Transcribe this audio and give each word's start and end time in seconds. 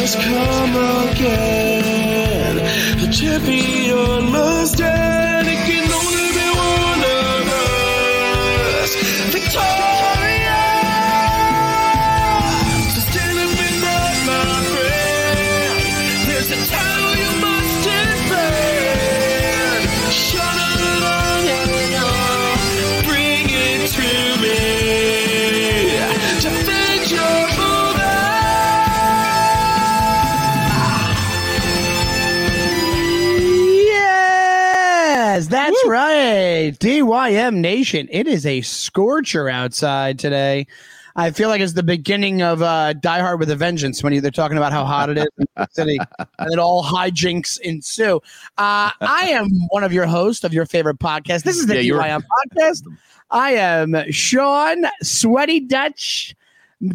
has 0.00 0.16
come 0.16 0.76
again. 1.10 2.56
The 3.00 3.12
champion 3.12 4.32
must 4.32 4.72
stand. 4.72 4.99
Right. 36.70 36.78
DYM 36.78 37.56
Nation. 37.56 38.08
It 38.10 38.26
is 38.26 38.46
a 38.46 38.60
scorcher 38.62 39.48
outside 39.48 40.18
today. 40.18 40.66
I 41.16 41.30
feel 41.32 41.48
like 41.48 41.60
it's 41.60 41.72
the 41.72 41.82
beginning 41.82 42.40
of 42.42 42.62
uh, 42.62 42.92
Die 42.94 43.20
Hard 43.20 43.40
with 43.40 43.50
a 43.50 43.56
Vengeance 43.56 44.02
when 44.02 44.20
they're 44.20 44.30
talking 44.30 44.56
about 44.56 44.72
how 44.72 44.84
hot 44.84 45.10
it 45.10 45.18
is 45.18 45.26
in 45.38 45.46
the 45.56 45.68
city, 45.72 45.98
and 46.38 46.50
then 46.50 46.58
all 46.58 46.84
hijinks 46.84 47.58
ensue. 47.60 48.16
Uh, 48.58 48.90
I 49.00 49.28
am 49.30 49.48
one 49.70 49.82
of 49.82 49.92
your 49.92 50.06
hosts 50.06 50.44
of 50.44 50.54
your 50.54 50.66
favorite 50.66 50.98
podcast. 50.98 51.42
This 51.42 51.56
is 51.56 51.66
the 51.66 51.82
Yeah, 51.82 51.94
DYM 51.94 52.22
podcast. 52.56 52.84
I 53.30 53.52
am 53.52 53.94
Sean 54.10 54.84
Sweaty 55.02 55.60
Dutch 55.60 56.34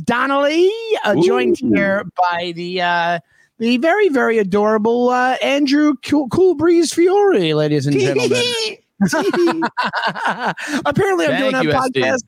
Donnelly, 0.04 0.72
uh, 1.04 1.22
joined 1.22 1.62
Ooh. 1.62 1.74
here 1.74 2.06
by 2.18 2.54
the 2.56 2.82
uh, 2.82 3.20
the 3.60 3.78
very 3.78 4.10
very 4.10 4.38
adorable 4.38 5.10
uh, 5.10 5.38
Andrew 5.42 5.96
cool, 6.06 6.30
cool 6.30 6.56
Breeze 6.56 6.94
Fiore, 6.94 7.54
ladies 7.54 7.86
and 7.86 8.00
gentlemen. 8.00 8.78
Apparently, 10.86 11.26
I'm 11.26 11.32
Thank 11.32 11.52
doing 11.54 11.56
a 11.56 11.72
podcast 11.72 12.24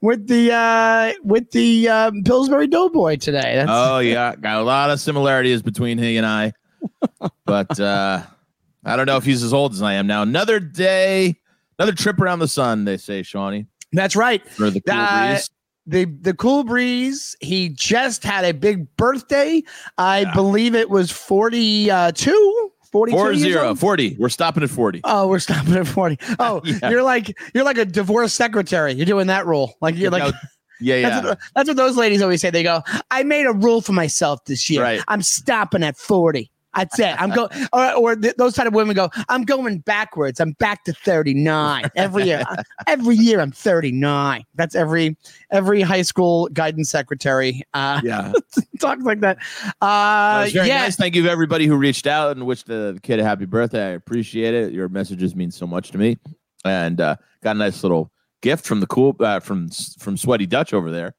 with 0.00 0.26
the 0.26 0.52
uh, 0.52 1.12
with 1.22 1.50
the 1.50 1.88
um, 1.88 2.22
Pillsbury 2.24 2.66
Doughboy 2.66 3.16
today. 3.16 3.54
That's, 3.56 3.70
Oh 3.72 3.98
yeah, 4.00 4.34
got 4.36 4.60
a 4.60 4.64
lot 4.64 4.90
of 4.90 5.00
similarities 5.00 5.62
between 5.62 5.98
he 5.98 6.16
and 6.16 6.26
I, 6.26 6.52
but 7.46 7.78
uh, 7.80 8.22
I 8.84 8.96
don't 8.96 9.06
know 9.06 9.16
if 9.16 9.24
he's 9.24 9.42
as 9.42 9.52
old 9.52 9.72
as 9.72 9.82
I 9.82 9.94
am 9.94 10.06
now. 10.06 10.22
Another 10.22 10.60
day, 10.60 11.40
another 11.78 11.92
trip 11.94 12.20
around 12.20 12.38
the 12.40 12.48
sun. 12.48 12.84
They 12.84 12.96
say, 12.96 13.22
Shawnee, 13.22 13.66
that's 13.92 14.14
right. 14.16 14.46
for 14.50 14.70
the 14.70 14.80
cool 14.80 14.94
Uh, 14.96 15.32
breeze. 15.34 15.50
The 15.86 16.04
the 16.06 16.32
Cool 16.32 16.64
Breeze. 16.64 17.36
He 17.40 17.68
just 17.68 18.24
had 18.24 18.46
a 18.46 18.52
big 18.54 18.94
birthday. 18.96 19.62
I 19.98 20.20
Yeah. 20.20 20.32
believe 20.34 20.74
it 20.74 20.88
was 20.88 21.10
42, 21.10 22.72
42 22.94 23.18
Four 23.18 23.34
zero, 23.34 23.68
old? 23.70 23.80
40. 23.80 24.16
We're 24.20 24.28
stopping 24.28 24.62
at 24.62 24.70
40. 24.70 25.00
Oh, 25.02 25.26
we're 25.26 25.40
stopping 25.40 25.74
at 25.74 25.88
40. 25.88 26.16
Oh, 26.38 26.60
Yeah. 26.64 26.90
you're 26.90 27.02
like 27.02 27.36
you're 27.52 27.64
like 27.64 27.76
a 27.76 27.84
divorce 27.84 28.32
secretary. 28.32 28.92
You're 28.92 29.04
doing 29.04 29.26
that 29.26 29.46
rule. 29.46 29.74
Like 29.80 29.96
you're 29.96 30.12
like 30.12 30.22
No, 30.22 30.30
yeah, 30.80 30.94
yeah. 31.00 31.10
That's, 31.10 31.26
what, 31.26 31.38
that's 31.56 31.68
what 31.68 31.76
those 31.76 31.96
ladies 31.96 32.22
always 32.22 32.40
say. 32.40 32.50
They 32.50 32.62
go, 32.62 32.82
I 33.10 33.24
made 33.24 33.46
a 33.46 33.52
rule 33.52 33.80
for 33.80 33.90
myself 33.92 34.44
this 34.44 34.70
year. 34.70 34.80
Right. 34.82 35.00
I'm 35.08 35.22
stopping 35.22 35.82
at 35.82 35.96
40. 35.96 36.52
That's 36.76 36.98
it. 36.98 37.20
I'm 37.20 37.30
going, 37.30 37.50
or, 37.72 37.92
or 37.94 38.16
th- 38.16 38.34
those 38.36 38.54
type 38.54 38.66
of 38.66 38.74
women 38.74 38.94
go, 38.96 39.10
I'm 39.28 39.44
going 39.44 39.78
backwards. 39.78 40.40
I'm 40.40 40.52
back 40.52 40.84
to 40.84 40.92
39 40.92 41.90
every 41.96 42.24
year. 42.24 42.42
every 42.86 43.16
year 43.16 43.40
I'm 43.40 43.52
39. 43.52 44.44
That's 44.54 44.74
every 44.74 45.16
every 45.50 45.80
high 45.82 46.02
school 46.02 46.48
guidance 46.52 46.90
secretary 46.90 47.62
uh, 47.74 48.00
yeah. 48.04 48.32
talks 48.80 49.02
like 49.04 49.20
that. 49.20 49.38
That 49.80 49.86
Uh, 49.86 50.42
was 50.44 50.52
very 50.52 50.68
yeah, 50.68 50.82
nice. 50.82 50.96
Thank 50.96 51.14
you 51.14 51.22
to 51.22 51.30
everybody 51.30 51.66
who 51.66 51.76
reached 51.76 52.06
out 52.06 52.36
and 52.36 52.46
wished 52.46 52.66
the 52.66 52.98
kid 53.02 53.20
a 53.20 53.24
happy 53.24 53.44
birthday. 53.46 53.86
I 53.86 53.90
appreciate 53.90 54.54
it. 54.54 54.72
Your 54.72 54.88
messages 54.88 55.34
mean 55.34 55.50
so 55.50 55.66
much 55.66 55.90
to 55.92 55.98
me. 55.98 56.18
And 56.64 57.00
uh, 57.00 57.16
got 57.42 57.56
a 57.56 57.58
nice 57.58 57.82
little 57.82 58.10
gift 58.40 58.64
from 58.66 58.80
the 58.80 58.86
cool 58.86 59.14
uh, 59.20 59.40
from 59.40 59.68
from 59.98 60.16
Sweaty 60.16 60.46
Dutch 60.46 60.72
over 60.72 60.90
there. 60.90 61.14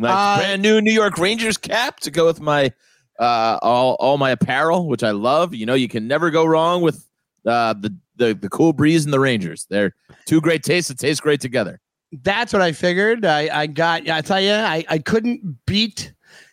Nice 0.00 0.10
Uh, 0.10 0.38
brand 0.40 0.62
new 0.62 0.80
New 0.80 0.92
York 0.92 1.18
Rangers 1.18 1.56
cap 1.56 2.00
to 2.00 2.10
go 2.10 2.26
with 2.26 2.40
my 2.40 2.72
uh, 3.20 3.58
all 3.62 3.96
all 4.00 4.18
my 4.18 4.30
apparel, 4.30 4.88
which 4.88 5.04
I 5.04 5.12
love. 5.12 5.54
You 5.54 5.66
know, 5.66 5.74
you 5.74 5.88
can 5.88 6.08
never 6.08 6.30
go 6.30 6.44
wrong 6.44 6.82
with 6.82 7.06
uh, 7.46 7.74
the 7.74 7.94
the 8.16 8.34
the 8.34 8.48
cool 8.48 8.72
breeze 8.72 9.04
and 9.04 9.12
the 9.12 9.20
Rangers. 9.20 9.66
They're 9.70 9.94
two 10.26 10.40
great 10.40 10.62
tastes 10.62 10.88
that 10.88 10.98
taste 10.98 11.22
great 11.22 11.40
together. 11.40 11.80
that's 12.22 12.52
what 12.52 12.62
I 12.62 12.72
figured. 12.72 13.24
I, 13.24 13.48
I 13.52 13.66
got. 13.66 14.08
I 14.08 14.20
tell 14.20 14.40
you, 14.40 14.52
I, 14.52 14.84
I 14.88 14.98
couldn't 14.98 15.58
beat 15.66 16.12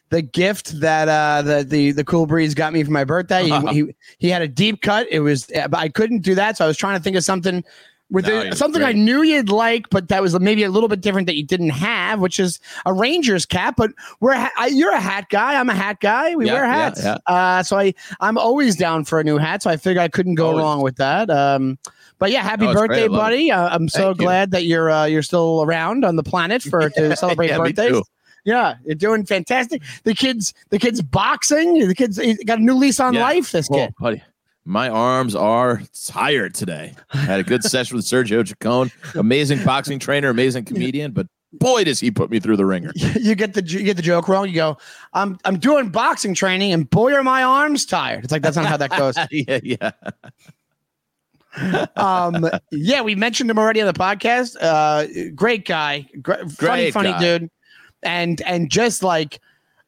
the 0.09 0.21
gift 0.21 0.79
that 0.79 1.07
uh, 1.07 1.41
the 1.41 1.63
the 1.63 1.91
the 1.91 2.03
cool 2.03 2.25
breeze 2.25 2.53
got 2.53 2.73
me 2.73 2.83
for 2.83 2.91
my 2.91 3.03
birthday. 3.03 3.45
He, 3.45 3.67
he 3.73 3.95
he 4.19 4.29
had 4.29 4.41
a 4.41 4.47
deep 4.47 4.81
cut. 4.81 5.07
It 5.09 5.21
was, 5.21 5.47
but 5.47 5.75
I 5.75 5.89
couldn't 5.89 6.19
do 6.19 6.35
that, 6.35 6.57
so 6.57 6.65
I 6.65 6.67
was 6.67 6.77
trying 6.77 6.97
to 6.97 7.03
think 7.03 7.15
of 7.15 7.23
something 7.23 7.63
with 8.09 8.25
No, 8.25 8.51
something 8.51 8.81
I 8.83 8.93
knew 8.93 9.21
you'd 9.21 9.49
like, 9.49 9.89
but 9.89 10.07
that 10.07 10.21
was 10.21 10.39
maybe 10.39 10.63
a 10.63 10.69
little 10.69 10.87
bit 10.87 11.01
different 11.01 11.27
that 11.27 11.35
you 11.35 11.43
didn't 11.43 11.71
have, 11.71 12.19
which 12.19 12.39
is 12.39 12.59
a 12.85 12.93
Rangers 12.93 13.45
cap. 13.45 13.75
But 13.77 13.91
we're 14.21 14.33
ha- 14.33 14.51
I, 14.57 14.67
you're 14.67 14.93
a 14.93 14.99
hat 14.99 15.27
guy. 15.29 15.59
I'm 15.59 15.69
a 15.69 15.75
hat 15.75 15.99
guy. 15.99 16.35
We 16.35 16.45
Yeah, 16.45 16.53
wear 16.53 16.65
hats. 16.65 17.03
yeah. 17.03 17.17
Uh, 17.27 17.63
so 17.63 17.77
I 17.77 17.93
I'm 18.21 18.37
always 18.37 18.75
down 18.77 19.03
for 19.03 19.19
a 19.19 19.23
new 19.23 19.37
hat. 19.37 19.63
So 19.63 19.69
I 19.69 19.77
figured 19.77 20.01
I 20.01 20.07
couldn't 20.07 20.35
go 20.35 20.47
Always. 20.51 20.61
wrong 20.63 20.81
with 20.81 20.95
that. 20.97 21.29
Um, 21.29 21.77
but 22.19 22.31
yeah, 22.31 22.41
happy 22.43 22.65
No, 22.65 22.73
birthday, 22.73 23.03
I 23.03 23.07
love 23.07 23.11
it. 23.13 23.17
buddy! 23.17 23.51
Uh, 23.51 23.69
I'm 23.69 23.89
so 23.89 23.99
Thank 24.07 24.19
you. 24.19 24.25
glad 24.25 24.51
that 24.51 24.63
you're 24.63 24.89
uh, 24.89 25.05
you're 25.05 25.21
still 25.21 25.63
around 25.63 26.03
on 26.05 26.15
the 26.15 26.23
planet 26.23 26.63
for 26.63 26.89
to 26.89 27.15
celebrate 27.17 27.49
Yeah, 27.49 27.57
birthdays. 27.57 28.01
Yeah, 28.45 28.75
you're 28.85 28.95
doing 28.95 29.25
fantastic. 29.25 29.81
The 30.03 30.13
kids, 30.13 30.53
the 30.69 30.79
kids 30.79 31.01
boxing. 31.01 31.85
The 31.85 31.93
kids 31.93 32.17
got 32.45 32.59
a 32.59 32.61
new 32.63 32.75
lease 32.75 32.99
on 33.01 33.13
Yeah. 33.13 33.21
life. 33.21 33.51
This 33.51 33.67
Oh, 33.69 33.75
kid. 33.75 33.93
buddy, 33.99 34.23
my 34.67 34.89
arms 34.89 35.33
are 35.33 35.81
tired 36.05 36.53
today. 36.53 36.93
I 37.13 37.17
had 37.17 37.39
a 37.39 37.43
good 37.43 37.63
session 37.73 37.95
with 37.95 38.05
Sergio 38.05 38.45
Chacon, 38.45 38.91
amazing 39.15 39.63
boxing 39.63 39.97
trainer, 39.97 40.29
amazing 40.29 40.65
comedian, 40.65 41.11
but 41.13 41.27
boy, 41.53 41.85
does 41.85 41.99
he 41.99 42.11
put 42.11 42.29
me 42.29 42.39
through 42.39 42.57
the 42.57 42.65
ringer. 42.65 42.91
You 43.17 43.33
get 43.35 43.53
the 43.53 43.63
you 43.63 43.83
get 43.83 43.95
the 43.95 44.03
joke 44.03 44.27
wrong. 44.27 44.47
You 44.47 44.55
go, 44.55 44.77
I'm 45.13 45.39
I'm 45.45 45.57
doing 45.57 45.89
boxing 45.89 46.33
training, 46.33 46.73
and 46.73 46.89
boy, 46.89 47.13
are 47.13 47.23
my 47.23 47.43
arms 47.43 47.85
tired. 47.85 48.23
It's 48.23 48.31
like 48.31 48.41
that's 48.41 48.57
not 48.57 48.65
how 48.65 48.77
that 48.77 48.91
goes. 48.91 49.15
yeah, 49.31 49.59
yeah. 49.63 49.91
um, 51.95 52.49
yeah, 52.71 53.01
we 53.01 53.15
mentioned 53.15 53.49
him 53.49 53.57
already 53.57 53.81
on 53.81 53.87
the 53.87 53.93
podcast. 53.93 54.55
Uh, 54.61 55.31
great 55.33 55.65
guy, 55.65 56.07
gr- 56.21 56.33
funny, 56.33 56.53
Great 56.57 56.93
funny 56.93 57.11
guy. 57.11 57.19
dude, 57.19 57.49
and 58.03 58.41
and 58.41 58.69
just 58.69 59.01
like. 59.01 59.39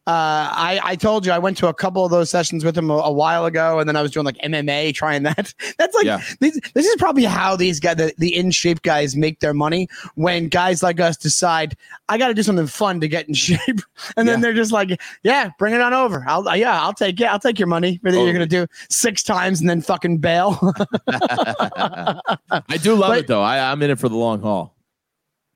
Uh, 0.09 0.49
I, 0.51 0.79
I 0.83 0.95
told 0.95 1.23
you 1.23 1.31
I 1.31 1.37
went 1.37 1.55
to 1.57 1.67
a 1.67 1.73
couple 1.73 2.03
of 2.03 2.09
those 2.09 2.31
sessions 2.31 2.65
with 2.65 2.75
him 2.75 2.89
a, 2.89 2.95
a 2.95 3.11
while 3.11 3.45
ago, 3.45 3.77
and 3.77 3.87
then 3.87 3.95
I 3.95 4.01
was 4.01 4.09
doing 4.09 4.25
like 4.25 4.37
MMA, 4.39 4.91
trying 4.95 5.21
that. 5.23 5.53
That's 5.77 5.93
like 5.93 6.05
Yeah. 6.07 6.19
this, 6.39 6.59
this 6.73 6.87
is 6.87 6.95
probably 6.95 7.25
how 7.25 7.55
these 7.55 7.79
guys, 7.79 7.97
the, 7.97 8.11
the 8.17 8.35
in 8.35 8.49
shape 8.49 8.81
guys, 8.81 9.15
make 9.15 9.39
their 9.39 9.53
money. 9.53 9.87
When 10.15 10.47
guys 10.47 10.81
like 10.81 10.99
us 10.99 11.15
decide 11.15 11.77
I 12.07 12.17
got 12.17 12.29
to 12.29 12.33
do 12.33 12.41
something 12.41 12.65
fun 12.65 12.99
to 13.01 13.07
get 13.07 13.27
in 13.27 13.33
shape, 13.47 13.81
and 14.17 14.27
then 14.27 14.41
they're 14.41 14.55
just 14.55 14.71
like, 14.71 14.99
"Yeah, 15.21 15.51
bring 15.59 15.75
it 15.75 15.81
on 15.81 15.93
over. 15.93 16.25
I'll 16.27 16.55
yeah, 16.57 16.81
I'll 16.81 16.93
take 16.93 17.19
yeah, 17.19 17.31
I'll 17.31 17.39
take 17.39 17.59
your 17.59 17.67
money. 17.67 17.99
But 18.01 18.13
then 18.13 18.23
you're 18.23 18.33
gonna 18.33 18.47
do 18.47 18.65
six 18.89 19.21
times 19.21 19.59
and 19.61 19.69
then 19.69 19.81
fucking 19.81 20.17
bail." 20.17 20.57
I 21.07 22.77
do 22.81 22.95
love 22.95 23.09
But- 23.11 23.19
it 23.19 23.27
though. 23.27 23.41
I, 23.43 23.71
I'm 23.71 23.81
in 23.83 23.91
it 23.91 23.99
for 23.99 24.09
the 24.09 24.15
long 24.17 24.41
haul. 24.41 24.75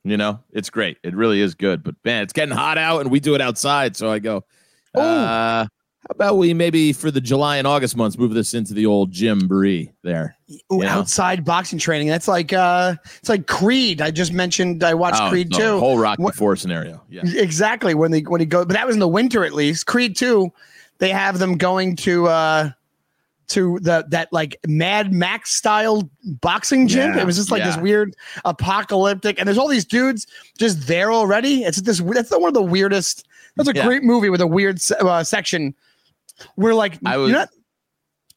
You 0.04 0.18
know, 0.18 0.40
it's 0.52 0.70
great. 0.70 0.98
It 1.04 1.16
really 1.16 1.40
is 1.42 1.56
good. 1.56 1.84
But 1.84 1.96
man, 2.04 2.24
it's 2.24 2.34
getting 2.34 2.54
hot 2.56 2.78
out, 2.78 3.02
and 3.02 3.10
we 3.12 3.20
do 3.22 3.36
it 3.36 3.42
outside. 3.42 3.96
So 3.96 4.12
I 4.12 4.20
go, 4.20 4.44
Oh. 4.96 5.02
uh, 5.02 5.64
how 5.66 6.10
about 6.12 6.38
we 6.38 6.54
maybe 6.54 6.92
for 6.92 7.10
the 7.10 7.22
July 7.22 7.56
and 7.56 7.66
August 7.66 7.96
months 7.96 8.18
move 8.18 8.34
this 8.34 8.54
into 8.54 8.74
the 8.74 8.86
old 8.86 9.12
gym 9.12 9.48
Brie 9.48 9.94
there? 10.04 10.36
Ooh, 10.52 10.58
You 10.78 10.80
know? 10.80 10.88
outside 10.90 11.46
boxing 11.46 11.80
training. 11.80 12.10
That's 12.10 12.28
like 12.28 12.52
uh 12.52 12.96
it's 13.20 13.30
like 13.30 13.48
Creed. 13.48 14.02
I 14.02 14.12
just 14.12 14.34
mentioned 14.34 14.84
I 14.84 14.94
watched 14.94 15.22
Oh, 15.22 15.30
Creed 15.30 15.50
the 15.54 15.58
2. 15.60 15.80
whole 15.80 15.98
Rocky 15.98 16.22
What- 16.22 16.36
Four 16.36 16.58
scenario. 16.58 17.02
Yeah. 17.10 17.22
Exactly. 17.26 17.96
When 17.96 18.12
they 18.12 18.20
when 18.20 18.42
he 18.42 18.46
go 18.46 18.66
but 18.66 18.74
that 18.74 18.86
was 18.86 18.98
in 18.98 19.00
the 19.00 19.08
winter 19.08 19.46
at 19.46 19.54
least. 19.54 19.86
Creed 19.86 20.18
2, 20.18 20.52
they 21.00 21.10
have 21.10 21.40
them 21.40 21.58
going 21.58 21.96
to 21.98 22.28
uh 22.28 22.70
to 23.50 23.80
the 23.82 24.06
that 24.10 24.30
like 24.32 24.58
Mad 24.68 25.12
Max 25.14 25.52
style 25.54 26.10
boxing 26.42 26.88
gym. 26.88 27.14
Yeah, 27.16 27.22
it 27.22 27.26
was 27.26 27.36
just 27.36 27.52
like 27.52 27.64
this 27.64 27.78
weird 27.78 28.16
apocalyptic, 28.46 29.40
and 29.40 29.48
there's 29.48 29.58
all 29.58 29.68
these 29.68 29.86
dudes 29.86 30.26
just 30.58 30.88
there 30.88 31.12
already. 31.12 31.64
It's 31.64 31.82
this. 31.82 32.00
That's 32.00 32.32
one 32.32 32.48
of 32.48 32.54
the 32.54 32.62
weirdest. 32.64 33.28
That's 33.56 33.70
a 33.70 33.76
Yeah. 33.76 33.86
great 33.86 34.04
movie 34.04 34.30
with 34.30 34.42
a 34.42 34.48
weird 34.48 34.80
uh, 35.00 35.24
section 35.24 35.76
where 36.56 36.74
like 36.74 36.98
I 37.06 37.18
was- 37.18 37.32
not- 37.32 37.50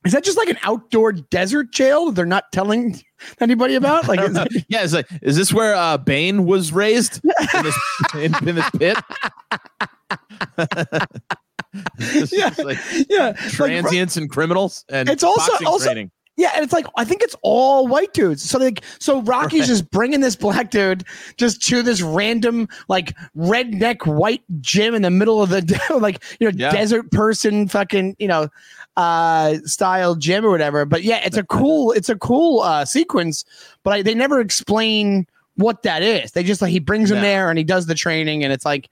is 0.04 0.12
that 0.12 0.22
just 0.22 0.36
like 0.38 0.48
an 0.48 0.58
outdoor 0.62 1.10
desert 1.10 1.72
jail 1.72 2.12
they're 2.12 2.24
not 2.26 2.52
telling 2.52 3.00
anybody 3.40 3.74
about? 3.74 4.06
Like, 4.06 4.20
it- 4.22 4.64
yeah, 4.68 4.84
it's 4.84 4.92
like, 4.92 5.08
is 5.22 5.34
this 5.36 5.52
where 5.52 5.74
uh, 5.74 5.96
Bane 5.98 6.44
was 6.46 6.70
raised 6.72 7.20
in 7.54 7.62
this, 7.64 7.76
in, 8.14 8.48
in 8.48 8.54
this 8.54 8.70
pit? 8.70 8.96
Yeah. 12.32 12.50
like 12.58 12.78
yeah, 13.08 13.26
like, 13.28 13.36
transients 13.50 14.16
and 14.16 14.30
criminals 14.30 14.84
and 14.88 15.08
It's 15.08 15.22
also- 15.24 15.52
also- 15.64 15.86
training. 15.86 16.10
Yeah, 16.38 16.50
and 16.54 16.62
it's 16.62 16.72
like 16.74 16.84
I 16.96 17.04
think 17.06 17.22
it's 17.22 17.34
all 17.40 17.86
white 17.88 18.12
dudes. 18.12 18.42
So 18.42 18.58
like, 18.58 18.82
so 18.98 19.22
Rocky's 19.22 19.60
Right. 19.60 19.68
just 19.68 19.90
bringing 19.90 20.20
this 20.20 20.36
black 20.36 20.70
dude 20.70 21.02
just 21.38 21.62
to 21.68 21.82
this 21.82 22.02
random 22.02 22.68
like 22.88 23.16
redneck 23.34 24.04
white 24.06 24.42
gym 24.60 24.94
in 24.94 25.00
the 25.00 25.08
middle 25.10 25.40
of 25.42 25.48
the 25.48 25.62
like 25.98 26.22
you 26.38 26.46
know 26.46 26.52
Yeah. 26.54 26.72
desert 26.72 27.10
person 27.10 27.68
fucking 27.68 28.16
you 28.18 28.28
know 28.28 28.48
uh 28.98 29.56
style 29.64 30.14
gym 30.14 30.44
or 30.44 30.50
whatever. 30.50 30.84
But 30.84 31.04
yeah, 31.04 31.22
it's 31.24 31.38
a 31.38 31.42
cool 31.58 31.92
it's 31.92 32.10
a 32.10 32.16
cool 32.16 32.60
uh 32.60 32.84
sequence, 32.84 33.46
but 33.82 33.94
I, 33.94 34.02
they 34.02 34.14
never 34.14 34.38
explain 34.38 35.26
what 35.54 35.84
that 35.84 36.02
is. 36.02 36.32
They 36.32 36.42
just 36.42 36.60
like 36.60 36.70
he 36.70 36.80
brings 36.80 37.10
him 37.10 37.22
there 37.22 37.48
and 37.48 37.56
he 37.56 37.64
does 37.64 37.86
the 37.86 37.94
training 37.94 38.44
and 38.44 38.52
it's 38.52 38.66
like. 38.66 38.90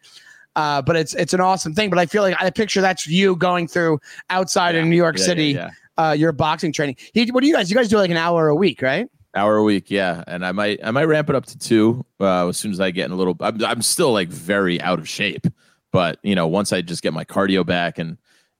Uh, 0.56 0.80
but 0.82 0.96
it's 0.96 1.14
it's 1.14 1.34
an 1.34 1.40
awesome 1.40 1.74
thing. 1.74 1.90
But 1.90 1.98
I 1.98 2.06
feel 2.06 2.22
like 2.22 2.36
I 2.40 2.48
picture 2.50 2.80
that's 2.80 3.06
you 3.06 3.36
going 3.36 3.66
through 3.66 4.00
outside 4.30 4.74
in 4.74 4.88
New 4.88 4.96
York 4.96 5.18
Yeah, 5.18 5.24
City 5.24 5.46
yeah, 5.48 5.70
yeah. 5.98 6.08
uh, 6.08 6.12
your 6.12 6.32
boxing 6.32 6.72
training. 6.72 6.96
He, 7.12 7.26
what 7.32 7.42
do 7.42 7.48
you 7.48 7.54
guys? 7.54 7.70
You 7.70 7.76
guys 7.76 7.88
do 7.88 7.96
like 7.96 8.10
an 8.10 8.16
hour 8.16 8.48
a 8.48 8.54
week, 8.54 8.80
right? 8.82 9.08
hour 9.36 9.56
a 9.56 9.64
week 9.64 9.90
yeah 9.90 10.22
and 10.28 10.46
i 10.46 10.52
might 10.52 10.78
i 10.84 10.92
might 10.92 11.06
ramp 11.06 11.28
it 11.28 11.34
up 11.34 11.44
to 11.44 11.58
two 11.58 12.06
uh, 12.20 12.46
as 12.46 12.56
soon 12.56 12.70
as 12.70 12.78
i 12.78 12.92
get 12.92 13.06
in 13.06 13.10
a 13.10 13.16
little 13.16 13.36
I'm, 13.40 13.64
I'm 13.64 13.82
still 13.82 14.12
like 14.12 14.28
very 14.28 14.80
out 14.80 15.00
of 15.00 15.08
shape 15.08 15.48
but 15.90 16.20
you 16.22 16.36
know 16.36 16.46
once 16.46 16.72
i 16.72 16.80
just 16.80 17.02
get 17.02 17.12
my 17.12 17.24
cardio 17.24 17.66
back 17.66 17.98
and 17.98 18.16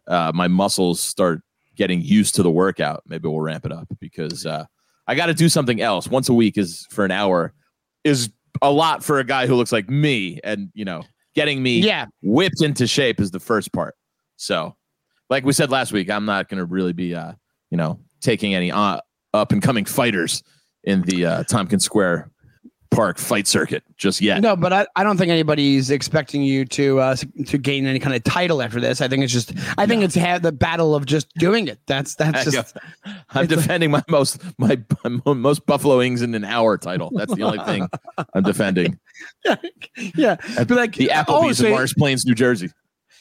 uh, 0.08 0.32
my 0.34 0.48
muscles 0.48 0.98
start 1.00 1.42
getting 1.76 2.02
used 2.02 2.34
to 2.34 2.42
the 2.42 2.50
workout 2.50 3.04
maybe 3.06 3.28
we'll 3.28 3.40
ramp 3.40 3.64
it 3.64 3.70
up 3.70 3.86
because 4.00 4.46
uh, 4.46 4.64
i 5.06 5.14
got 5.14 5.26
to 5.26 5.34
do 5.34 5.48
something 5.48 5.80
else 5.80 6.08
once 6.08 6.28
a 6.28 6.34
week 6.34 6.58
is 6.58 6.88
for 6.90 7.04
an 7.04 7.12
hour 7.12 7.52
is 8.02 8.30
a 8.60 8.72
lot 8.72 9.04
for 9.04 9.20
a 9.20 9.24
guy 9.24 9.46
who 9.46 9.54
looks 9.54 9.70
like 9.70 9.88
me 9.88 10.40
and 10.42 10.70
you 10.74 10.84
know 10.84 11.04
getting 11.34 11.62
me 11.62 11.78
Yeah, 11.78 12.06
whipped 12.22 12.62
into 12.62 12.86
shape 12.86 13.20
is 13.20 13.30
the 13.30 13.40
first 13.40 13.72
part. 13.72 13.94
So, 14.36 14.76
like 15.30 15.44
we 15.44 15.52
said 15.52 15.70
last 15.70 15.92
week, 15.92 16.10
I'm 16.10 16.24
not 16.24 16.48
going 16.48 16.58
to 16.58 16.64
really 16.64 16.92
be, 16.92 17.14
uh, 17.14 17.32
you 17.70 17.76
know, 17.76 18.00
taking 18.20 18.54
any 18.54 18.70
uh, 18.72 19.00
up 19.32 19.52
and 19.52 19.62
coming 19.62 19.84
fighters 19.84 20.42
in 20.84 21.02
the 21.02 21.26
uh, 21.26 21.44
Tompkins 21.44 21.84
Square 21.84 22.30
Park 22.94 23.18
fight 23.18 23.46
circuit 23.46 23.82
just 23.96 24.20
yet. 24.20 24.40
no, 24.40 24.56
but 24.56 24.72
I, 24.72 24.86
I 24.96 25.04
don't 25.04 25.16
think 25.16 25.30
anybody's 25.30 25.90
expecting 25.90 26.42
you 26.42 26.64
to 26.66 27.00
uh, 27.00 27.16
to 27.46 27.58
gain 27.58 27.86
any 27.86 27.98
kind 27.98 28.14
of 28.14 28.22
title 28.24 28.62
after 28.62 28.80
this. 28.80 29.00
I 29.00 29.08
think 29.08 29.24
it's 29.24 29.32
just 29.32 29.52
I 29.78 29.86
think 29.86 30.02
it's 30.02 30.14
had 30.14 30.42
the 30.42 30.52
battle 30.52 30.94
of 30.94 31.06
just 31.06 31.32
doing 31.34 31.68
it. 31.68 31.78
That's 31.86 32.14
that's 32.14 32.50
just 32.50 32.76
I'm 33.30 33.46
defending 33.46 33.90
my 33.90 34.02
most 34.08 34.42
my, 34.58 34.80
my 35.04 35.32
most 35.32 35.66
Buffalo 35.66 35.98
Wings 35.98 36.22
in 36.22 36.34
an 36.34 36.44
hour 36.44 36.78
title. 36.78 37.10
That's 37.14 37.34
the 37.34 37.42
only 37.42 37.58
thing 37.64 37.88
I'm 38.34 38.42
defending. 38.42 38.98
yeah. 40.14 40.36
Be 40.64 40.74
like 40.74 40.94
The 40.94 41.10
oh, 41.10 41.14
Applebee's 41.14 41.58
so- 41.58 41.66
in 41.66 41.70
Morris 41.72 41.94
Plains, 41.94 42.24
New 42.24 42.34
Jersey. 42.34 42.70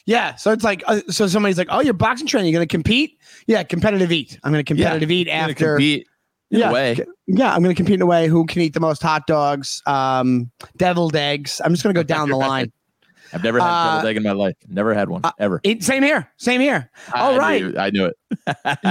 Yeah, 0.06 0.34
so 0.34 0.52
it's 0.52 0.64
like 0.64 0.84
uh, 0.86 1.00
so 1.08 1.26
somebody's 1.26 1.56
like, 1.56 1.68
oh, 1.70 1.80
you're 1.80 1.94
boxing 1.94 2.26
training. 2.26 2.52
You're 2.52 2.58
gonna 2.58 2.66
compete? 2.66 3.18
Yeah, 3.46 3.62
competitive 3.62 4.12
eat. 4.12 4.38
I'm 4.44 4.52
gonna 4.52 4.62
competitive 4.62 5.10
eat 5.10 5.28
after. 5.28 5.76
compete 5.76 6.06
in 6.54 6.60
yeah, 6.60 6.70
a 6.70 6.72
way. 6.72 6.96
yeah, 7.26 7.54
I'm 7.54 7.62
gonna 7.62 7.74
compete 7.74 7.94
in 7.96 8.02
a 8.02 8.06
way 8.06 8.28
who 8.28 8.46
can 8.46 8.62
eat 8.62 8.72
the 8.74 8.80
most 8.80 9.02
hot 9.02 9.26
dogs, 9.26 9.82
um, 9.86 10.50
deviled 10.76 11.16
eggs. 11.16 11.60
I'm 11.64 11.72
just 11.72 11.82
gonna 11.82 11.92
go 11.94 12.02
down 12.02 12.28
the 12.28 12.36
line. 12.36 12.72
I've 13.32 13.42
never 13.42 13.58
had 13.58 13.66
Uh, 13.66 13.84
deviled 13.96 14.06
egg 14.10 14.16
in 14.16 14.22
my 14.22 14.32
life. 14.32 14.54
Never 14.68 14.94
had 14.94 15.08
one 15.08 15.22
ever. 15.38 15.60
It, 15.64 15.82
same 15.82 16.02
here. 16.04 16.30
Same 16.36 16.60
here. 16.60 16.90
All 17.12 17.34
I 17.34 17.38
right. 17.38 17.62
knew, 17.64 17.74
I 17.78 17.90
knew 17.90 18.04
it. 18.06 18.16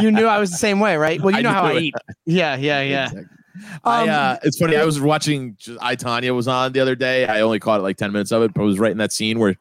You 0.02 0.12
knew 0.12 0.26
I 0.26 0.38
was 0.40 0.52
the 0.52 0.58
same 0.58 0.80
way, 0.80 0.98
right? 0.98 1.22
Well, 1.24 1.32
you 1.32 1.38
I 1.38 1.42
know 1.42 1.52
how 1.52 1.64
I 1.66 1.78
eat. 1.78 1.94
Yeah, 2.26 2.56
yeah, 2.58 2.82
yeah. 2.82 3.04
Exactly. 3.06 3.26
I, 3.86 4.02
Um, 4.04 4.10
uh, 4.10 4.38
it's 4.44 4.58
funny. 4.58 4.76
I 4.76 4.84
was 4.84 5.00
watching. 5.00 5.56
I 5.80 5.96
Tonya 5.96 6.36
was 6.36 6.48
on 6.48 6.74
the 6.74 6.80
other 6.82 6.96
day. 6.96 7.26
I 7.28 7.42
only 7.42 7.60
caught 7.60 7.80
it 7.80 7.84
like 7.84 7.98
ten 7.98 8.12
minutes 8.12 8.32
of 8.32 8.42
it, 8.42 8.54
but 8.54 8.64
it 8.64 8.66
was 8.66 8.80
right 8.80 8.92
in 8.92 8.98
that 8.98 9.14
scene 9.14 9.40
where 9.40 9.56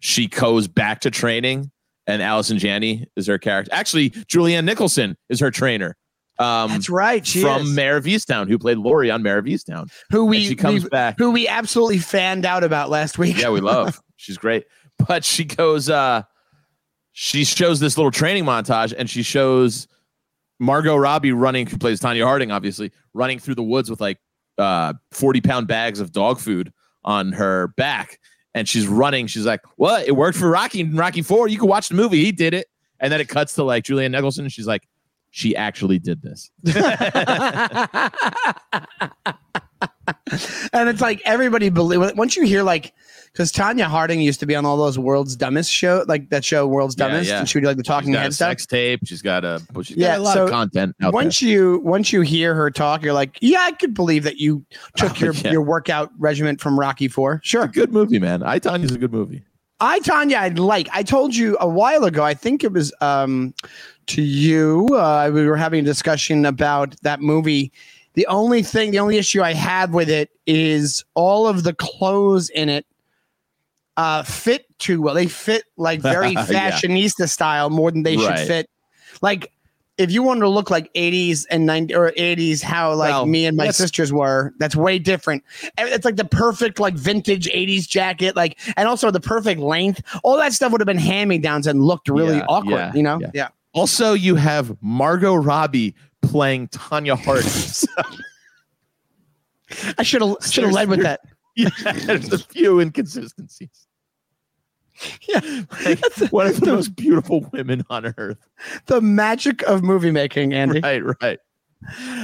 she 0.00 0.26
goes 0.28 0.68
back 0.68 1.00
to 1.00 1.10
training, 1.10 1.70
and 2.06 2.22
Allison 2.22 2.58
Janney 2.58 3.08
is 3.16 3.26
her 3.26 3.38
character. 3.38 3.70
Actually, 3.74 4.10
Julianne 4.10 4.64
Nicholson 4.64 5.16
is 5.30 5.40
her 5.40 5.50
trainer. 5.50 5.96
Um, 6.38 6.70
That's 6.70 6.88
right. 6.88 7.24
She 7.26 7.42
from 7.42 7.62
is. 7.62 7.70
Mare 7.70 7.96
of 7.96 8.04
Easttown, 8.04 8.48
who 8.48 8.58
played 8.58 8.78
Lori 8.78 9.10
on 9.10 9.22
Mare 9.22 9.38
of 9.38 9.44
Easttown. 9.44 9.90
who 10.10 10.22
And 10.22 10.30
we, 10.30 10.46
she 10.46 10.54
comes 10.56 10.82
we- 10.84 10.88
back. 10.88 11.16
who 11.18 11.30
we 11.30 11.46
absolutely 11.46 11.98
fanned 11.98 12.44
out 12.46 12.64
about 12.64 12.90
last 12.90 13.18
week. 13.18 13.38
Yeah, 13.38 13.50
we 13.50 13.60
love. 13.62 14.00
She's 14.16 14.38
great. 14.38 14.64
But 15.06 15.24
she 15.24 15.44
goes, 15.44 15.88
uh, 15.90 16.22
she 17.12 17.44
shows 17.44 17.80
this 17.80 17.96
little 17.96 18.10
training 18.10 18.44
montage 18.44 18.94
and 18.96 19.08
she 19.10 19.22
shows 19.22 19.86
Margot 20.58 20.96
Robbie 20.96 21.32
running, 21.32 21.66
who 21.66 21.76
plays 21.76 22.00
Tonya 22.00 22.24
Harding, 22.24 22.50
obviously, 22.50 22.92
running 23.14 23.38
through 23.38 23.56
the 23.56 23.62
woods 23.62 23.90
with 23.90 24.00
like 24.00 24.18
uh 24.58 24.92
40 25.12 25.40
pound 25.40 25.66
bags 25.66 25.98
of 26.00 26.12
dog 26.12 26.38
food 26.38 26.72
on 27.04 27.32
her 27.32 27.68
back. 27.76 28.18
And 28.54 28.68
she's 28.68 28.86
running. 28.86 29.26
She's 29.26 29.46
like, 29.46 29.60
What? 29.76 30.06
It 30.06 30.12
worked 30.12 30.36
for 30.38 30.48
Rocky 30.50 30.80
in 30.80 30.94
Rocky 30.94 31.22
Four. 31.22 31.48
You 31.48 31.58
can 31.58 31.68
watch 31.68 31.88
the 31.88 31.94
movie. 31.94 32.22
He 32.24 32.32
did 32.32 32.54
it. 32.54 32.66
And 33.00 33.12
then 33.12 33.20
it 33.20 33.28
cuts 33.28 33.54
to 33.54 33.64
like 33.64 33.84
Julianne 33.84 34.10
Nicholson. 34.12 34.44
And 34.44 34.52
she's 34.52 34.66
like, 34.66 34.86
She 35.34 35.56
actually 35.56 35.98
did 35.98 36.20
this. 36.22 36.50
and 40.72 40.88
it's 40.88 41.00
like 41.00 41.20
everybody 41.24 41.70
believe 41.70 42.16
once 42.16 42.36
you 42.36 42.44
hear 42.44 42.62
like 42.62 42.92
because 43.32 43.50
Tonya 43.50 43.84
Harding 43.84 44.20
used 44.20 44.40
to 44.40 44.46
be 44.46 44.54
on 44.54 44.66
all 44.66 44.76
those 44.76 44.98
World's 44.98 45.34
Dumbest 45.36 45.70
show, 45.72 46.04
like 46.06 46.28
that 46.28 46.44
show 46.44 46.66
World's 46.66 46.94
Yeah, 46.98 47.08
Dumbest, 47.08 47.30
yeah. 47.30 47.38
and 47.38 47.48
she 47.48 47.56
would 47.56 47.62
do 47.62 47.68
like 47.68 47.76
the 47.78 47.82
She's 47.82 47.88
talking 47.88 48.12
got 48.12 48.18
a 48.18 48.22
head 48.24 48.34
stuff. 48.34 48.50
sex 48.50 48.66
tape. 48.66 49.00
She's 49.06 49.22
got 49.22 49.42
a, 49.44 49.62
well, 49.72 49.82
she's 49.82 49.96
Yeah, 49.96 50.08
got 50.16 50.18
a 50.18 50.22
lot 50.22 50.34
so 50.34 50.44
of 50.44 50.50
content 50.50 50.94
out 51.00 51.14
once 51.14 51.40
you 51.40 51.80
once 51.82 52.12
you 52.12 52.20
hear 52.20 52.54
her 52.54 52.70
talk, 52.70 53.02
you're 53.02 53.14
like, 53.14 53.38
yeah, 53.40 53.60
I 53.62 53.72
could 53.72 53.94
believe 53.94 54.24
that 54.24 54.36
you 54.36 54.66
took 54.96 55.12
Oh, 55.12 55.24
your 55.24 55.32
yeah. 55.32 55.50
your 55.52 55.62
workout 55.62 56.10
regimen 56.18 56.58
from 56.58 56.78
Rocky 56.78 57.08
Four. 57.08 57.36
there. 57.36 57.40
Sure, 57.42 57.62
A 57.62 57.68
good 57.68 57.90
movie, 57.90 58.18
man. 58.18 58.42
I 58.42 58.58
Tonya's 58.60 58.92
a 58.92 58.98
good 58.98 59.12
movie. 59.12 59.42
I 59.80 59.98
Tonya, 60.00 60.36
I'd 60.36 60.58
like. 60.60 60.88
I 60.92 61.02
told 61.02 61.34
you 61.34 61.56
a 61.58 61.66
while 61.66 62.04
ago. 62.04 62.22
I 62.22 62.34
think 62.34 62.62
it 62.64 62.72
was 62.72 62.92
um 63.00 63.54
to 64.08 64.22
you. 64.22 64.88
Uh, 64.94 65.30
we 65.32 65.46
were 65.46 65.56
having 65.56 65.80
a 65.80 65.84
discussion 65.84 66.44
about 66.46 66.94
that 67.02 67.20
movie. 67.20 67.72
The 68.14 68.26
only 68.26 68.62
thing, 68.62 68.90
the 68.90 68.98
only 68.98 69.16
issue 69.18 69.42
I 69.42 69.54
had 69.54 69.92
with 69.92 70.10
it 70.10 70.30
is 70.46 71.04
all 71.14 71.46
of 71.46 71.62
the 71.64 71.74
clothes 71.74 72.50
in 72.50 72.68
it 72.68 72.86
uh 73.96 74.22
fit 74.22 74.66
too 74.78 75.02
well. 75.02 75.14
They 75.14 75.26
fit 75.26 75.64
like 75.76 76.00
very 76.02 76.30
Yeah. 76.32 76.44
fashionista 76.46 77.28
style 77.28 77.70
more 77.70 77.90
than 77.90 78.02
they 78.02 78.16
Right. 78.16 78.38
should 78.38 78.46
fit. 78.46 78.70
Like 79.20 79.52
if 79.98 80.10
you 80.10 80.22
wanted 80.22 80.40
to 80.40 80.48
look 80.48 80.70
like 80.70 80.90
80s 80.94 81.44
and 81.50 81.68
90s 81.68 81.94
or 81.94 82.10
80s, 82.12 82.62
how 82.62 82.94
like 82.94 83.10
Well, 83.10 83.26
me 83.26 83.44
and 83.44 83.56
my 83.56 83.70
sisters 83.70 84.10
were, 84.10 84.52
that's 84.58 84.74
way 84.74 84.98
different. 84.98 85.44
It's 85.76 86.04
like 86.06 86.16
the 86.16 86.24
perfect 86.24 86.80
like 86.80 86.94
vintage 86.94 87.46
80s 87.46 87.86
jacket, 87.86 88.34
like 88.34 88.58
and 88.78 88.88
also 88.88 89.10
the 89.10 89.20
perfect 89.20 89.60
length. 89.60 90.02
All 90.24 90.38
that 90.38 90.54
stuff 90.54 90.72
would 90.72 90.80
have 90.80 90.86
been 90.86 90.96
hand 90.96 91.28
me 91.28 91.36
downs 91.36 91.66
and 91.66 91.82
looked 91.84 92.08
really 92.08 92.38
Yeah, 92.38 92.46
awkward, 92.48 92.72
yeah, 92.72 92.92
you 92.94 93.02
know? 93.02 93.18
yeah. 93.20 93.30
yeah. 93.34 93.48
Also, 93.74 94.12
you 94.12 94.34
have 94.36 94.76
Margot 94.82 95.34
Robbie 95.34 95.94
playing 96.20 96.68
Tonya 96.68 97.18
Harding. 97.18 97.42
So, 97.50 97.86
I 99.98 100.02
should 100.02 100.20
have 100.22 100.36
should 100.42 100.64
have 100.64 100.72
led 100.72 100.88
with 100.90 101.02
that. 101.02 101.20
yeah, 101.56 101.70
there's 102.04 102.30
a 102.32 102.38
few 102.38 102.78
inconsistencies. 102.80 103.86
Yeah. 105.28 105.40
Like, 105.84 105.98
one 106.30 106.46
of 106.46 106.60
the 106.60 106.66
most 106.66 106.94
beautiful 106.94 107.48
women 107.52 107.82
on 107.88 108.12
earth. 108.18 108.46
The 108.86 109.00
magic 109.00 109.62
of 109.62 109.82
movie 109.82 110.10
making, 110.10 110.52
Andy. 110.52 110.80
Right, 110.80 111.02
right. 111.22 111.38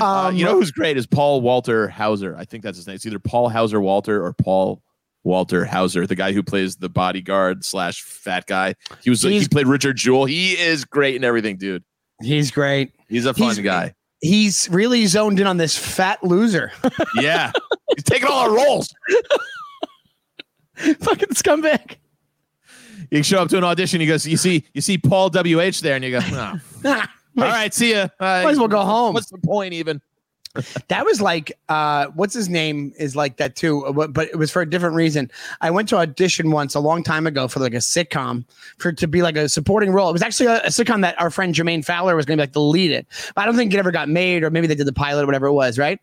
Uh, 0.00 0.04
Um, 0.28 0.36
you 0.36 0.44
know 0.44 0.52
who's 0.54 0.70
great 0.70 0.96
is 0.98 1.06
Paul 1.06 1.40
Walter 1.40 1.88
Hauser. 1.88 2.36
I 2.36 2.44
think 2.44 2.62
that's 2.62 2.76
his 2.76 2.86
name. 2.86 2.96
It's 2.96 3.06
either 3.06 3.18
Paul 3.18 3.48
Hauser 3.48 3.80
Walter 3.80 4.22
or 4.24 4.32
Paul 4.34 4.82
Walter 5.24 5.64
Hauser, 5.64 6.06
the 6.06 6.14
guy 6.14 6.32
who 6.32 6.42
plays 6.42 6.76
the 6.76 6.88
bodyguard 6.88 7.64
slash 7.64 8.02
fat 8.02 8.46
guy. 8.46 8.74
He 9.02 9.10
was 9.10 9.22
he 9.22 9.30
He's- 9.32 9.48
played 9.48 9.66
Richard 9.66 9.96
Jewell. 9.96 10.24
He 10.24 10.52
is 10.58 10.84
great 10.84 11.16
in 11.16 11.24
everything, 11.24 11.56
dude. 11.56 11.84
He's 12.22 12.50
great. 12.50 12.92
He's 13.08 13.26
a 13.26 13.34
fun 13.34 13.48
He's- 13.54 13.58
guy. 13.58 13.94
He's 14.20 14.68
really 14.70 15.06
zoned 15.06 15.38
in 15.38 15.46
on 15.46 15.58
this 15.58 15.76
fat 15.78 16.22
loser. 16.24 16.72
Yeah, 17.14 17.52
he's 17.94 18.02
taking 18.04 18.26
all 18.28 18.50
our 18.50 18.54
roles. 18.56 18.92
Fucking 20.76 21.28
scumbag. 21.30 21.96
You 23.10 23.22
show 23.22 23.40
up 23.42 23.48
to 23.50 23.58
an 23.58 23.64
audition. 23.64 24.00
He 24.00 24.06
goes, 24.06 24.26
"You 24.26 24.36
see, 24.36 24.64
you 24.74 24.80
see 24.80 24.98
Paul 24.98 25.30
W 25.30 25.60
H 25.60 25.80
there," 25.80 25.96
and 25.96 26.04
you 26.04 26.10
go, 26.12 26.20
"Oh, 26.22 26.60
"All 26.84 27.02
right, 27.36 27.72
see 27.72 27.92
ya." 27.92 28.08
Uh, 28.20 28.42
Might 28.44 28.50
as 28.50 28.58
well 28.58 28.68
go 28.68 28.82
home. 28.84 29.14
What's 29.14 29.30
the 29.30 29.38
point, 29.38 29.72
even? 29.74 30.00
That 30.88 31.04
was 31.04 31.20
like, 31.20 31.52
uh, 31.68 32.06
what's 32.14 32.34
his 32.34 32.48
name 32.48 32.92
is 32.98 33.16
like 33.16 33.36
that 33.36 33.56
too, 33.56 33.84
uh, 33.86 34.06
but 34.08 34.28
it 34.28 34.36
was 34.36 34.50
for 34.50 34.62
a 34.62 34.68
different 34.68 34.94
reason. 34.94 35.30
I 35.60 35.70
went 35.70 35.88
to 35.90 35.96
audition 35.96 36.50
once 36.50 36.74
a 36.74 36.80
long 36.80 37.02
time 37.02 37.26
ago 37.26 37.48
for 37.48 37.60
like 37.60 37.74
a 37.74 37.78
sitcom 37.78 38.44
for 38.78 38.92
to 38.92 39.06
be 39.06 39.22
like 39.22 39.36
a 39.36 39.48
supporting 39.48 39.92
role. 39.92 40.08
It 40.08 40.12
was 40.12 40.22
actually 40.22 40.46
a, 40.46 40.60
a 40.60 40.68
sitcom 40.68 41.02
that 41.02 41.20
our 41.20 41.30
friend 41.30 41.54
Jermaine 41.54 41.84
Fowler 41.84 42.16
was 42.16 42.26
going 42.26 42.38
to 42.38 42.42
be 42.42 42.46
like 42.46 42.52
the 42.52 42.60
lead 42.60 42.90
in. 42.90 43.06
But 43.34 43.42
I 43.42 43.44
don't 43.46 43.56
think 43.56 43.72
it 43.72 43.78
ever 43.78 43.90
got 43.90 44.08
made, 44.08 44.42
or 44.42 44.50
maybe 44.50 44.66
they 44.66 44.74
did 44.74 44.86
the 44.86 44.92
pilot 44.92 45.22
or 45.22 45.26
whatever 45.26 45.46
it 45.46 45.52
was, 45.52 45.78
right? 45.78 46.00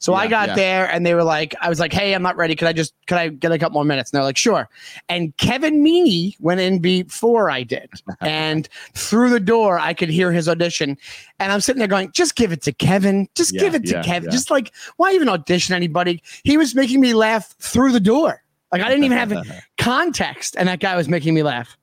So 0.00 0.14
I 0.14 0.28
got 0.28 0.50
yeah. 0.50 0.54
there 0.54 0.90
and 0.90 1.04
they 1.04 1.12
were 1.14 1.24
like, 1.24 1.56
I 1.60 1.68
was 1.68 1.80
like, 1.80 1.92
hey, 1.92 2.14
I'm 2.14 2.22
not 2.22 2.36
ready. 2.36 2.54
Could 2.54 2.68
I 2.68 2.72
just, 2.72 2.94
could 3.08 3.18
I 3.18 3.28
get 3.28 3.50
a 3.50 3.58
couple 3.58 3.74
more 3.74 3.84
minutes? 3.84 4.10
And 4.10 4.16
they're 4.18 4.24
like, 4.24 4.36
sure. 4.36 4.68
And 5.08 5.36
Kevin 5.38 5.82
Meaney 5.82 6.36
went 6.40 6.60
in 6.60 6.78
before 6.78 7.50
I 7.50 7.64
did. 7.64 7.90
and 8.20 8.68
through 8.94 9.30
the 9.30 9.40
door, 9.40 9.78
I 9.78 9.94
could 9.94 10.08
hear 10.08 10.30
his 10.30 10.48
audition. 10.48 10.96
And 11.40 11.50
I'm 11.52 11.60
sitting 11.60 11.80
there 11.80 11.88
going, 11.88 12.12
just 12.12 12.36
give 12.36 12.52
it 12.52 12.62
to 12.62 12.72
Kevin. 12.72 13.28
Just 13.34 13.52
Yeah, 13.54 13.60
give 13.60 13.74
it 13.74 13.86
to 13.86 13.94
yeah, 13.94 14.02
Kevin. 14.02 14.28
yeah. 14.28 14.36
Just 14.36 14.52
like, 14.52 14.72
why 14.98 15.12
even 15.12 15.28
audition 15.28 15.74
anybody? 15.74 16.22
He 16.44 16.56
was 16.56 16.76
making 16.76 17.00
me 17.00 17.12
laugh 17.12 17.56
through 17.58 17.90
the 17.90 18.00
door. 18.00 18.42
Like 18.70 18.82
I 18.82 18.88
didn't 18.88 19.04
even 19.04 19.18
have 19.18 19.46
context. 19.78 20.54
And 20.56 20.68
that 20.68 20.78
guy 20.78 20.96
was 20.96 21.08
making 21.08 21.34
me 21.34 21.42
laugh. 21.42 21.76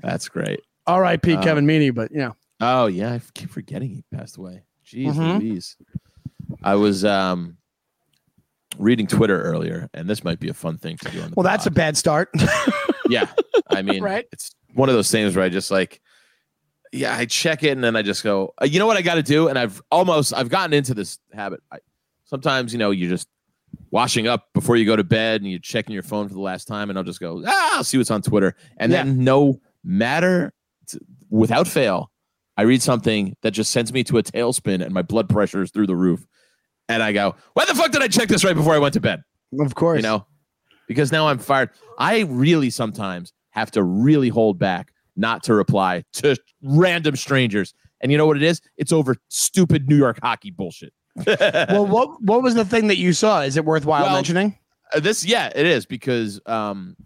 That's 0.00 0.28
great. 0.28 0.60
R.I.P. 0.86 1.34
Uh, 1.34 1.42
Kevin 1.42 1.66
Meaney, 1.66 1.94
but 1.94 2.10
you 2.12 2.18
know. 2.18 2.36
Oh 2.60 2.86
yeah, 2.86 3.12
I 3.14 3.20
keep 3.34 3.50
forgetting 3.50 3.90
he 3.90 4.04
passed 4.14 4.36
away. 4.36 4.62
Jeez 4.86 5.12
Mhm. 5.14 5.38
Louise. 5.40 5.76
I 6.64 6.74
was 6.76 7.04
um 7.04 7.58
reading 8.78 9.06
Twitter 9.06 9.40
earlier, 9.42 9.88
and 9.94 10.08
this 10.08 10.24
might 10.24 10.40
be 10.40 10.48
a 10.48 10.54
fun 10.54 10.78
thing 10.78 10.96
to 10.98 11.10
do 11.10 11.20
on 11.22 11.30
the 11.30 11.34
Well, 11.36 11.44
that's 11.44 11.66
a 11.66 11.70
bad 11.70 11.96
start. 11.96 12.30
yeah. 13.08 13.26
I 13.68 13.82
mean, 13.82 14.02
Right. 14.02 14.26
it's 14.32 14.50
one 14.74 14.88
of 14.88 14.94
those 14.96 15.10
things 15.10 15.36
where 15.36 15.44
I 15.44 15.48
just 15.48 15.70
like, 15.70 16.00
yeah, 16.92 17.14
I 17.16 17.26
check 17.26 17.62
it 17.62 17.70
and 17.70 17.84
then 17.84 17.94
I 17.96 18.02
just 18.02 18.24
go, 18.24 18.52
uh, 18.60 18.64
you 18.64 18.78
know 18.80 18.86
what 18.86 18.96
I 18.96 19.02
got 19.02 19.14
to 19.14 19.22
do, 19.22 19.48
and 19.48 19.58
I've 19.58 19.80
almost 19.92 20.32
I've 20.34 20.48
gotten 20.48 20.72
into 20.72 20.94
this 20.94 21.18
habit. 21.32 21.60
I, 21.70 21.78
sometimes 22.24 22.72
you 22.72 22.78
know 22.78 22.90
you're 22.90 23.10
just 23.10 23.28
washing 23.90 24.26
up 24.26 24.48
before 24.54 24.76
you 24.76 24.84
go 24.86 24.96
to 24.96 25.04
bed 25.04 25.40
and 25.42 25.50
you're 25.50 25.60
checking 25.60 25.92
your 25.92 26.02
phone 26.02 26.28
for 26.28 26.34
the 26.34 26.40
last 26.40 26.66
time, 26.66 26.88
and 26.90 26.98
I'll 26.98 27.04
just 27.04 27.20
go, 27.20 27.42
ah, 27.46 27.76
I'll 27.76 27.84
see 27.84 27.98
what's 27.98 28.10
on 28.10 28.22
Twitter, 28.22 28.56
and 28.78 28.90
Yeah. 28.90 29.04
then 29.04 29.22
no 29.22 29.60
matter 29.84 30.52
t- 30.88 30.98
without 31.30 31.68
fail, 31.68 32.10
I 32.56 32.62
read 32.62 32.80
something 32.82 33.36
that 33.42 33.50
just 33.52 33.70
sends 33.70 33.92
me 33.92 34.02
to 34.04 34.18
a 34.18 34.22
tailspin 34.22 34.82
and 34.82 34.94
my 34.94 35.02
blood 35.02 35.28
pressure 35.28 35.62
is 35.62 35.70
through 35.72 35.88
the 35.88 35.96
roof, 35.96 36.24
and 36.88 37.02
I 37.02 37.12
go, 37.12 37.34
why 37.54 37.64
the 37.64 37.74
fuck 37.74 37.90
did 37.92 38.02
I 38.02 38.08
check 38.08 38.28
this 38.28 38.44
right 38.44 38.56
before 38.56 38.74
I 38.74 38.78
went 38.78 38.94
to 38.94 39.00
bed? 39.00 39.22
of 39.60 39.74
course. 39.74 39.96
you 39.98 40.02
know 40.02 40.26
because 40.88 41.12
now 41.12 41.28
i'm 41.28 41.38
fired 41.38 41.70
i 41.98 42.22
really 42.22 42.70
sometimes 42.70 43.32
have 43.50 43.70
to 43.70 43.82
really 43.82 44.28
hold 44.28 44.58
back 44.58 44.92
not 45.16 45.42
to 45.44 45.54
reply 45.54 46.02
to 46.12 46.36
random 46.62 47.14
strangers 47.14 47.72
and 48.00 48.10
you 48.10 48.18
know 48.18 48.26
what 48.26 48.36
it 48.36 48.42
is 48.42 48.60
it's 48.76 48.92
over 48.92 49.16
stupid 49.28 49.88
new 49.88 49.96
york 49.96 50.18
hockey 50.22 50.50
bullshit 50.50 50.92
well, 51.26 51.86
what 51.86 52.20
what 52.22 52.42
was 52.42 52.56
the 52.56 52.64
thing 52.64 52.88
that 52.88 52.96
you 52.96 53.12
saw? 53.12 53.42
Is 53.42 53.56
it 53.56 53.64
worthwhile 53.64 54.02
Well, 54.02 54.14
mentioning? 54.14 54.58
Uh, 54.92 54.98
this 54.98 55.24
yeah 55.24 55.52
it 55.54 55.64
is 55.66 55.86
because 55.86 56.40
um 56.46 56.96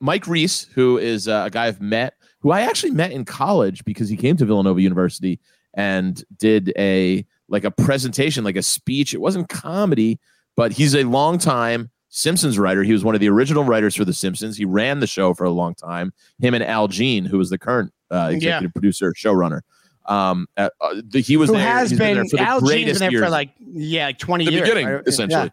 mike 0.00 0.28
reiss 0.28 0.68
who 0.72 0.96
is 0.98 1.26
uh, 1.26 1.42
a 1.46 1.50
guy 1.50 1.66
i've 1.66 1.80
met 1.80 2.14
who 2.38 2.52
i 2.52 2.60
actually 2.60 2.92
met 2.92 3.10
in 3.10 3.24
college 3.24 3.84
because 3.84 4.08
he 4.08 4.16
came 4.16 4.36
to 4.36 4.44
villanova 4.44 4.80
university 4.80 5.40
and 5.74 6.24
did 6.38 6.72
a 6.78 7.26
like 7.48 7.64
a 7.64 7.70
presentation 7.70 8.44
like 8.44 8.56
a 8.56 8.62
speech 8.62 9.14
it 9.14 9.20
wasn't 9.20 9.48
comedy 9.48 10.18
but 10.56 10.72
he's 10.72 10.94
a 10.94 11.04
long 11.04 11.38
time 11.38 11.90
simpsons 12.08 12.58
writer 12.58 12.82
he 12.82 12.92
was 12.92 13.04
one 13.04 13.14
of 13.14 13.20
the 13.20 13.28
original 13.28 13.64
writers 13.64 13.94
for 13.94 14.04
the 14.04 14.12
simpsons 14.12 14.56
he 14.56 14.64
ran 14.64 15.00
the 15.00 15.06
show 15.06 15.34
for 15.34 15.44
a 15.44 15.50
long 15.50 15.74
time 15.74 16.12
him 16.38 16.54
and 16.54 16.64
al 16.64 16.88
jean 16.88 17.24
who 17.24 17.38
was 17.38 17.50
the 17.50 17.58
current 17.58 17.92
uh, 18.10 18.30
executive 18.32 18.72
producer 18.72 19.12
showrunner 19.12 19.60
um 20.06 20.46
uh, 20.56 20.68
the, 21.04 21.20
he 21.20 21.36
was 21.36 21.50
Who 21.50 21.56
there, 21.56 21.66
has 21.66 21.90
he's 21.90 21.98
been, 21.98 22.14
there 22.14 22.24
for 22.26 22.36
the 22.36 22.42
Al 22.42 22.60
Jean's 22.60 22.70
greatest 22.70 23.00
been 23.00 23.12
there 23.12 23.22
for 23.24 23.28
like 23.28 23.50
yeah, 23.58 24.06
like 24.06 24.18
twenty 24.18 24.44
the 24.44 24.52
years. 24.52 24.68
beginning, 24.68 25.02
essentially. 25.06 25.50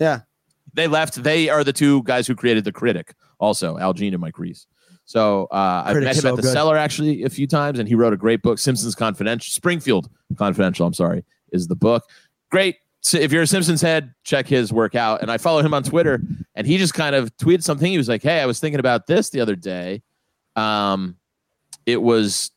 Yeah. 0.00 0.20
They 0.74 0.88
left. 0.88 1.22
They 1.22 1.48
are 1.48 1.62
the 1.62 1.72
two 1.72 2.02
guys 2.02 2.26
who 2.26 2.34
created 2.34 2.64
the 2.64 2.72
Critic, 2.72 3.14
also 3.38 3.78
Al 3.78 3.92
Jean 3.92 4.14
and 4.14 4.20
Mike 4.20 4.38
Reiss. 4.38 4.66
So 5.04 5.46
uh, 5.50 5.82
I've 5.86 5.96
met 5.96 6.16
him 6.16 6.26
at 6.26 6.36
the 6.36 6.42
good. 6.42 6.52
cellar 6.52 6.76
actually 6.76 7.24
a 7.24 7.28
few 7.28 7.46
times, 7.46 7.78
and 7.78 7.88
he 7.88 7.94
wrote 7.94 8.12
a 8.12 8.16
great 8.16 8.42
book, 8.42 8.58
Simpsons 8.58 8.94
Confidential, 8.94 9.50
Springfield 9.50 10.08
Confidential. 10.36 10.86
I'm 10.86 10.94
sorry, 10.94 11.24
is 11.52 11.68
the 11.68 11.76
book. 11.76 12.04
Great. 12.50 12.76
So 13.00 13.18
if 13.18 13.32
you're 13.32 13.42
a 13.42 13.46
Simpsons 13.46 13.82
head, 13.82 14.14
check 14.22 14.46
his 14.46 14.72
work 14.72 14.94
out. 14.94 15.22
And 15.22 15.30
I 15.30 15.38
follow 15.38 15.60
him 15.60 15.74
on 15.74 15.82
Twitter, 15.82 16.22
and 16.54 16.66
he 16.66 16.78
just 16.78 16.94
kind 16.94 17.14
of 17.14 17.36
tweeted 17.36 17.62
something. 17.62 17.90
He 17.90 17.98
was 17.98 18.08
like, 18.08 18.22
"Hey, 18.22 18.40
I 18.40 18.46
was 18.46 18.60
thinking 18.60 18.80
about 18.80 19.06
this 19.06 19.30
the 19.30 19.40
other 19.40 19.56
day. 19.56 20.02
Um, 20.56 21.16
it 21.84 22.00
was 22.00 22.52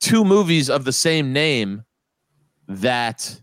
two 0.00 0.24
movies 0.24 0.70
of 0.70 0.84
the 0.84 0.92
same 0.92 1.32
name 1.32 1.84
that 2.68 3.40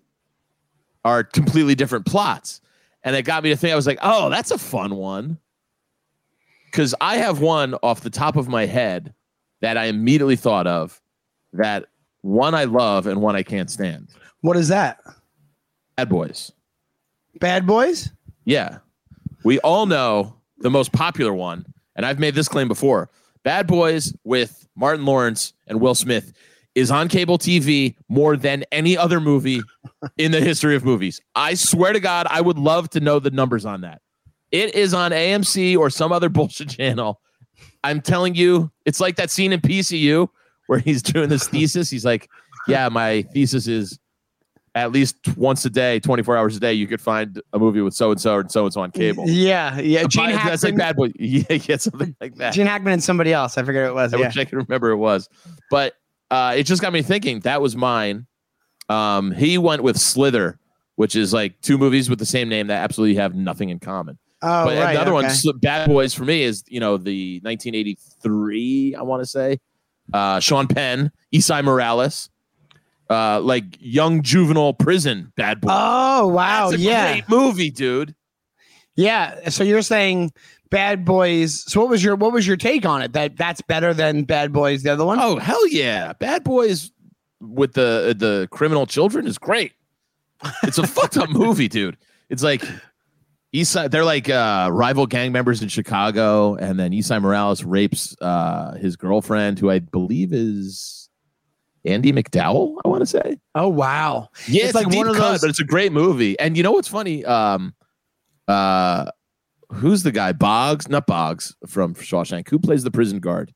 are 1.03 1.24
completely 1.24 1.75
different 1.75 2.05
plots. 2.05 2.62
And 3.03 3.15
it 3.15 3.24
got 3.24 3.43
me 3.43 3.50
to 3.50 3.55
think, 3.55 3.74
I 3.74 3.75
was 3.75 3.88
like, 3.88 4.00
oh, 4.01 4.29
that's 4.29 4.51
a 4.51 4.57
fun 4.57 4.95
one. 4.95 5.38
Because 6.75 6.94
I 7.00 7.15
have 7.20 7.39
one 7.39 7.74
off 7.84 8.01
the 8.01 8.10
top 8.10 8.36
of 8.36 8.50
my 8.50 8.65
head 8.65 9.13
that 9.62 9.77
I 9.77 9.86
immediately 9.86 10.36
thought 10.36 10.67
of 10.67 11.01
that 11.53 11.86
one 12.20 12.53
I 12.53 12.65
love 12.65 13.08
and 13.08 13.22
one 13.22 13.34
I 13.34 13.44
can't 13.44 13.72
stand. 13.72 14.10
What 14.41 14.58
is 14.58 14.67
that? 14.67 15.00
Bad 15.96 16.10
Boys. 16.10 16.51
Bad 17.39 17.65
Boys? 17.65 18.12
Yeah. 18.44 18.79
We 19.46 19.58
all 19.60 19.86
know 19.86 20.36
the 20.58 20.70
most 20.70 20.91
popular 20.91 21.34
one, 21.34 21.65
and 21.96 22.05
I've 22.05 22.20
made 22.20 22.36
this 22.36 22.50
claim 22.50 22.67
before. 22.67 23.10
Bad 23.44 23.67
Boys 23.67 24.13
with 24.25 24.67
Martin 24.75 25.05
Lawrence 25.05 25.53
and 25.67 25.79
Will 25.79 25.96
Smith 25.96 26.34
is 26.75 26.91
on 26.91 27.08
cable 27.08 27.38
TV 27.38 27.96
more 28.10 28.36
than 28.36 28.65
any 28.74 28.98
other 28.98 29.22
movie 29.22 29.62
in 30.17 30.34
the 30.34 30.41
history 30.41 30.75
of 30.75 30.84
movies. 30.84 31.22
I 31.36 31.53
swear 31.53 31.94
to 31.94 32.01
God, 32.01 32.27
I 32.29 32.41
would 32.41 32.60
love 32.60 32.89
to 32.89 33.00
know 33.00 33.20
the 33.20 33.32
numbers 33.32 33.65
on 33.65 33.79
that. 33.82 34.01
It 34.55 34.74
is 34.75 34.93
on 34.93 35.12
AMC 35.12 35.77
or 35.77 35.89
some 35.89 36.12
other 36.12 36.29
bullshit 36.38 36.69
channel. 36.69 37.19
I'm 37.83 38.01
telling 38.01 38.35
you, 38.35 38.71
it's 38.85 39.00
like 39.00 39.15
that 39.17 39.29
scene 39.29 39.51
in 39.53 39.59
PCU 39.62 40.27
where 40.67 40.79
he's 40.79 41.01
doing 41.03 41.29
this 41.29 41.47
thesis. 41.47 41.89
He's 41.89 42.05
like, 42.05 42.29
Yeah, 42.67 42.89
my 42.89 43.24
thesis 43.33 43.67
is 43.67 44.00
at 44.74 44.91
least 44.91 45.15
once 45.38 45.63
a 45.65 45.69
day, 45.69 46.00
24 46.00 46.35
hours 46.35 46.57
a 46.57 46.59
day, 46.59 46.74
you 46.74 46.85
could 46.88 47.00
find 47.00 47.41
a 47.53 47.59
movie 47.59 47.79
with 47.81 47.93
so 47.93 48.12
and 48.12 48.19
so 48.19 48.39
and 48.39 48.51
so 48.51 48.65
and 48.65 48.74
so 48.74 48.81
on 48.81 48.91
cable. 48.91 49.24
Yeah, 49.27 49.79
yeah. 49.79 50.03
Gene 50.05 50.31
But 50.35 50.43
That's 50.45 50.63
like 50.63 50.75
bad 50.77 50.95
boy. 50.95 51.12
Yeah, 51.19 51.43
yeah, 51.50 51.77
something 51.77 52.15
like 52.19 52.35
that. 52.35 52.53
Gene 52.53 52.65
Hackman 52.65 52.93
and 52.93 53.03
somebody 53.03 53.31
else. 53.33 53.57
I 53.57 53.63
forget 53.63 53.83
who 53.83 53.89
it 53.91 53.95
was. 53.95 54.13
I 54.13 54.17
Yeah. 54.17 54.27
wish 54.27 54.38
I 54.38 54.45
could 54.45 54.57
remember 54.67 54.89
it 54.91 54.97
was. 54.97 55.29
But 55.69 55.93
uh, 56.31 56.55
it 56.57 56.63
just 56.63 56.81
got 56.81 56.91
me 56.93 57.01
thinking. 57.03 57.41
That 57.41 57.62
was 57.62 57.75
mine. 57.75 58.25
Um, 58.89 59.31
he 59.31 59.57
went 59.57 59.83
with 59.83 59.97
Slither, 59.97 60.59
which 60.95 61.15
is 61.15 61.33
like 61.33 61.59
two 61.62 61.77
movies 61.77 62.09
with 62.09 62.19
the 62.19 62.25
same 62.25 62.50
name 62.50 62.67
that 62.67 62.83
absolutely 62.83 63.15
have 63.15 63.33
nothing 63.35 63.69
in 63.69 63.79
common. 63.79 64.17
Oh, 64.45 64.65
but 64.65 64.77
right. 64.77 64.91
another 64.95 65.13
one, 65.13 65.25
okay. 65.25 65.33
Sl- 65.33 65.51
Bad 65.53 65.87
Boys 65.87 66.13
for 66.13 66.23
me 66.25 66.43
is 66.43 66.63
you 66.67 66.79
know 66.79 66.97
the 66.97 67.39
1983. 67.43 68.95
I 68.95 69.01
want 69.01 69.21
to 69.23 69.25
say 69.27 69.59
uh, 70.13 70.39
Sean 70.39 70.67
Penn, 70.67 71.11
Esai 71.33 71.63
Morales, 71.63 72.29
uh, 73.09 73.39
like 73.39 73.63
young 73.79 74.21
juvenile 74.21 74.73
prison 74.73 75.31
Bad 75.35 75.61
Boy. 75.61 75.69
Oh, 75.71 76.27
wow. 76.27 76.69
That's 76.69 76.81
a 76.81 76.85
Yeah. 76.85 77.11
great 77.13 77.29
movie, 77.29 77.71
dude. 77.71 78.15
Yeah. 78.95 79.49
So 79.49 79.63
you're 79.63 79.81
saying 79.81 80.31
Bad 80.69 81.05
Boys. 81.05 81.63
So 81.71 81.81
what 81.81 81.89
was 81.89 82.03
your 82.03 82.15
what 82.15 82.31
was 82.33 82.47
your 82.47 82.57
take 82.57 82.85
on 82.85 83.01
it? 83.01 83.13
That 83.13 83.37
that's 83.37 83.61
better 83.61 83.93
than 83.93 84.23
Bad 84.23 84.53
Boys, 84.53 84.83
the 84.83 84.91
other 84.93 85.05
one? 85.05 85.19
Oh 85.21 85.37
hell 85.37 85.67
yeah! 85.69 86.13
Bad 86.13 86.43
Boys 86.43 86.91
with 87.41 87.73
the 87.73 88.15
the 88.17 88.47
criminal 88.51 88.85
children 88.85 89.27
is 89.27 89.37
great. 89.37 89.73
It's 90.63 90.77
a 90.77 90.87
fucked 90.87 91.17
up 91.17 91.29
movie, 91.29 91.67
dude. 91.67 91.97
It's 92.29 92.43
like 92.43 92.63
Eastside. 93.55 93.91
They're 93.91 94.05
like 94.05 94.29
uh, 94.29 94.69
rival 94.71 95.07
gang 95.07 95.31
members 95.31 95.62
in 95.62 95.69
Chicago, 95.69 96.55
and 96.55 96.79
then 96.79 96.91
Esai 96.91 97.21
Morales 97.21 97.63
rapes 97.63 98.15
uh, 98.21 98.74
his 98.75 98.95
girlfriend, 98.95 99.59
who 99.59 99.69
I 99.69 99.79
believe 99.79 100.33
is 100.33 101.09
Andie 101.85 102.12
MacDowell. 102.12 102.77
I 102.83 102.88
want 102.88 103.01
to 103.01 103.05
say. 103.05 103.38
Oh, 103.55 103.69
wow. 103.69 104.29
Yeah, 104.47 104.65
It's 104.65 104.75
it's, 104.75 104.75
like 104.75 104.95
one 104.95 105.07
of 105.07 105.15
cut, 105.15 105.31
those- 105.31 105.41
but 105.41 105.50
it's 105.50 105.59
a 105.59 105.63
great 105.65 105.91
movie. 105.91 106.38
And 106.39 106.57
you 106.57 106.63
know 106.63 106.71
what's 106.74 106.88
funny? 106.88 107.24
Um, 107.25 107.74
uh, 108.47 109.09
who's 109.71 110.03
the 110.03 110.12
guy? 110.12 110.33
Boggs, 110.33 110.89
not 110.89 111.07
Boggs 111.07 111.55
from 111.67 111.95
Shawshank. 111.95 112.50
Who 112.50 112.59
plays 112.59 112.83
the 112.83 112.91
prison 112.91 113.19
guard? 113.19 113.53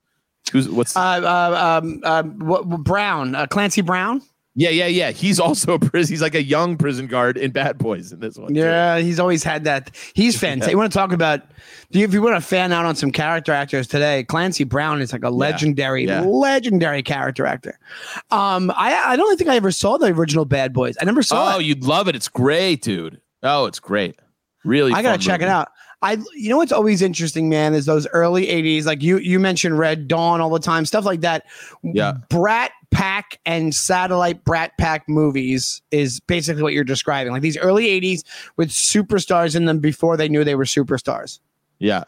Who's 0.52 0.70
what's? 0.70 0.96
Uh, 0.96 1.00
uh, 1.00 1.82
um, 1.84 2.02
um, 2.04 2.82
Brown, 2.84 3.36
uh, 3.36 3.46
Clancy 3.48 3.82
Brown. 3.82 4.22
Yeah, 4.60 4.72
yeah, 4.72 4.88
yeah. 4.88 5.12
He's 5.12 5.40
also 5.40 5.76
a 5.76 5.80
prison. 5.80 6.12
He's 6.12 6.22
like 6.22 6.36
a 6.36 6.44
young 6.44 6.76
prison 6.76 7.08
guard 7.08 7.38
in 7.38 7.52
Bad 7.52 7.78
Boys 7.78 8.12
in 8.12 8.20
this 8.20 8.38
one. 8.38 8.54
too. 8.54 8.60
Yeah, 8.60 8.98
he's 9.00 9.18
always 9.18 9.42
had 9.42 9.64
that. 9.64 9.96
He's 10.14 10.38
fantastic. 10.40 10.74
You 10.74 10.78
want 10.78 10.92
to 10.92 10.98
talk 10.98 11.14
about? 11.14 11.44
If 11.92 12.14
you 12.14 12.22
want 12.22 12.36
to 12.36 12.42
fan 12.42 12.74
out 12.74 12.84
on 12.84 12.94
some 12.98 13.10
character 13.10 13.54
actors 13.54 13.88
today, 13.88 14.26
Clancy 14.26 14.66
Brown 14.66 15.02
is 15.02 15.14
like 15.14 15.24
a 15.24 15.30
legendary, 15.30 16.06
yeah. 16.06 16.20
legendary 16.22 17.02
character 17.02 17.46
actor. 17.46 17.80
Um, 18.32 18.70
I 18.76 19.02
I 19.06 19.16
don't 19.16 19.38
think 19.38 19.50
I 19.50 19.56
ever 19.56 19.72
saw 19.72 19.98
the 19.98 20.08
original 20.08 20.44
Bad 20.44 20.74
Boys. 20.74 20.98
I 21.00 21.06
never 21.06 21.24
saw 21.24 21.52
it. 21.52 21.56
Oh, 21.56 21.60
it. 21.60 21.66
you'd 21.66 21.86
love 21.86 22.10
it. 22.10 22.16
It's 22.18 22.28
great, 22.28 22.82
dude. 22.82 23.22
Oh, 23.42 23.66
it's 23.66 23.80
great. 23.80 24.20
Really, 24.66 24.92
I 24.92 25.02
gotta 25.02 25.20
check 25.20 25.42
it 25.42 25.48
out. 25.48 25.70
I 26.02 26.14
you 26.34 26.50
know 26.50 26.58
what's 26.58 26.72
always 26.72 27.02
interesting, 27.02 27.50
man, 27.50 27.74
is 27.74 27.86
those 27.86 28.08
early 28.08 28.48
'80s. 28.48 28.86
Like 28.86 29.04
you 29.04 29.18
you 29.18 29.40
mentioned 29.40 29.78
Red 29.78 30.08
Dawn 30.08 30.40
all 30.40 30.50
the 30.50 30.60
time, 30.60 30.86
stuff 30.86 31.06
like 31.06 31.22
that. 31.22 31.46
Yeah. 31.84 32.14
Brat 32.30 32.72
Pack 32.92 33.40
and 33.46 33.76
satellite 33.76 34.44
Brat 34.46 34.78
Pack 34.78 35.10
movies 35.10 35.82
is 35.92 36.20
basically 36.22 36.64
what 36.64 36.74
you're 36.74 36.84
describing. 36.86 37.34
Like 37.34 37.42
these 37.42 37.58
early 37.58 37.88
'80s 37.88 38.24
with 38.56 38.70
superstars 38.70 39.56
in 39.56 39.66
them 39.66 39.80
before 39.80 40.16
they 40.16 40.30
knew 40.30 40.44
they 40.44 40.56
were 40.56 40.64
superstars. 40.64 41.40
Yeah, 41.80 42.06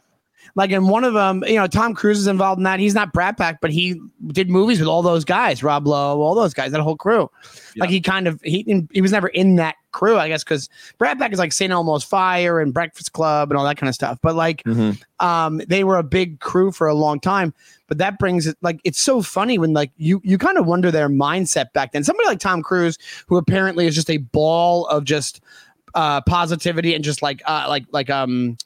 Like 0.56 0.72
in 0.72 0.88
one 0.88 1.04
of 1.04 1.14
them, 1.14 1.44
you 1.48 1.56
know, 1.56 1.68
Tom 1.68 1.94
Cruise 1.94 2.20
is 2.20 2.28
involved 2.28 2.60
in 2.60 2.64
that. 2.64 2.80
He's 2.80 2.94
not 2.94 3.14
Brat 3.14 3.38
Pack, 3.38 3.62
but 3.62 3.72
he 3.72 4.00
did 4.28 4.50
movies 4.50 4.80
with 4.80 4.88
all 4.90 5.02
those 5.02 5.24
guys, 5.24 5.64
Rob 5.64 5.88
Lowe, 5.88 6.20
all 6.22 6.36
those 6.36 6.54
guys, 6.54 6.72
that 6.72 6.82
whole 6.82 6.98
crew. 6.98 7.30
Like 7.78 7.90
he 7.90 8.02
kind 8.02 8.28
of 8.28 8.42
he 8.42 8.86
he 8.92 9.02
was 9.02 9.12
never 9.12 9.28
in 9.30 9.56
that 9.56 9.76
crew, 9.92 10.18
I 10.18 10.28
guess, 10.28 10.44
because 10.44 10.70
Brat 10.98 11.18
Pack 11.20 11.32
is 11.34 11.40
like 11.40 11.54
St. 11.54 11.72
Elmo's 11.72 12.04
Fire 12.04 12.60
and 12.60 12.74
Breakfast 12.74 13.14
Club 13.14 13.50
and 13.50 13.58
all 13.58 13.66
that 13.66 13.78
kind 13.78 13.88
of 13.90 13.96
stuff. 13.96 14.20
But 14.22 14.36
like, 14.36 14.64
Mhm. 14.64 15.02
um, 15.20 15.62
they 15.68 15.84
were 15.84 15.98
a 15.98 16.04
big 16.04 16.40
crew 16.40 16.72
for 16.72 16.88
a 16.88 16.94
long 16.94 17.20
time. 17.20 17.54
But 17.88 17.98
that 17.98 18.20
brings 18.20 18.48
it 18.48 18.58
like 18.62 18.80
it's 18.86 19.02
so 19.02 19.22
funny 19.22 19.58
when 19.58 19.74
like 19.74 19.92
you 19.98 20.22
you 20.24 20.38
kind 20.38 20.58
of 20.58 20.66
wonder 20.66 20.92
their 20.92 21.10
mindset 21.10 21.74
back 21.74 21.92
then. 21.92 22.04
Somebody 22.06 22.28
like 22.28 22.40
Tom 22.40 22.62
Cruise, 22.62 22.98
who 23.28 23.38
apparently 23.38 23.86
is 23.86 23.96
just 23.96 24.10
a 24.10 24.18
ball 24.18 24.86
of 24.88 25.04
just 25.04 25.42
uh 25.94 26.22
positivity 26.22 26.96
and 26.96 27.04
just 27.04 27.22
like 27.22 27.42
uh 27.46 27.66
like 27.68 27.84
like 27.92 28.10
um 28.10 28.58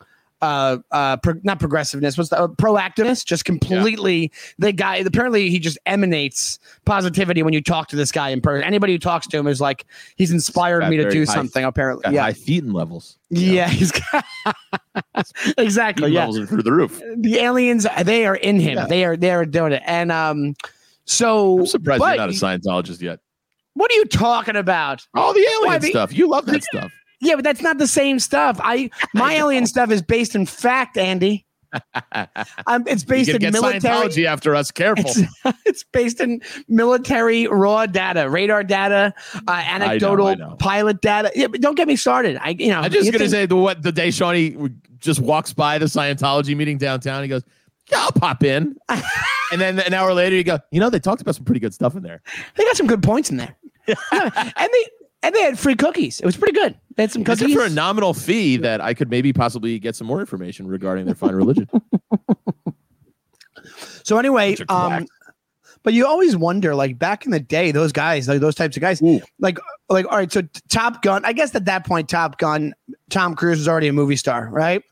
uh 0.41 0.77
uh 0.91 1.15
pro- 1.17 1.39
not 1.43 1.59
progressiveness 1.59 2.17
what's 2.17 2.29
the 2.29 2.37
uh, 2.39 2.47
proactiveness 2.47 3.23
just 3.25 3.45
completely 3.45 4.29
the 4.59 4.73
guy 4.73 4.97
apparently 4.97 5.49
he 5.49 5.59
just 5.59 5.77
emanates 5.85 6.59
positivity 6.83 7.41
when 7.41 7.53
you 7.53 7.61
talk 7.61 7.87
to 7.87 7.95
this 7.95 8.11
guy 8.11 8.29
in 8.29 8.41
person 8.41 8.63
anybody 8.63 8.91
who 8.93 8.99
talks 8.99 9.25
to 9.27 9.37
him 9.37 9.47
is 9.47 9.61
like 9.61 9.85
he's 10.17 10.31
inspired 10.31 10.87
me 10.89 10.97
to 10.97 11.09
do 11.09 11.25
high- 11.25 11.33
something 11.33 11.63
apparently 11.63 12.13
yeah 12.13 12.21
high 12.21 12.33
feeding 12.33 12.73
levels. 12.73 13.17
yeah 13.29 13.67
he's 13.69 13.91
got 13.93 14.25
exactly 15.57 16.11
yeah 16.11 16.25
levels 16.25 16.49
through 16.49 16.63
the 16.63 16.71
roof. 16.71 17.01
the 17.17 17.37
aliens 17.37 17.87
they 18.03 18.25
are 18.25 18.35
in 18.35 18.59
him 18.59 18.77
Yeah. 18.77 18.87
they 18.87 19.05
are 19.05 19.15
they 19.17 19.31
are 19.31 19.45
doing 19.45 19.71
it 19.71 19.83
and 19.85 20.11
um 20.11 20.53
so 21.05 21.59
I'm 21.59 21.65
surprised 21.67 21.99
but- 21.99 22.07
you're 22.09 22.17
not 22.17 22.29
a 22.29 22.33
Scientologist 22.33 23.01
yet. 23.01 23.19
what 23.73 23.89
are 23.91 23.95
you 23.95 24.05
talking 24.05 24.55
about 24.57 25.07
All 25.13 25.33
the 25.33 25.39
alien 25.39 25.65
Why, 25.65 25.77
the- 25.77 25.87
stuff. 25.89 26.13
You 26.13 26.27
love 26.29 26.45
that 26.47 26.63
stuff. 26.63 26.91
Yeah 27.25 27.35
but 27.35 27.43
that's 27.43 27.61
not 27.61 27.77
the 27.77 27.87
same 27.87 28.19
stuff 28.19 28.59
i 28.63 28.89
my 29.13 29.33
alien 29.35 29.65
stuff 29.65 29.91
is 29.91 30.01
based 30.01 30.35
in 30.35 30.45
fact 30.45 30.97
andy 30.97 31.45
um, 32.67 32.83
it's 32.87 33.03
based 33.03 33.29
in 33.29 33.41
military 33.51 33.79
Scientology 33.79 34.25
after 34.25 34.55
us. 34.55 34.71
Careful. 34.71 35.05
It's, 35.07 35.21
it's 35.65 35.83
based 35.83 36.21
in 36.21 36.41
military 36.67 37.47
raw 37.47 37.85
data, 37.85 38.29
radar 38.29 38.63
data, 38.63 39.13
uh, 39.47 39.51
anecdotal 39.51 40.35
know. 40.35 40.55
pilot 40.59 41.01
data. 41.01 41.31
Yeah, 41.35 41.47
but 41.47 41.61
don't 41.61 41.75
get 41.75 41.87
me 41.87 41.95
started. 41.95 42.37
I, 42.41 42.49
you 42.49 42.69
know, 42.69 42.81
I'm 42.81 42.91
just 42.91 43.07
gonna 43.07 43.19
think- 43.19 43.31
say 43.31 43.45
the 43.45 43.55
what 43.55 43.81
the 43.81 43.91
day 43.91 44.11
Shawnee 44.11 44.55
just 44.99 45.19
walks 45.19 45.53
by 45.53 45.77
the 45.77 45.85
Scientology 45.85 46.55
meeting 46.55 46.77
downtown. 46.77 47.21
He 47.23 47.29
goes, 47.29 47.43
"Yeah, 47.91 47.99
I'll 47.99 48.11
pop 48.11 48.43
in," 48.43 48.75
and 48.89 49.61
then 49.61 49.79
an 49.79 49.93
hour 49.93 50.13
later, 50.13 50.35
you 50.35 50.43
go, 50.43 50.59
"You 50.71 50.79
know, 50.79 50.89
they 50.89 50.99
talked 50.99 51.21
about 51.21 51.35
some 51.35 51.45
pretty 51.45 51.59
good 51.59 51.73
stuff 51.73 51.95
in 51.95 52.03
there." 52.03 52.21
they 52.55 52.63
got 52.63 52.77
some 52.77 52.87
good 52.87 53.03
points 53.03 53.29
in 53.29 53.37
there, 53.37 53.55
and 53.87 54.69
they 54.71 54.85
and 55.25 55.33
they 55.33 55.41
had 55.41 55.57
free 55.57 55.75
cookies. 55.75 56.19
It 56.19 56.25
was 56.25 56.37
pretty 56.37 56.53
good. 56.53 56.75
They 56.95 57.03
had 57.03 57.11
some 57.11 57.23
Except 57.23 57.39
cookies. 57.41 57.55
for 57.55 57.63
a 57.63 57.69
nominal 57.69 58.13
fee 58.13 58.57
that 58.57 58.79
I 58.79 58.93
could 58.93 59.09
maybe 59.09 59.33
possibly 59.33 59.79
get 59.79 59.95
some 59.95 60.05
more 60.05 60.19
information 60.19 60.67
regarding 60.67 61.05
their 61.05 61.15
fine 61.15 61.33
religion. 61.33 61.67
so 64.03 64.17
anyway, 64.17 64.51
Bunch 64.51 64.61
of 64.61 64.67
quacks. 64.67 65.01
um, 65.01 65.07
but 65.83 65.93
you 65.93 66.05
always 66.05 66.35
wonder, 66.37 66.75
like 66.75 66.97
back 66.99 67.25
in 67.25 67.31
the 67.31 67.39
day, 67.39 67.71
those 67.71 67.91
guys, 67.91 68.27
like 68.27 68.39
those 68.39 68.55
types 68.55 68.77
of 68.77 68.81
guys, 68.81 69.01
Ooh. 69.01 69.21
like 69.39 69.57
like 69.89 70.05
all 70.05 70.17
right. 70.17 70.31
So 70.31 70.41
Top 70.69 71.01
Gun, 71.01 71.23
I 71.25 71.33
guess 71.33 71.53
at 71.55 71.65
that 71.65 71.85
point, 71.85 72.09
Top 72.09 72.37
Gun, 72.37 72.73
Tom 73.09 73.35
Cruise 73.35 73.59
was 73.59 73.67
already 73.67 73.87
a 73.87 73.93
movie 73.93 74.15
star, 74.15 74.49
right? 74.51 74.83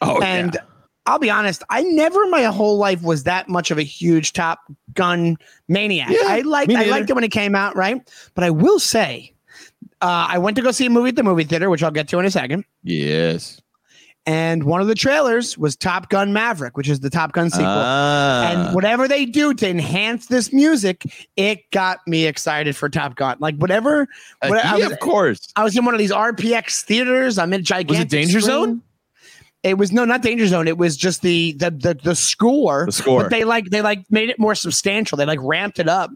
Oh, 0.00 0.20
and 0.22 0.54
yeah. 0.54 0.60
I'll 1.06 1.18
be 1.18 1.30
honest, 1.30 1.62
I 1.70 1.82
never 1.82 2.22
in 2.24 2.30
my 2.30 2.44
whole 2.44 2.76
life 2.76 3.02
was 3.02 3.24
that 3.24 3.48
much 3.48 3.70
of 3.70 3.78
a 3.78 3.82
huge 3.82 4.32
Top 4.32 4.60
Gun 4.94 5.36
maniac. 5.68 6.10
Yeah, 6.10 6.20
I 6.24 6.40
liked 6.40 6.72
I 6.72 6.84
liked 6.84 7.10
it 7.10 7.14
when 7.14 7.24
it 7.24 7.32
came 7.32 7.54
out, 7.54 7.76
right? 7.76 8.00
But 8.34 8.44
I 8.44 8.50
will 8.50 8.78
say, 8.78 9.32
uh, 10.00 10.26
I 10.30 10.38
went 10.38 10.56
to 10.56 10.62
go 10.62 10.70
see 10.70 10.86
a 10.86 10.90
movie 10.90 11.08
at 11.10 11.16
the 11.16 11.22
movie 11.22 11.44
theater, 11.44 11.68
which 11.70 11.82
I'll 11.82 11.90
get 11.90 12.08
to 12.08 12.18
in 12.18 12.24
a 12.24 12.30
second. 12.30 12.64
yes. 12.82 13.60
And 14.26 14.64
one 14.64 14.82
of 14.82 14.88
the 14.88 14.94
trailers 14.94 15.56
was 15.56 15.74
Top 15.74 16.10
Gun 16.10 16.34
Maverick, 16.34 16.76
which 16.76 16.90
is 16.90 17.00
the 17.00 17.08
Top 17.08 17.32
Gun 17.32 17.48
sequel. 17.48 17.64
Ah. 17.66 18.50
and 18.50 18.74
whatever 18.74 19.08
they 19.08 19.24
do 19.24 19.54
to 19.54 19.66
enhance 19.66 20.26
this 20.26 20.52
music, 20.52 21.06
it 21.36 21.60
got 21.70 22.00
me 22.06 22.26
excited 22.26 22.76
for 22.76 22.90
Top 22.90 23.14
Gun. 23.14 23.38
Like 23.40 23.56
whatever, 23.56 24.02
Uh, 24.42 24.48
what- 24.48 24.62
yeah, 24.64 24.74
was- 24.74 24.92
of 24.92 24.98
course. 24.98 25.48
I 25.56 25.64
was 25.64 25.74
in 25.78 25.84
one 25.86 25.94
of 25.94 25.98
these 25.98 26.12
RPX 26.12 26.82
theaters. 26.84 27.38
I'm 27.38 27.54
in 27.54 27.64
gigantic. 27.64 27.88
Was 27.90 28.00
it 28.00 28.08
Danger 28.10 28.40
screen. 28.42 28.42
Zone? 28.66 28.82
It 29.62 29.78
was 29.78 29.92
no, 29.92 30.04
not 30.04 30.20
Danger 30.20 30.46
Zone. 30.46 30.68
It 30.68 30.76
was 30.76 30.94
just 30.98 31.22
the 31.22 31.52
the 31.54 31.70
the, 31.70 31.94
the 32.04 32.14
score. 32.14 32.84
The 32.84 32.92
score. 32.92 33.22
But 33.22 33.30
they 33.30 33.44
like 33.44 33.70
they 33.70 33.80
like 33.80 34.04
made 34.10 34.28
it 34.28 34.38
more 34.38 34.54
substantial. 34.54 35.16
They 35.16 35.24
like 35.24 35.40
ramped 35.42 35.78
it 35.78 35.88
up. 35.88 36.10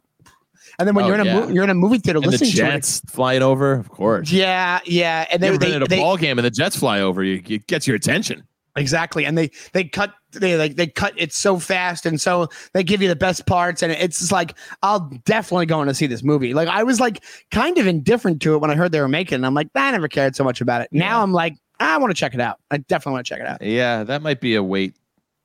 And 0.78 0.88
then 0.88 0.94
when 0.94 1.04
Oh, 1.04 1.08
you're 1.08 1.14
in 1.16 1.20
a 1.20 1.24
yeah. 1.24 1.40
mo- 1.40 1.48
you're 1.48 1.64
in 1.64 1.70
a 1.70 1.74
movie 1.74 1.98
theater 1.98 2.18
and 2.18 2.24
the 2.26 2.30
listening 2.30 2.52
to 2.52 2.56
it. 2.56 2.70
Jets 2.70 3.00
flying 3.08 3.42
over, 3.42 3.72
of 3.72 3.88
course. 3.90 4.30
Yeah, 4.32 4.80
yeah. 4.84 5.26
And 5.30 5.42
You 5.42 5.58
they, 5.58 5.68
they, 5.70 5.74
at 5.76 5.82
a 5.82 5.86
they 5.86 5.98
ball 5.98 6.16
game 6.16 6.38
and 6.38 6.44
the 6.46 6.50
Jets 6.50 6.76
fly 6.76 7.00
over, 7.00 7.22
you, 7.22 7.42
it 7.46 7.66
gets 7.66 7.86
your 7.86 7.96
attention. 7.96 8.42
exactly. 8.76 9.24
And 9.26 9.36
they 9.36 9.50
they 9.72 9.84
cut 9.84 10.14
they 10.32 10.56
like 10.56 10.76
they 10.76 10.86
cut 10.86 11.12
it 11.18 11.32
so 11.34 11.58
fast 11.58 12.06
and 12.06 12.18
so 12.20 12.48
they 12.72 12.82
give 12.82 13.02
you 13.02 13.08
the 13.08 13.16
best 13.16 13.44
parts 13.46 13.82
and 13.82 13.92
it's 13.92 14.18
just 14.20 14.32
like 14.32 14.54
I'll 14.82 15.10
definitely 15.26 15.66
go 15.66 15.82
in 15.82 15.88
to 15.88 15.94
see 15.94 16.06
this 16.06 16.22
movie. 16.22 16.54
Like 16.54 16.68
I 16.68 16.82
was 16.82 16.98
like 17.00 17.22
kind 17.50 17.76
of 17.76 17.86
indifferent 17.86 18.40
to 18.42 18.54
it 18.54 18.58
when 18.58 18.70
I 18.70 18.74
heard 18.74 18.90
they 18.92 19.00
were 19.00 19.08
making 19.08 19.34
it. 19.34 19.36
And 19.36 19.46
I'm 19.46 19.52
like, 19.54 19.68
I 19.74 19.90
never 19.90 20.08
cared 20.08 20.34
so 20.36 20.42
much 20.44 20.60
about 20.62 20.80
it. 20.80 20.88
Now 20.90 21.18
Yeah. 21.18 21.22
I'm 21.22 21.32
like, 21.32 21.54
I 21.80 21.98
want 21.98 22.10
to 22.12 22.14
check 22.14 22.32
it 22.32 22.40
out. 22.40 22.60
I 22.70 22.78
definitely 22.78 23.12
want 23.14 23.26
to 23.26 23.34
check 23.34 23.40
it 23.40 23.46
out. 23.46 23.60
Yeah, 23.60 24.04
that 24.04 24.22
might 24.22 24.40
be 24.40 24.54
a 24.54 24.62
wait 24.62 24.96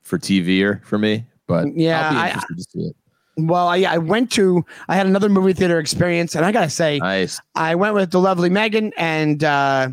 for 0.04 0.18
TV 0.18 0.64
or 0.64 0.82
for 0.86 0.98
me, 0.98 1.26
but 1.48 1.68
Yeah, 1.76 2.06
I'll 2.08 2.12
be 2.14 2.18
I- 2.18 2.28
interested 2.30 2.58
to 2.58 2.64
see 2.64 2.80
it. 2.88 2.96
Well, 3.38 3.68
I, 3.68 3.82
I 3.84 3.98
went 4.00 4.32
to 4.34 4.66
I 4.88 4.96
had 4.96 5.06
another 5.06 5.30
movie 5.30 5.54
theater 5.54 5.80
experience, 5.80 6.36
and 6.36 6.44
I 6.44 6.52
gotta 6.52 6.70
say, 6.70 6.98
Nice. 7.00 7.40
I 7.56 7.76
went 7.76 7.94
with 7.94 8.12
the 8.12 8.20
lovely 8.20 8.50
Megan, 8.50 8.92
and 8.98 9.44
uh, 9.44 9.90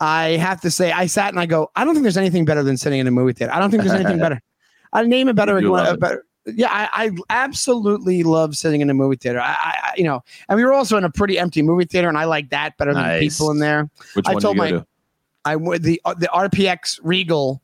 I 0.00 0.30
have 0.30 0.60
to 0.62 0.70
say, 0.70 0.92
I 0.92 1.06
sat 1.06 1.30
and 1.30 1.40
I 1.40 1.46
go, 1.46 1.70
I 1.76 1.84
don't 1.84 1.94
think 1.94 2.02
there's 2.02 2.16
anything 2.16 2.44
better 2.44 2.62
than 2.62 2.76
sitting 2.76 3.00
in 3.00 3.06
a 3.06 3.10
movie 3.10 3.32
theater. 3.32 3.54
I 3.54 3.58
don't 3.58 3.70
think 3.70 3.84
there's 3.84 3.98
anything 3.98 4.18
better. 4.26 4.40
I 4.92 5.02
name 5.04 5.28
it 5.28 5.34
better. 5.34 5.58
You 5.60 5.76
it. 5.76 6.00
better. 6.00 6.26
Yeah, 6.44 6.68
I, 6.70 6.88
I 6.92 7.10
absolutely 7.30 8.24
love 8.24 8.56
sitting 8.56 8.80
in 8.80 8.90
a 8.90 8.94
movie 8.94 9.16
theater. 9.16 9.40
I, 9.40 9.52
I, 9.52 9.92
you 9.96 10.02
know, 10.02 10.24
and 10.48 10.56
we 10.56 10.64
were 10.64 10.72
also 10.72 10.96
in 10.96 11.04
a 11.04 11.10
pretty 11.10 11.38
empty 11.38 11.62
movie 11.62 11.84
theater, 11.84 12.08
and 12.08 12.18
I 12.18 12.24
like 12.24 12.50
that 12.50 12.76
better 12.78 12.92
than 12.92 13.20
people 13.20 13.50
in 13.52 13.60
there. 13.60 13.88
Which 14.14 14.26
I 14.26 14.32
one 14.32 14.42
told 14.42 14.56
you 14.56 14.62
my- 14.62 14.70
to? 14.72 14.86
I 15.44 15.56
went 15.56 15.82
the 15.82 16.00
uh, 16.04 16.14
the 16.14 16.28
RPX 16.32 17.00
Regal 17.02 17.60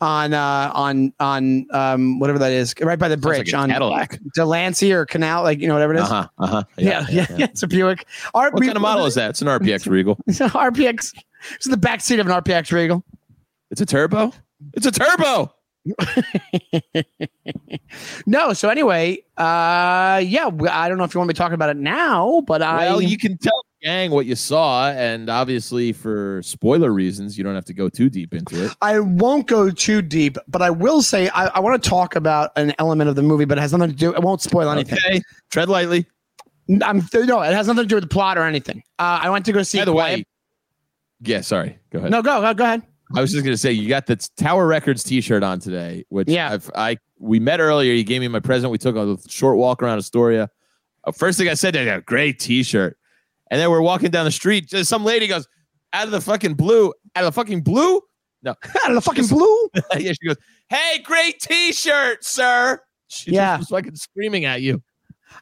on 0.00 0.34
uh 0.34 0.70
on 0.74 1.12
on 1.20 1.66
um 1.70 2.18
whatever 2.18 2.38
that 2.38 2.52
is 2.52 2.74
right 2.80 2.98
by 2.98 3.08
the 3.08 3.14
Sounds 3.14 3.24
like 3.24 3.36
bridge 3.38 3.54
on 3.54 3.70
Cadillac. 3.70 4.20
Delancey 4.34 4.92
or 4.92 5.06
Canal, 5.06 5.42
like 5.42 5.60
you 5.60 5.68
know 5.68 5.74
whatever 5.74 5.94
it 5.94 6.00
is. 6.00 6.04
Uh 6.04 6.06
huh. 6.06 6.28
Uh 6.38 6.46
huh. 6.46 6.64
Yeah, 6.76 7.06
yeah, 7.10 7.26
yeah, 7.30 7.46
It's 7.46 7.62
a 7.62 7.66
Buick. 7.66 8.06
What 8.32 8.52
kind 8.52 8.76
of 8.76 8.82
model 8.82 9.06
is 9.06 9.14
that? 9.14 9.30
It's 9.30 9.42
an 9.42 9.48
RPX 9.48 9.88
Regal. 9.88 10.18
it's 10.26 10.40
an 10.40 10.50
RPX. 10.50 11.14
It's 11.54 11.66
the 11.66 11.76
back 11.76 12.00
seat 12.00 12.18
of 12.18 12.26
an 12.26 12.32
RPX 12.42 12.72
Regal. 12.72 13.04
It's 13.70 13.80
a 13.80 13.86
turbo. 13.86 14.32
It's 14.74 14.86
a 14.86 14.92
turbo. 14.92 15.52
No, 18.26 18.52
so 18.52 18.68
anyway, 18.68 19.18
uh, 19.36 20.20
yeah, 20.24 20.50
I 20.70 20.88
don't 20.88 20.98
know 20.98 21.04
if 21.04 21.14
you 21.14 21.18
want 21.18 21.28
me 21.28 21.34
to 21.34 21.38
talk 21.38 21.52
about 21.52 21.70
it 21.70 21.76
now, 21.76 22.42
but 22.46 22.62
I 22.62 22.86
Well, 22.86 23.00
you 23.00 23.16
can 23.18 23.38
tell 23.38 23.65
gang 23.82 24.10
what 24.10 24.26
you 24.26 24.34
saw, 24.34 24.90
and 24.90 25.28
obviously 25.30 25.92
for 25.92 26.40
spoiler 26.42 26.92
reasons, 26.92 27.36
you 27.38 27.44
don't 27.44 27.54
have 27.54 27.64
to 27.66 27.74
go 27.74 27.88
too 27.88 28.08
deep 28.10 28.34
into 28.34 28.66
it. 28.66 28.72
I 28.80 28.98
won't 29.00 29.46
go 29.46 29.70
too 29.70 30.02
deep, 30.02 30.38
but 30.48 30.62
I 30.62 30.70
will 30.70 31.02
say 31.02 31.28
I, 31.28 31.46
I 31.46 31.60
want 31.60 31.82
to 31.82 31.88
talk 31.88 32.16
about 32.16 32.50
an 32.56 32.74
element 32.78 33.08
of 33.10 33.16
the 33.16 33.22
movie, 33.22 33.44
but 33.44 33.58
it 33.58 33.60
has 33.60 33.72
nothing 33.72 33.90
to 33.90 33.96
do. 33.96 34.14
It 34.14 34.22
won't 34.22 34.40
spoil 34.42 34.70
anything. 34.70 34.98
Okay, 35.06 35.20
tread 35.50 35.68
lightly. 35.68 36.06
I'm 36.82 37.00
no, 37.14 37.42
it 37.42 37.54
has 37.54 37.68
nothing 37.68 37.84
to 37.84 37.88
do 37.88 37.94
with 37.94 38.04
the 38.04 38.08
plot 38.08 38.38
or 38.38 38.42
anything. 38.42 38.82
Uh, 38.98 39.20
I 39.22 39.30
went 39.30 39.44
to 39.46 39.52
go 39.52 39.62
see. 39.62 39.78
By 39.78 39.84
the 39.84 39.92
way, 39.92 40.02
Quiet- 40.14 40.26
yeah, 41.22 41.40
sorry. 41.40 41.78
Go 41.90 41.98
ahead. 42.00 42.10
no, 42.10 42.22
go, 42.22 42.40
go, 42.40 42.54
go 42.54 42.64
ahead. 42.64 42.82
I 43.14 43.20
was 43.20 43.30
just 43.30 43.44
gonna 43.44 43.56
say 43.56 43.70
you 43.70 43.88
got 43.88 44.06
the 44.06 44.16
Tower 44.36 44.66
Records 44.66 45.04
T-shirt 45.04 45.44
on 45.44 45.60
today, 45.60 46.04
which 46.08 46.28
Yeah. 46.28 46.52
I've, 46.52 46.68
I 46.74 46.96
we 47.20 47.38
met 47.38 47.60
earlier. 47.60 47.92
You 47.92 48.02
gave 48.02 48.20
me 48.20 48.26
my 48.26 48.40
present. 48.40 48.72
We 48.72 48.78
took 48.78 48.96
a 48.96 49.16
short 49.30 49.58
walk 49.58 49.80
around 49.80 49.98
Astoria. 49.98 50.50
Uh, 51.04 51.12
first 51.12 51.38
thing 51.38 51.48
I 51.48 51.54
said, 51.54 51.74
to 51.74 51.84
"Yeah, 51.84 52.00
great 52.00 52.40
T-shirt," 52.40 52.98
and 53.50 53.60
then 53.60 53.70
we're 53.70 53.80
walking 53.82 54.10
down 54.10 54.24
the 54.24 54.30
street. 54.32 54.68
Just 54.68 54.88
some 54.90 55.04
lady 55.04 55.26
goes 55.26 55.46
out 55.92 56.04
of 56.06 56.10
the 56.10 56.20
fucking 56.20 56.54
blue, 56.54 56.88
out 57.14 57.24
of 57.24 57.26
the 57.26 57.32
fucking 57.32 57.62
blue. 57.62 58.00
No, 58.42 58.50
out 58.84 58.88
of 58.90 58.94
the 58.94 59.00
fucking 59.00 59.26
blue. 59.26 59.68
yeah, 59.98 60.12
she 60.12 60.26
goes, 60.26 60.36
"Hey, 60.68 60.98
great 61.02 61.40
T-shirt, 61.40 62.24
sir." 62.24 62.80
She 63.08 63.32
Yeah. 63.32 63.58
just 63.58 63.70
was 63.70 63.80
fucking 63.80 63.96
screaming 63.96 64.44
at 64.44 64.62
you. 64.62 64.82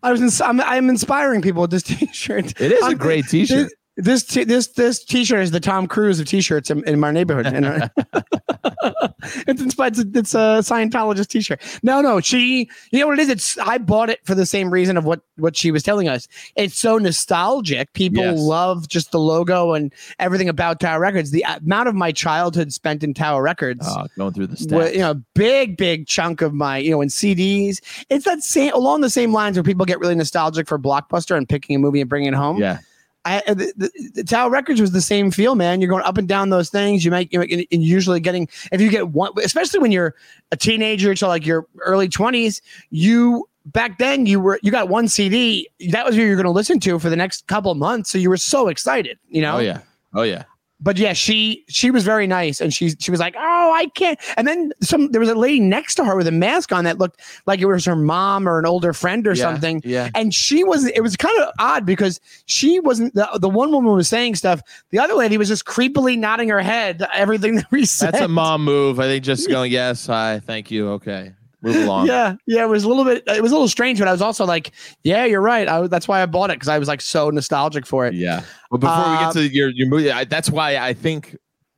I 0.02 0.10
was. 0.12 0.20
Ins- 0.20 0.40
I'm, 0.40 0.60
I'm 0.60 0.88
inspiring 0.88 1.42
people 1.42 1.62
with 1.62 1.70
this 1.70 1.82
T-shirt. 1.84 2.60
It 2.60 2.72
is 2.72 2.82
a 2.82 2.86
I'm- 2.86 2.96
great 2.98 3.26
T-shirt. 3.26 3.64
This 3.64 3.74
t- 4.02 4.44
this 4.44 4.68
this 4.68 5.04
T-shirt 5.04 5.40
is 5.40 5.50
the 5.52 5.60
Tom 5.60 5.86
Cruise 5.86 6.18
of 6.20 6.26
T-shirts 6.26 6.70
in, 6.70 6.82
in 6.88 6.98
my 6.98 7.10
neighborhood. 7.12 7.46
Uh, 7.46 7.88
it's 9.46 9.60
inspired. 9.60 9.96
It's 9.98 10.00
a, 10.04 10.18
it's 10.18 10.34
a 10.34 10.38
Scientologist 10.74 11.28
T-shirt. 11.28 11.60
No, 11.82 12.00
no. 12.00 12.20
She, 12.20 12.68
you 12.90 13.00
know 13.00 13.06
what 13.06 13.18
it 13.18 13.22
is? 13.22 13.28
It's 13.28 13.58
I 13.58 13.78
bought 13.78 14.10
it 14.10 14.24
for 14.24 14.34
the 14.34 14.46
same 14.46 14.70
reason 14.70 14.96
of 14.96 15.04
what 15.04 15.20
what 15.36 15.56
she 15.56 15.70
was 15.70 15.82
telling 15.82 16.08
us. 16.08 16.26
It's 16.56 16.76
so 16.76 16.98
nostalgic. 16.98 17.92
People 17.92 18.24
Yes. 18.24 18.38
love 18.40 18.88
just 18.88 19.10
the 19.12 19.18
logo 19.18 19.72
and 19.74 19.92
everything 20.18 20.48
about 20.48 20.80
Tower 20.80 21.00
Records. 21.00 21.30
The 21.30 21.44
amount 21.62 21.88
of 21.88 21.94
my 21.94 22.12
childhood 22.12 22.72
spent 22.72 23.02
in 23.04 23.14
Tower 23.14 23.42
Records. 23.42 23.86
Oh, 23.88 24.06
going 24.16 24.32
through 24.32 24.48
the 24.48 24.56
stats. 24.56 24.92
you 24.92 24.98
know, 25.00 25.14
big, 25.34 25.76
big 25.76 26.06
chunk 26.06 26.42
of 26.42 26.52
my, 26.54 26.78
you 26.78 26.90
know, 26.90 27.00
in 27.00 27.08
CDs. 27.08 27.80
It's 28.10 28.24
that 28.24 28.42
same 28.42 28.72
along 28.72 29.00
the 29.02 29.10
same 29.10 29.32
lines 29.32 29.56
where 29.56 29.64
people 29.64 29.86
get 29.86 29.98
really 30.00 30.14
nostalgic 30.14 30.66
for 30.68 30.78
Blockbuster 30.78 31.36
and 31.36 31.48
picking 31.48 31.76
a 31.76 31.78
movie 31.78 32.00
and 32.00 32.08
bringing 32.10 32.28
it 32.28 32.34
home. 32.36 32.58
yeah, 32.58 32.78
I, 33.24 33.38
uh, 33.46 33.54
the, 33.54 33.72
the, 33.76 34.10
the 34.14 34.24
Tower 34.24 34.50
Records 34.50 34.80
was 34.80 34.92
the 34.92 35.00
same 35.00 35.30
feel, 35.30 35.54
man. 35.54 35.80
You're 35.80 35.90
going 35.90 36.04
up 36.04 36.18
and 36.18 36.28
down 36.28 36.50
those 36.50 36.68
things. 36.68 37.04
You 37.04 37.10
make, 37.10 37.32
you 37.32 37.38
make 37.38 37.68
and 37.72 37.82
usually 37.82 38.20
getting 38.20 38.48
if 38.70 38.80
you 38.80 38.90
get 38.90 39.08
one, 39.08 39.32
especially 39.42 39.80
when 39.80 39.92
you're 39.92 40.14
a 40.52 40.56
teenager 40.56 41.14
to 41.14 41.26
like 41.26 41.46
your 41.46 41.66
early 41.80 42.08
20s, 42.08 42.60
you 42.90 43.48
back 43.66 43.98
then 43.98 44.26
you 44.26 44.40
were 44.40 44.58
you 44.62 44.70
got 44.70 44.88
one 44.88 45.08
CD. 45.08 45.68
That 45.90 46.04
was 46.04 46.16
what 46.16 46.22
you're 46.22 46.36
going 46.36 46.44
to 46.44 46.50
listen 46.50 46.80
to 46.80 46.98
for 46.98 47.08
the 47.08 47.16
next 47.16 47.46
couple 47.46 47.74
months. 47.74 48.10
So 48.10 48.18
you 48.18 48.28
were 48.28 48.36
so 48.36 48.68
excited, 48.68 49.18
you 49.28 49.42
know. 49.42 49.56
oh 49.56 49.60
yeah, 49.60 49.80
oh 50.14 50.22
yeah. 50.22 50.44
But 50.84 50.98
yeah, 50.98 51.14
she 51.14 51.64
she 51.68 51.90
was 51.90 52.04
very 52.04 52.26
nice, 52.26 52.60
and 52.60 52.72
she 52.72 52.90
she 52.90 53.10
was 53.10 53.18
like, 53.18 53.34
"Oh, 53.36 53.72
I 53.74 53.86
can't." 53.94 54.20
And 54.36 54.46
then 54.46 54.70
some 54.82 55.10
there 55.10 55.20
was 55.20 55.30
a 55.30 55.34
lady 55.34 55.58
next 55.58 55.94
to 55.94 56.04
her 56.04 56.14
with 56.14 56.26
a 56.26 56.32
mask 56.32 56.72
on 56.72 56.84
that 56.84 56.98
looked 56.98 57.20
like 57.46 57.58
it 57.60 57.64
was 57.66 57.86
her 57.86 57.96
mom 57.96 58.46
or 58.46 58.58
an 58.58 58.66
older 58.66 58.92
friend 58.92 59.26
or 59.26 59.32
Yeah, 59.32 59.42
something. 59.42 59.80
Yeah. 59.82 60.10
And 60.14 60.34
she 60.34 60.62
was 60.62 60.86
it 60.86 61.00
was 61.00 61.16
kind 61.16 61.36
of 61.40 61.48
odd 61.58 61.86
because 61.86 62.20
she 62.44 62.78
wasn't 62.80 63.14
the, 63.14 63.26
the 63.40 63.48
one 63.48 63.72
woman 63.72 63.94
was 63.94 64.08
saying 64.08 64.34
stuff. 64.34 64.60
The 64.90 64.98
other 64.98 65.14
lady 65.14 65.38
was 65.38 65.48
just 65.48 65.64
creepily 65.64 66.18
nodding 66.18 66.50
her 66.50 66.60
head 66.60 67.02
everything 67.14 67.56
that 67.56 67.70
we 67.70 67.86
said. 67.86 68.12
That's 68.12 68.24
a 68.24 68.28
mom 68.28 68.62
move. 68.62 69.00
I 69.00 69.04
think 69.04 69.24
just 69.24 69.48
going, 69.48 69.72
yes, 69.72 70.06
hi, 70.06 70.40
thank 70.44 70.70
you. 70.70 70.90
Okay. 70.90 71.32
Move 71.64 71.76
along. 71.76 72.06
Yeah, 72.06 72.36
yeah, 72.46 72.62
it 72.62 72.68
was 72.68 72.84
a 72.84 72.88
little 72.88 73.04
bit. 73.04 73.24
It 73.26 73.42
was 73.42 73.50
a 73.50 73.54
little 73.54 73.68
strange, 73.68 73.98
but 73.98 74.06
I 74.06 74.12
was 74.12 74.20
also 74.20 74.44
like, 74.44 74.72
"Yeah, 75.02 75.24
you're 75.24 75.40
right." 75.40 75.66
I, 75.66 75.86
that's 75.86 76.06
why 76.06 76.22
I 76.22 76.26
bought 76.26 76.50
it 76.50 76.56
because 76.56 76.68
I 76.68 76.78
was 76.78 76.88
like 76.88 77.00
so 77.00 77.30
nostalgic 77.30 77.86
for 77.86 78.06
it. 78.06 78.14
Yeah. 78.14 78.44
But 78.70 78.78
before 78.78 79.10
we 79.10 79.16
get 79.18 79.32
to 79.32 79.48
your, 79.48 79.70
your 79.70 79.88
movie, 79.88 80.12
I, 80.12 80.24
that's 80.24 80.50
why 80.50 80.76
I 80.76 80.92
think 80.92 81.36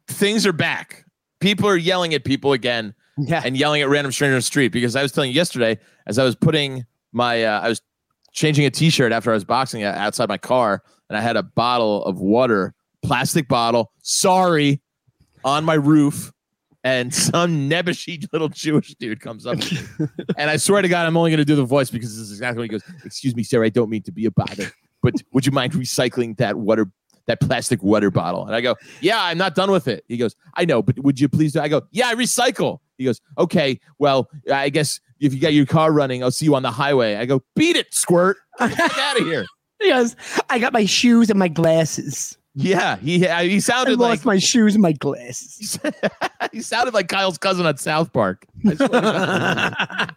things 0.08 0.44
are 0.44 0.52
back. 0.52 1.04
People 1.40 1.68
are 1.68 1.76
yelling 1.76 2.14
at 2.14 2.24
people 2.24 2.52
again 2.52 2.94
Yeah, 3.18 3.42
and 3.44 3.56
yelling 3.56 3.80
at 3.80 3.88
random 3.88 4.12
strangers 4.12 4.34
on 4.34 4.38
the 4.38 4.42
street 4.42 4.72
because 4.72 4.96
I 4.96 5.02
was 5.02 5.12
telling 5.12 5.30
you 5.30 5.36
yesterday 5.36 5.78
as 6.06 6.18
I 6.18 6.24
was 6.24 6.34
putting 6.34 6.84
my, 7.12 7.44
uh, 7.44 7.60
I 7.60 7.68
was 7.68 7.80
changing 8.32 8.66
a 8.66 8.70
t 8.70 8.90
shirt 8.90 9.12
after 9.12 9.30
I 9.30 9.34
was 9.34 9.44
boxing 9.44 9.82
outside 9.84 10.28
my 10.28 10.38
car 10.38 10.82
and 11.08 11.16
I 11.16 11.20
had 11.20 11.36
a 11.36 11.42
bottle 11.42 12.04
of 12.04 12.18
water, 12.18 12.74
plastic 13.02 13.48
bottle, 13.48 13.92
sorry, 14.02 14.82
on 15.44 15.64
my 15.64 15.74
roof. 15.74 16.32
And 16.86 17.12
some 17.12 17.68
nebbishy 17.68 18.32
little 18.32 18.48
Jewish 18.48 18.94
dude 18.94 19.18
comes 19.20 19.44
up 19.44 19.58
and 20.38 20.48
I 20.48 20.56
swear 20.56 20.82
to 20.82 20.88
God, 20.88 21.04
I'm 21.04 21.16
only 21.16 21.32
going 21.32 21.38
to 21.38 21.44
do 21.44 21.56
the 21.56 21.64
voice 21.64 21.90
because 21.90 22.10
this 22.10 22.20
is 22.20 22.30
exactly 22.30 22.60
what 22.60 22.62
he 22.62 22.68
goes. 22.68 23.04
Excuse 23.04 23.34
me, 23.34 23.42
sir, 23.42 23.64
I 23.64 23.70
don't 23.70 23.90
mean 23.90 24.04
to 24.04 24.12
be 24.12 24.24
a 24.24 24.30
bother, 24.30 24.70
but 25.02 25.14
would 25.32 25.44
you 25.44 25.50
mind 25.50 25.72
recycling 25.72 26.36
that 26.36 26.54
water, 26.54 26.88
that 27.26 27.40
plastic 27.40 27.82
water 27.82 28.12
bottle? 28.12 28.46
And 28.46 28.54
I 28.54 28.60
go, 28.60 28.76
Yeah, 29.00 29.20
I'm 29.20 29.36
not 29.36 29.56
done 29.56 29.72
with 29.72 29.88
it. 29.88 30.04
He 30.06 30.16
goes, 30.16 30.36
I 30.54 30.64
know, 30.64 30.80
but 30.80 30.96
would 31.00 31.18
you 31.18 31.28
please? 31.28 31.54
Do? 31.54 31.60
I 31.60 31.66
go, 31.66 31.82
Yeah, 31.90 32.06
I 32.06 32.14
recycle. 32.14 32.78
He 32.98 33.04
goes, 33.04 33.20
Okay, 33.36 33.80
well, 33.98 34.30
I 34.48 34.68
guess 34.68 35.00
if 35.18 35.34
you 35.34 35.40
got 35.40 35.54
your 35.54 35.66
car 35.66 35.90
running, 35.90 36.22
I'll 36.22 36.30
see 36.30 36.44
you 36.44 36.54
on 36.54 36.62
the 36.62 36.70
highway. 36.70 37.16
I 37.16 37.26
go, 37.26 37.42
Beat 37.56 37.74
it, 37.74 37.92
squirt. 37.92 38.36
Get 38.60 38.78
out 38.78 39.20
of 39.20 39.26
here. 39.26 39.44
he 39.80 39.88
goes, 39.88 40.14
"I 40.48 40.60
got 40.60 40.72
my 40.72 40.84
shoes 40.86 41.30
and 41.30 41.38
my 41.38 41.48
glasses. 41.48 42.38
Yeah, 42.58 42.96
he 42.96 43.28
I- 43.28 43.44
he 43.46 43.56
I 43.56 43.58
sounded 43.58 43.98
lost 43.98 44.20
like 44.20 44.24
my 44.24 44.38
shoes 44.38 44.74
and 44.74 44.80
my 44.82 44.92
glasses." 44.92 45.78
he 46.52 46.62
sounded 46.62 46.94
like 46.94 47.08
Kyle's 47.08 47.36
cousin 47.36 47.66
on 47.66 47.76
South 47.76 48.12
Park. 48.14 48.46
I 48.66 48.74
swear 48.74 48.88
to 48.88 50.16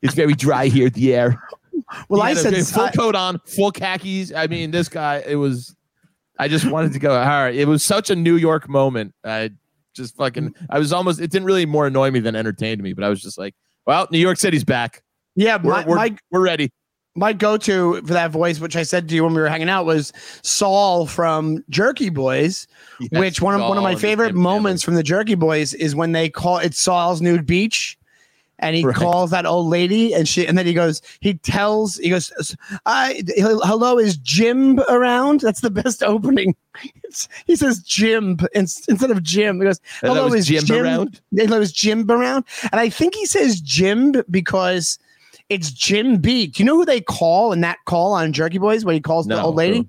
it's 0.00 0.14
very 0.14 0.32
dry 0.32 0.66
here. 0.68 0.88
The 0.88 1.14
air. 1.14 1.42
well, 2.08 2.22
I 2.22 2.32
said, 2.34 2.54
full 2.66 2.84
I- 2.84 2.90
coat 2.92 3.14
on, 3.14 3.38
full 3.46 3.70
khakis. 3.70 4.32
I 4.34 4.46
mean, 4.46 4.70
this 4.70 4.88
guy. 4.88 5.22
It 5.26 5.36
was. 5.36 5.76
I 6.38 6.48
just 6.48 6.64
wanted 6.64 6.94
to 6.94 6.98
go. 6.98 7.10
All 7.12 7.26
right, 7.26 7.54
it 7.54 7.68
was 7.68 7.82
such 7.82 8.08
a 8.08 8.16
New 8.16 8.36
York 8.36 8.66
moment. 8.68 9.14
I 9.22 9.50
just 9.94 10.16
fucking. 10.16 10.54
I 10.70 10.78
was 10.78 10.90
almost. 10.90 11.20
It 11.20 11.30
didn't 11.30 11.44
really 11.46 11.66
more 11.66 11.86
annoy 11.86 12.10
me 12.10 12.20
than 12.20 12.34
entertained 12.34 12.82
me, 12.82 12.94
but 12.94 13.04
I 13.04 13.10
was 13.10 13.20
just 13.20 13.36
like, 13.36 13.54
well, 13.86 14.08
New 14.10 14.18
York 14.18 14.38
City's 14.38 14.64
back. 14.64 15.02
"Yeah, 15.34 15.58
We're 15.62 15.70
my, 15.72 15.84
we're, 15.84 15.96
my 15.96 16.16
we're 16.30 16.40
ready. 16.40 16.72
My 17.14 17.32
go-to 17.32 18.00
for 18.02 18.14
that 18.14 18.30
voice, 18.30 18.58
which 18.58 18.76
I 18.76 18.82
said 18.84 19.08
to 19.08 19.14
you 19.14 19.24
when 19.24 19.34
we 19.34 19.40
were 19.40 19.48
hanging 19.48 19.68
out, 19.68 19.84
was 19.84 20.12
Saul 20.42 21.06
from 21.06 21.62
Jerky 21.68 22.08
Boys. 22.08 22.66
Yes, 23.00 23.10
which 23.20 23.42
one 23.42 23.54
of 23.54 23.60
one 23.60 23.76
of 23.76 23.82
my 23.82 23.94
favorite 23.94 24.34
moments 24.34 24.82
from 24.82 24.94
the 24.94 25.02
Jerky 25.02 25.34
Boys 25.34 25.74
is 25.74 25.94
when 25.94 26.12
they 26.12 26.28
call 26.30 26.58
it 26.58 26.74
Saul's 26.74 27.20
nude 27.20 27.46
beach. 27.46 27.98
And 28.58 28.76
he 28.76 28.84
Right. 28.84 28.94
calls 28.94 29.32
that 29.32 29.44
old 29.44 29.66
lady, 29.66 30.14
and 30.14 30.28
she, 30.28 30.46
and 30.46 30.56
then 30.56 30.66
he 30.66 30.72
goes. 30.72 31.02
He 31.18 31.34
tells, 31.34 31.96
he 31.96 32.10
goes, 32.10 32.30
"I 32.86 33.24
hello, 33.36 33.98
is 33.98 34.16
Jim 34.18 34.78
around?" 34.88 35.40
That's 35.40 35.62
the 35.62 35.70
best 35.70 36.00
opening. 36.04 36.54
It's, 37.02 37.28
he 37.44 37.56
says 37.56 37.80
Jim 37.80 38.38
instead 38.54 39.10
of 39.10 39.20
Jim. 39.24 39.58
He 39.58 39.64
goes, 39.64 39.80
"Hello, 40.00 40.32
is 40.32 40.46
Jim 40.46 40.64
Jim 40.64 40.84
around? 40.84 41.20
Hello, 41.34 41.60
is 41.60 41.72
Jim 41.72 42.08
around?" 42.08 42.44
And 42.70 42.80
I 42.80 42.88
think 42.88 43.16
he 43.16 43.26
says 43.26 43.60
Jim 43.60 44.14
because 44.30 44.96
it's 45.48 45.70
Jim 45.70 46.18
B. 46.18 46.46
Do 46.46 46.62
you 46.62 46.66
know 46.66 46.76
who 46.76 46.84
they 46.84 47.00
call 47.00 47.52
in 47.52 47.60
that 47.62 47.78
call 47.86 48.12
on 48.14 48.32
Jerky 48.32 48.58
Boys 48.58 48.84
when 48.84 48.94
he 48.94 49.00
calls 49.00 49.26
the 49.26 49.40
old 49.40 49.54
lady? 49.56 49.78
who? 49.78 49.88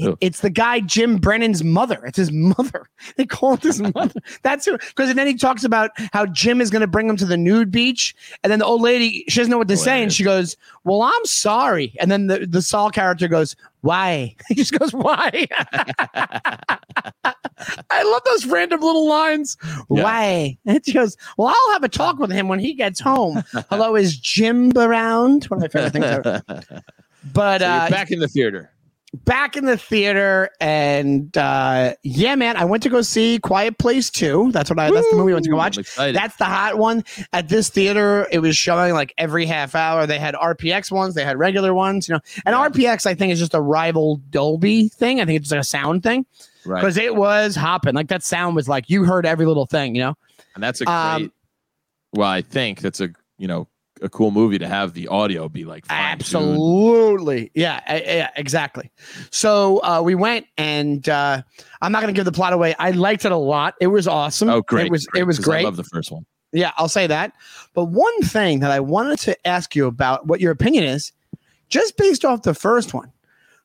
Who? 0.00 0.16
It's 0.20 0.40
the 0.40 0.50
guy 0.50 0.80
Jim 0.80 1.18
Brennan's 1.18 1.62
mother. 1.62 2.02
It's 2.04 2.16
his 2.16 2.32
mother. 2.32 2.88
They 3.16 3.24
call 3.26 3.54
it 3.54 3.62
his 3.62 3.80
mother. 3.80 4.20
That's 4.42 4.64
who. 4.66 4.76
Because 4.76 5.12
then 5.14 5.26
he 5.26 5.34
talks 5.34 5.64
about 5.64 5.90
how 6.12 6.26
Jim 6.26 6.60
is 6.60 6.70
going 6.70 6.80
to 6.82 6.86
bring 6.86 7.08
him 7.08 7.16
to 7.16 7.24
the 7.24 7.36
nude 7.36 7.70
beach, 7.70 8.14
and 8.42 8.50
then 8.50 8.58
the 8.58 8.64
old 8.64 8.82
lady 8.82 9.24
she 9.28 9.40
doesn't 9.40 9.50
know 9.50 9.58
what 9.58 9.68
to 9.68 9.76
say, 9.76 10.02
and 10.02 10.12
she 10.12 10.22
goes, 10.22 10.56
"Well, 10.84 11.02
I'm 11.02 11.24
sorry." 11.24 11.94
And 11.98 12.10
then 12.10 12.26
the 12.26 12.46
the 12.46 12.62
Saul 12.62 12.90
character 12.90 13.26
goes, 13.26 13.56
"Why?" 13.80 14.36
He 14.48 14.54
just 14.54 14.78
goes, 14.78 14.92
"Why?" 14.92 15.46
I 17.90 18.02
love 18.02 18.22
those 18.24 18.46
random 18.46 18.80
little 18.80 19.08
lines. 19.08 19.56
Yeah. 19.90 20.02
Why? 20.02 20.58
And 20.66 20.84
she 20.84 20.92
goes, 20.92 21.16
"Well, 21.36 21.48
I'll 21.48 21.72
have 21.72 21.84
a 21.84 21.88
talk 21.88 22.18
with 22.18 22.30
him 22.30 22.48
when 22.48 22.58
he 22.60 22.74
gets 22.74 23.00
home." 23.00 23.42
Hello, 23.70 23.96
is 23.96 24.18
Jim 24.18 24.72
around? 24.76 25.44
One 25.46 25.58
of 25.58 25.62
my 25.62 25.68
favorite 25.68 25.92
things. 25.92 26.04
Ever. 26.04 26.42
But 27.32 27.60
So 27.60 27.66
uh, 27.66 27.90
back 27.90 28.10
in 28.10 28.18
the 28.20 28.28
theater. 28.28 28.72
Back 29.12 29.56
in 29.56 29.64
the 29.64 29.76
theater 29.76 30.50
and 30.60 31.36
uh 31.36 31.92
yeah 32.04 32.36
man 32.36 32.56
i 32.56 32.64
went 32.64 32.80
to 32.80 32.88
go 32.88 33.02
see 33.02 33.40
quiet 33.40 33.76
place 33.76 34.08
2 34.08 34.52
that's 34.52 34.70
what 34.70 34.78
i 34.78 34.88
that's 34.88 35.10
the 35.10 35.16
movie 35.16 35.32
i 35.32 35.34
went 35.34 35.44
to 35.44 35.50
go 35.50 35.56
watch. 35.56 35.78
That's 35.96 36.36
the 36.36 36.44
hot 36.44 36.78
one. 36.78 37.02
At 37.32 37.48
this 37.48 37.70
theater 37.70 38.28
it 38.30 38.38
was 38.38 38.56
showing 38.56 38.94
like 38.94 39.12
every 39.18 39.46
half 39.46 39.74
hour. 39.74 40.06
They 40.06 40.18
had 40.20 40.36
rpx 40.36 40.92
ones 40.92 41.14
they 41.16 41.24
had 41.24 41.38
regular 41.38 41.74
ones 41.74 42.08
you 42.08 42.14
know 42.14 42.20
and 42.46 42.54
Yeah. 42.54 42.68
rpx 42.68 43.04
i 43.04 43.14
think 43.14 43.32
is 43.32 43.40
just 43.40 43.54
a 43.54 43.60
rival 43.60 44.18
dolby 44.30 44.88
thing. 44.88 45.20
I 45.20 45.24
think 45.24 45.38
it's 45.38 45.46
just 45.48 45.52
like 45.52 45.60
a 45.60 45.64
sound 45.64 46.04
thing. 46.04 46.24
Right. 46.64 46.80
because 46.80 46.96
it 46.96 47.16
was 47.16 47.56
hopping. 47.56 47.94
Like 47.94 48.08
that 48.08 48.22
sound 48.22 48.54
was 48.54 48.68
like 48.68 48.88
you 48.90 49.04
heard 49.04 49.26
every 49.26 49.46
little 49.46 49.66
thing 49.66 49.94
you 49.96 50.02
know? 50.02 50.14
And 50.54 50.62
that's 50.62 50.80
a 50.80 50.84
great. 50.84 50.94
Um, 50.94 51.32
well, 52.12 52.28
I 52.28 52.42
think 52.42 52.80
that's 52.80 53.00
a 53.00 53.08
you 53.38 53.48
know 53.48 53.66
a 54.02 54.08
cool 54.08 54.30
movie 54.30 54.58
to 54.58 54.66
have 54.68 54.92
the 54.94 55.08
audio 55.08 55.48
be 55.48 55.64
like. 55.64 55.84
Absolutely. 55.90 57.50
Yeah, 57.54 57.80
eh, 57.86 58.02
yeah, 58.18 58.30
exactly. 58.36 58.90
So 59.30 59.78
uh, 59.82 60.00
we 60.02 60.14
went 60.14 60.46
and 60.58 61.08
uh, 61.08 61.42
I'm 61.82 61.92
not 61.92 62.00
going 62.02 62.12
to 62.12 62.18
give 62.18 62.24
the 62.24 62.32
plot 62.32 62.52
away. 62.52 62.74
I 62.78 62.90
liked 62.92 63.24
it 63.24 63.32
a 63.32 63.36
lot. 63.36 63.74
It 63.80 63.88
was 63.88 64.06
awesome. 64.08 64.48
Oh, 64.48 64.62
great! 64.62 64.86
It 64.86 64.92
was 64.92 65.06
great, 65.06 65.20
it 65.20 65.24
was 65.26 65.38
great. 65.38 65.60
I 65.60 65.64
love 65.64 65.76
the 65.76 65.84
first 65.84 66.10
one. 66.10 66.24
yeah, 66.52 66.72
I'll 66.76 66.88
say 66.88 67.06
that. 67.06 67.32
But 67.74 67.86
one 67.86 68.22
thing 68.22 68.60
that 68.60 68.70
I 68.70 68.80
wanted 68.80 69.18
to 69.20 69.46
ask 69.46 69.76
you 69.76 69.86
about 69.86 70.26
what 70.26 70.40
your 70.40 70.52
opinion 70.52 70.84
is, 70.84 71.12
just 71.68 71.96
based 71.96 72.24
off 72.24 72.42
the 72.42 72.54
first 72.54 72.92
one, 72.94 73.12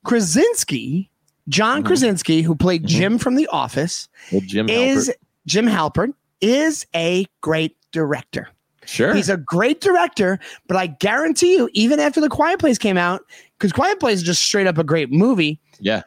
Krasinski, 0.03 1.09
John 1.49 1.81
Mhm. 1.81 1.85
Krasinski, 1.87 2.41
who 2.41 2.55
played 2.55 2.83
Mhm. 2.83 2.87
Jim 2.87 3.17
from 3.17 3.35
The 3.35 3.47
Office, 3.47 4.07
Well, 4.31 4.41
Jim 4.45 4.69
is 4.69 5.09
Halpert. 5.09 5.13
Jim 5.47 5.65
Halpert 5.67 6.13
is 6.41 6.85
a 6.95 7.25
great 7.41 7.75
director. 7.91 8.49
Sure. 8.85 9.13
He's 9.13 9.29
a 9.29 9.37
great 9.37 9.81
director, 9.81 10.39
but 10.67 10.77
I 10.77 10.87
guarantee 10.87 11.55
you, 11.55 11.69
even 11.73 11.99
after 11.99 12.21
The 12.21 12.29
Quiet 12.29 12.59
Place 12.59 12.77
came 12.77 12.97
out, 12.97 13.21
because 13.57 13.71
Quiet 13.71 13.99
Place 13.99 14.17
is 14.17 14.23
just 14.23 14.41
straight 14.43 14.67
up 14.67 14.77
a 14.77 14.83
great 14.83 15.11
movie. 15.11 15.59
yeah, 15.79 16.03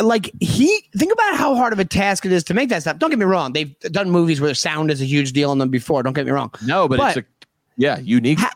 Like 0.00 0.30
he, 0.40 0.82
think 0.96 1.12
about 1.12 1.36
how 1.36 1.54
hard 1.54 1.72
of 1.72 1.78
a 1.78 1.84
task 1.84 2.26
it 2.26 2.32
is 2.32 2.44
to 2.44 2.54
make 2.54 2.68
that 2.68 2.82
stuff. 2.82 2.98
Don't 2.98 3.10
get 3.10 3.18
me 3.18 3.24
wrong; 3.24 3.52
they've 3.52 3.78
done 3.80 4.10
movies 4.10 4.40
where 4.40 4.52
sound 4.54 4.90
is 4.90 5.00
a 5.00 5.06
huge 5.06 5.32
deal 5.32 5.52
in 5.52 5.58
them 5.58 5.70
before. 5.70 6.02
Don't 6.02 6.12
get 6.12 6.26
me 6.26 6.32
wrong. 6.32 6.50
no, 6.64 6.86
but, 6.88 6.98
but- 6.98 7.16
it's 7.16 7.26
a 7.26 7.46
yeah 7.78 7.98
unique 7.98 8.38
Ha- 8.38 8.52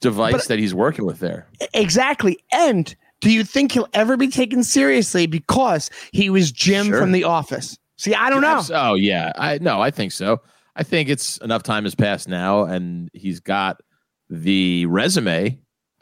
device 0.00 0.32
but- 0.32 0.48
that 0.48 0.58
he's 0.58 0.74
working 0.74 1.06
with 1.06 1.20
there. 1.20 1.46
Exactly. 1.74 2.38
And 2.52 2.94
do 3.20 3.30
you 3.32 3.44
think 3.44 3.72
he'll 3.72 3.88
ever 3.94 4.16
be 4.16 4.28
taken 4.28 4.62
seriously 4.64 5.26
because 5.26 5.88
he 6.12 6.28
was 6.28 6.52
Jim 6.52 6.86
Sure. 6.86 6.98
from 6.98 7.12
The 7.12 7.24
Office? 7.24 7.78
See, 7.96 8.12
I 8.14 8.28
don't 8.28 8.42
know. 8.42 8.60
Oh 8.72 8.94
yeah, 8.94 9.32
I 9.38 9.58
no, 9.58 9.80
I 9.80 9.90
think 9.92 10.10
so. 10.12 10.40
I 10.76 10.82
think 10.82 11.08
it's 11.08 11.38
enough 11.38 11.62
time 11.62 11.84
has 11.84 11.94
passed 11.94 12.28
now, 12.28 12.64
and 12.64 13.10
he's 13.12 13.40
got 13.40 13.80
the 14.28 14.86
resume 14.86 15.58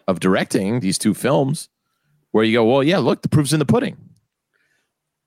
of 0.08 0.20
directing 0.20 0.80
these 0.80 0.98
two 0.98 1.14
films, 1.14 1.68
where 2.30 2.44
you 2.44 2.52
go, 2.54 2.64
well, 2.64 2.82
yeah, 2.82 2.98
look, 2.98 3.22
the 3.22 3.28
proof's 3.28 3.52
in 3.52 3.58
the 3.58 3.66
pudding. 3.66 3.96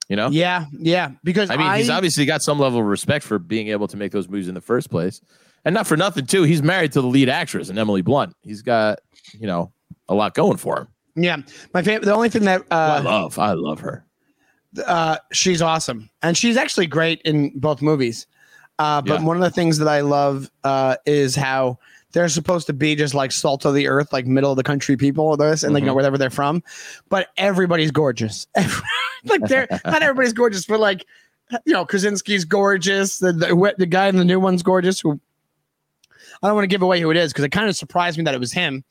You 0.09 0.15
know, 0.15 0.29
Yeah, 0.29 0.65
yeah. 0.71 1.11
Because 1.23 1.49
I 1.49 1.57
mean, 1.57 1.73
he's 1.75 1.89
obviously 1.89 2.25
got 2.25 2.43
some 2.43 2.59
level 2.59 2.79
of 2.79 2.85
respect 2.85 3.25
for 3.25 3.39
being 3.39 3.69
able 3.69 3.87
to 3.87 3.97
make 3.97 4.11
those 4.11 4.29
movies 4.29 4.47
in 4.47 4.53
the 4.53 4.61
first 4.61 4.91
place, 4.91 5.19
and 5.63 5.73
not 5.73 5.87
for 5.87 5.97
nothing 5.97 6.27
too. 6.27 6.43
He's 6.43 6.61
married 6.61 6.91
to 6.91 7.01
the 7.01 7.07
lead 7.07 7.27
actress, 7.27 7.69
and 7.69 7.79
Emily 7.79 8.03
Blunt. 8.03 8.35
He's 8.43 8.61
got 8.61 8.99
you 9.33 9.47
know 9.47 9.73
a 10.07 10.13
lot 10.13 10.35
going 10.35 10.57
for 10.57 10.81
him. 10.81 10.87
yeah. 11.15 11.37
My 11.73 11.81
favorite. 11.81 12.05
The 12.05 12.13
only 12.13 12.29
thing 12.29 12.43
that 12.43 12.61
Who 12.61 12.67
I 12.69 12.97
uh, 12.97 13.03
love, 13.03 13.39
I 13.39 13.53
love 13.53 13.79
her. 13.79 14.05
uh, 14.85 15.17
she's 15.31 15.63
awesome, 15.63 16.09
and 16.21 16.37
she's 16.37 16.55
actually 16.55 16.85
great 16.85 17.21
in 17.23 17.57
both 17.57 17.81
movies. 17.81 18.27
Uh, 18.77 19.01
but 19.01 19.21
Yeah. 19.21 19.25
one 19.25 19.37
of 19.37 19.43
the 19.43 19.49
things 19.51 19.77
that 19.77 19.87
I 19.87 20.01
love 20.01 20.49
uh, 20.63 20.97
is 21.05 21.35
how 21.35 21.79
they're 22.11 22.29
supposed 22.29 22.67
to 22.67 22.73
be 22.73 22.95
just 22.95 23.13
like 23.13 23.31
salt 23.31 23.65
of 23.65 23.73
the 23.73 23.87
earth, 23.87 24.13
like 24.13 24.25
middle 24.25 24.51
of 24.51 24.57
the 24.57 24.63
country 24.63 24.95
people. 24.97 25.25
Or 25.25 25.37
this 25.37 25.63
and 25.63 25.73
like 25.73 25.81
you 25.81 25.87
know 25.87 25.93
wherever 25.95 26.17
they're 26.17 26.29
from, 26.29 26.63
but 27.09 27.27
everybody's 27.37 27.91
gorgeous. 27.91 28.47
like 29.25 29.41
they're 29.47 29.67
not 29.85 30.01
everybody's 30.01 30.33
gorgeous, 30.33 30.65
but 30.65 30.79
like 30.79 31.05
you 31.65 31.73
know 31.73 31.85
Krasinski's 31.85 32.45
gorgeous. 32.45 33.19
The, 33.19 33.33
the 33.33 33.75
the 33.77 33.85
guy 33.85 34.07
in 34.07 34.15
the 34.15 34.25
new 34.25 34.39
one's 34.39 34.63
gorgeous. 34.63 34.99
Who 35.01 35.19
I 36.41 36.47
don't 36.47 36.55
want 36.55 36.63
to 36.63 36.67
give 36.67 36.81
away 36.81 36.99
who 37.01 37.11
it 37.11 37.17
is 37.17 37.31
because 37.33 37.45
it 37.45 37.49
kind 37.51 37.69
of 37.69 37.75
surprised 37.75 38.17
me 38.17 38.23
that 38.25 38.33
it 38.33 38.39
was 38.39 38.51
him. 38.53 38.83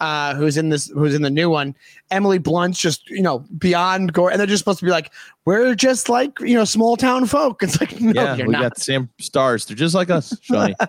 Uh, 0.00 0.34
who's 0.34 0.56
in 0.56 0.68
this, 0.68 0.88
who's 0.90 1.14
in 1.14 1.22
the 1.22 1.30
new 1.30 1.50
one. 1.50 1.74
Emily 2.10 2.38
Blunt's 2.38 2.78
just, 2.78 3.08
you 3.10 3.22
know, 3.22 3.40
beyond 3.58 4.12
gore, 4.12 4.30
and 4.30 4.38
they're 4.38 4.46
just 4.46 4.60
supposed 4.60 4.78
to 4.80 4.84
be 4.84 4.90
like, 4.90 5.12
we're 5.44 5.74
just 5.74 6.08
like, 6.08 6.38
you 6.40 6.54
know, 6.54 6.64
small 6.64 6.96
town 6.96 7.26
folk. 7.26 7.62
It's 7.68 7.80
like, 7.80 8.00
no, 8.00 8.12
yeah, 8.22 8.36
we 8.36 8.44
not. 8.44 8.62
got 8.62 8.74
the 8.76 8.80
same 8.80 9.08
stars. 9.18 9.64
They're 9.66 9.76
just 9.76 9.94
like 9.94 10.10
us, 10.10 10.36
Shawnee. 10.42 10.74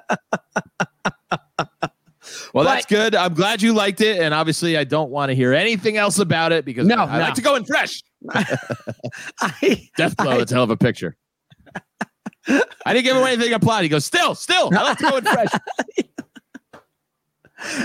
well, 2.53 2.63
that's 2.65 2.85
good. 2.85 3.15
I'm 3.15 3.33
glad 3.33 3.61
you 3.61 3.73
liked 3.73 4.01
it, 4.01 4.19
and 4.19 4.33
obviously, 4.33 4.77
I 4.77 4.83
don't 4.83 5.09
want 5.09 5.29
to 5.29 5.35
hear 5.35 5.53
anything 5.53 5.97
else 5.97 6.19
about 6.19 6.51
it 6.51 6.65
because 6.65 6.87
No, 6.87 6.95
I, 6.95 7.03
I 7.03 7.17
no. 7.17 7.23
like 7.25 7.33
to 7.35 7.41
go 7.41 7.55
in 7.55 7.65
fresh. 7.65 8.01
I, 9.41 9.89
Death 9.97 10.15
blow. 10.17 10.31
I- 10.31 10.37
That's 10.37 10.51
a 10.51 10.55
hell 10.55 10.63
of 10.63 10.69
a 10.69 10.77
picture. 10.77 11.15
I 12.85 12.93
didn't 12.93 13.03
give 13.03 13.15
him 13.17 13.23
anything 13.23 13.53
applaud. 13.53 13.83
He 13.83 13.89
goes, 13.89 14.05
still, 14.05 14.33
still. 14.33 14.69
I 14.75 14.81
like 14.83 14.97
to 14.99 15.09
go 15.09 15.17
in 15.17 15.23
fresh. 15.23 15.49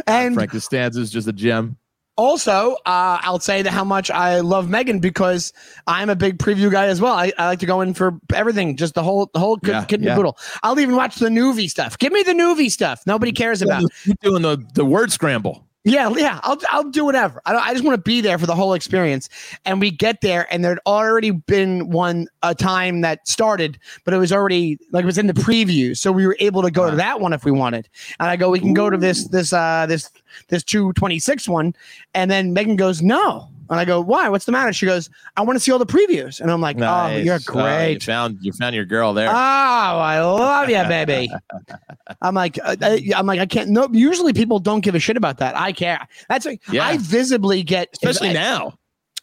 And 0.07 0.35
Frank 0.35 0.51
Costanza 0.53 1.01
is 1.01 1.11
just 1.11 1.27
a 1.29 1.33
gem. 1.33 1.77
also, 2.17 2.75
uh, 2.87 3.19
I'll 3.23 3.41
say 3.41 3.63
that 3.63 3.71
how 3.73 3.83
much 3.85 4.11
I 4.11 4.41
love 4.41 4.69
Megan 4.69 5.01
because 5.01 5.53
I'm 5.87 6.11
a 6.11 6.15
big 6.17 6.39
preview 6.39 6.71
guy 6.71 6.87
as 6.87 7.01
well. 7.01 7.15
I, 7.15 7.33
I 7.39 7.47
like 7.47 7.59
to 7.61 7.67
go 7.67 7.81
in 7.81 7.93
for 7.95 8.19
everything, 8.33 8.77
just 8.77 8.95
the 8.95 9.03
whole 9.03 9.31
the 9.33 9.41
whole 9.41 9.59
Yeah, 9.65 9.85
kid 9.85 10.01
yeah. 10.03 10.11
caboodle. 10.11 10.39
I'll 10.63 10.79
even 10.79 10.95
watch 10.97 11.17
the 11.17 11.29
Noovie 11.29 11.69
stuff. 11.69 11.99
Give 11.99 12.13
me 12.13 12.23
the 12.23 12.33
Noovie 12.35 12.71
stuff. 12.71 13.03
Nobody 13.07 13.33
cares 13.33 13.63
about. 13.63 13.83
You're 14.05 14.15
doing 14.23 14.43
the, 14.43 14.59
the 14.75 14.85
word 14.85 15.11
scramble. 15.11 15.67
Yeah, 15.87 16.11
yeah. 16.17 16.41
I'll 16.43 16.59
I'll 16.71 16.91
do 16.91 17.05
whatever. 17.05 17.43
I 17.45 17.53
don't, 17.53 17.63
I 17.63 17.73
just 17.73 17.85
want 17.85 17.95
to 17.95 18.03
be 18.03 18.23
there 18.23 18.39
for 18.39 18.47
the 18.47 18.55
whole 18.55 18.73
experience. 18.73 19.29
And 19.67 19.83
we 19.83 19.91
get 19.91 20.23
there, 20.23 20.47
and 20.51 20.65
there'd 20.65 20.81
already 20.87 21.31
been 21.31 21.91
one 21.91 22.27
a 22.43 22.55
time 22.55 23.03
that 23.03 23.29
started, 23.29 23.79
but 24.05 24.15
it 24.15 24.17
was 24.17 24.33
already 24.33 24.79
like 24.93 25.03
it 25.03 25.07
was 25.07 25.19
in 25.19 25.27
the 25.27 25.35
preview, 25.35 25.95
so 25.95 26.11
we 26.11 26.27
were 26.27 26.39
able 26.41 26.63
to 26.63 26.71
go 26.71 26.89
to 26.89 26.97
that 26.97 27.21
one 27.21 27.35
if 27.35 27.45
we 27.45 27.51
wanted. 27.51 27.87
And 28.19 28.31
I 28.31 28.37
go, 28.37 28.49
we 28.49 28.61
can 28.61 28.73
go 28.73 28.89
to 28.89 28.97
this 28.97 29.29
this 29.29 29.53
uh 29.53 29.85
this 29.87 30.11
this 30.49 30.65
two 30.65 30.95
twenty 30.95 31.19
six 31.19 31.47
one, 31.47 31.75
and 32.15 32.31
then 32.31 32.55
Megan 32.55 32.77
goes, 32.77 33.03
no. 33.03 33.51
And 33.71 33.81
I 33.81 33.85
go, 33.85 34.01
why? 34.01 34.29
What's 34.29 34.45
the 34.45 34.53
matter? 34.53 34.73
She 34.73 34.87
goes, 34.87 35.09
I 35.37 35.43
want 35.43 35.57
to 35.57 35.61
see 35.61 35.73
all 35.73 35.79
the 35.79 35.87
previews. 35.87 36.41
And 36.41 36.51
I'm 36.51 36.61
like, 36.61 36.77
oh, 36.79 36.81
you're 37.17 37.35
Nice. 37.35 37.49
Oh, 37.49 37.59
you 37.59 37.63
great. 37.63 38.03
found 38.03 38.39
you 38.43 38.53
found 38.53 38.75
your 38.75 38.85
girl 38.85 39.15
there. 39.15 39.29
Oh, 39.29 39.33
I 39.33 40.21
love 40.21 40.69
you, 40.69 40.83
baby. 40.85 41.31
I'm 42.23 42.35
like, 42.35 42.59
uh, 42.63 42.77
I, 42.81 43.11
I'm 43.17 43.27
like, 43.27 43.41
I 43.41 43.47
can't. 43.47 43.71
No, 43.71 43.89
usually 43.93 44.33
people 44.33 44.59
don't 44.59 44.81
give 44.83 44.95
a 44.95 44.99
shit 45.01 45.17
about 45.17 45.39
that. 45.39 45.57
I 45.57 45.73
care. 45.73 46.07
That's 46.29 46.47
like, 46.47 46.61
Yeah. 46.71 46.87
I 46.87 46.99
visibly 46.99 47.63
get, 47.63 47.89
Especially 47.95 48.31
I- 48.31 48.33
now. 48.35 48.79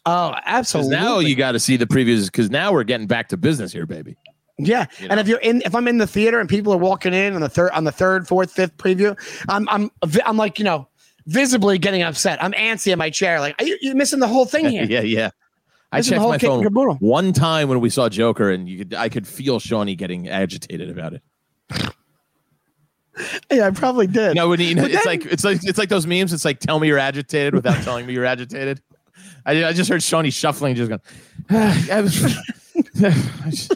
Oh, 0.07 0.33
absolutely. 0.45 0.95
now 0.95 1.19
you 1.19 1.35
got 1.35 1.51
to 1.51 1.59
see 1.59 1.77
the 1.77 1.85
previews 1.85 2.25
because 2.25 2.49
now 2.49 2.71
we're 2.73 2.83
getting 2.83 3.05
back 3.05 3.29
to 3.29 3.37
business 3.37 3.71
here, 3.71 3.85
baby. 3.85 4.17
yeah. 4.57 4.87
you 4.97 5.07
And 5.07 5.17
know. 5.17 5.21
if 5.21 5.27
you're 5.27 5.37
in, 5.39 5.61
if 5.63 5.75
I'm 5.75 5.87
in 5.87 5.99
the 5.99 6.07
theater 6.07 6.39
and 6.39 6.49
people 6.49 6.73
are 6.73 6.77
walking 6.77 7.13
in 7.13 7.35
on 7.35 7.41
the 7.41 7.49
third, 7.49 7.69
on 7.73 7.83
the 7.83 7.91
third, 7.91 8.27
fourth, 8.27 8.51
fifth 8.51 8.75
preview, 8.77 9.15
I'm, 9.47 9.69
I'm, 9.69 9.91
I'm 10.25 10.37
like, 10.37 10.57
you 10.57 10.65
know, 10.65 10.87
visibly 11.27 11.77
getting 11.77 12.01
upset. 12.01 12.43
I'm 12.43 12.51
antsy 12.53 12.91
in 12.91 12.99
my 12.99 13.09
chair. 13.09 13.39
Like, 13.39 13.61
are 13.61 13.65
you, 13.65 13.77
you're 13.81 13.95
missing 13.95 14.19
the 14.19 14.27
whole 14.27 14.45
thing 14.45 14.65
here. 14.69 14.83
yeah, 14.83 15.01
yeah. 15.01 15.29
I 15.91 16.01
checked 16.01 16.21
my 16.21 16.37
phone 16.37 16.63
one 16.99 17.33
time 17.33 17.67
when 17.67 17.81
we 17.81 17.89
saw 17.89 18.07
Joker, 18.07 18.49
and 18.49 18.69
you 18.69 18.77
could 18.79 18.93
I 18.93 19.09
could 19.09 19.27
feel 19.27 19.59
Shawnee 19.59 19.95
getting 19.95 20.29
agitated 20.29 20.89
about 20.89 21.13
it. 21.13 21.21
Yeah, 23.51 23.67
I 23.67 23.71
probably 23.71 24.07
did. 24.07 24.35
No, 24.35 24.47
when 24.49 24.61
you 24.61 24.73
know, 24.73 24.85
it's 24.85 24.93
then- 24.95 25.03
like 25.05 25.25
it's 25.25 25.43
like 25.43 25.59
it's 25.63 25.77
like 25.77 25.89
those 25.89 26.07
memes. 26.07 26.31
It's 26.31 26.45
like 26.45 26.59
tell 26.59 26.79
me 26.79 26.87
you're 26.87 26.97
agitated 26.97 27.53
without 27.53 27.83
telling 27.83 28.05
me 28.05 28.13
you're 28.13 28.25
agitated. 28.25 28.81
I, 29.45 29.65
I 29.65 29.73
just 29.73 29.89
heard 29.89 30.01
Shawnee 30.01 30.29
shuffling, 30.31 30.75
just 30.75 30.89
going. 30.89 31.01
I 31.49 32.01
was- 32.01 33.69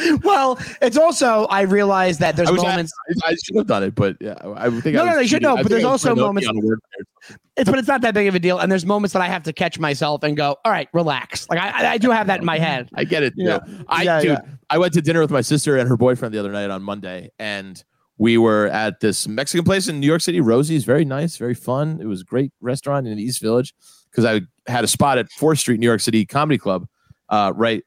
Well, 0.22 0.58
it's 0.80 0.96
also 0.96 1.46
I 1.46 1.62
realize 1.62 2.18
that 2.18 2.36
there's 2.36 2.50
I, 2.50 2.54
moments. 2.54 2.92
I, 3.24 3.30
I 3.30 3.34
should 3.34 3.56
have 3.56 3.66
done 3.66 3.82
it, 3.82 3.94
but 3.94 4.16
yeah, 4.20 4.34
I 4.56 4.70
think. 4.70 4.94
No, 4.96 5.04
I 5.04 5.10
no, 5.10 5.16
no, 5.16 5.22
should 5.24 5.42
know, 5.42 5.56
but 5.56 5.68
there's 5.68 5.84
also 5.84 6.14
moments- 6.14 6.48
on 6.48 6.56
a 6.56 6.60
word 6.60 6.80
there. 6.96 7.36
It's 7.56 7.68
but 7.68 7.78
it's 7.78 7.88
not 7.88 8.00
that 8.00 8.14
big 8.14 8.26
of 8.26 8.34
a 8.34 8.38
deal. 8.38 8.58
And 8.58 8.72
there's 8.72 8.86
moments 8.86 9.12
that 9.12 9.22
I 9.22 9.26
have 9.26 9.42
to 9.44 9.52
catch 9.52 9.78
myself 9.78 10.22
and 10.22 10.36
go, 10.36 10.56
all 10.64 10.72
right, 10.72 10.88
relax. 10.92 11.48
Like 11.50 11.58
I, 11.60 11.92
I- 11.92 11.98
do 11.98 12.10
have 12.10 12.26
that 12.28 12.40
in 12.40 12.46
my 12.46 12.58
head. 12.58 12.88
I 12.94 13.04
get 13.04 13.22
it. 13.22 13.34
Yeah. 13.36 13.58
Yeah. 13.66 13.82
I 13.88 14.02
Yeah, 14.02 14.20
dude, 14.20 14.30
yeah. 14.30 14.40
I 14.70 14.78
went 14.78 14.94
to 14.94 15.02
dinner 15.02 15.20
with 15.20 15.30
my 15.30 15.42
sister 15.42 15.76
and 15.76 15.88
her 15.88 15.96
boyfriend 15.96 16.34
the 16.34 16.38
other 16.38 16.52
night 16.52 16.70
on 16.70 16.82
Monday, 16.82 17.30
and 17.38 17.82
we 18.16 18.38
were 18.38 18.66
at 18.68 19.00
this 19.00 19.26
Mexican 19.26 19.64
place 19.64 19.88
in 19.88 19.98
New 20.00 20.06
York 20.06 20.20
City, 20.20 20.40
Rosie's. 20.40 20.84
Very 20.84 21.04
nice, 21.04 21.36
very 21.36 21.54
fun. 21.54 21.98
It 22.00 22.06
was 22.06 22.20
a 22.20 22.24
great 22.24 22.52
restaurant 22.60 23.06
in 23.06 23.16
the 23.16 23.22
East 23.22 23.40
Village 23.40 23.74
because 24.10 24.24
I 24.24 24.42
had 24.70 24.84
a 24.84 24.88
spot 24.88 25.18
at 25.18 25.30
Fourth 25.32 25.58
Street, 25.58 25.80
New 25.80 25.86
York 25.86 26.00
City 26.00 26.24
Comedy 26.26 26.58
Club, 26.58 26.86
uh, 27.28 27.52
right 27.56 27.82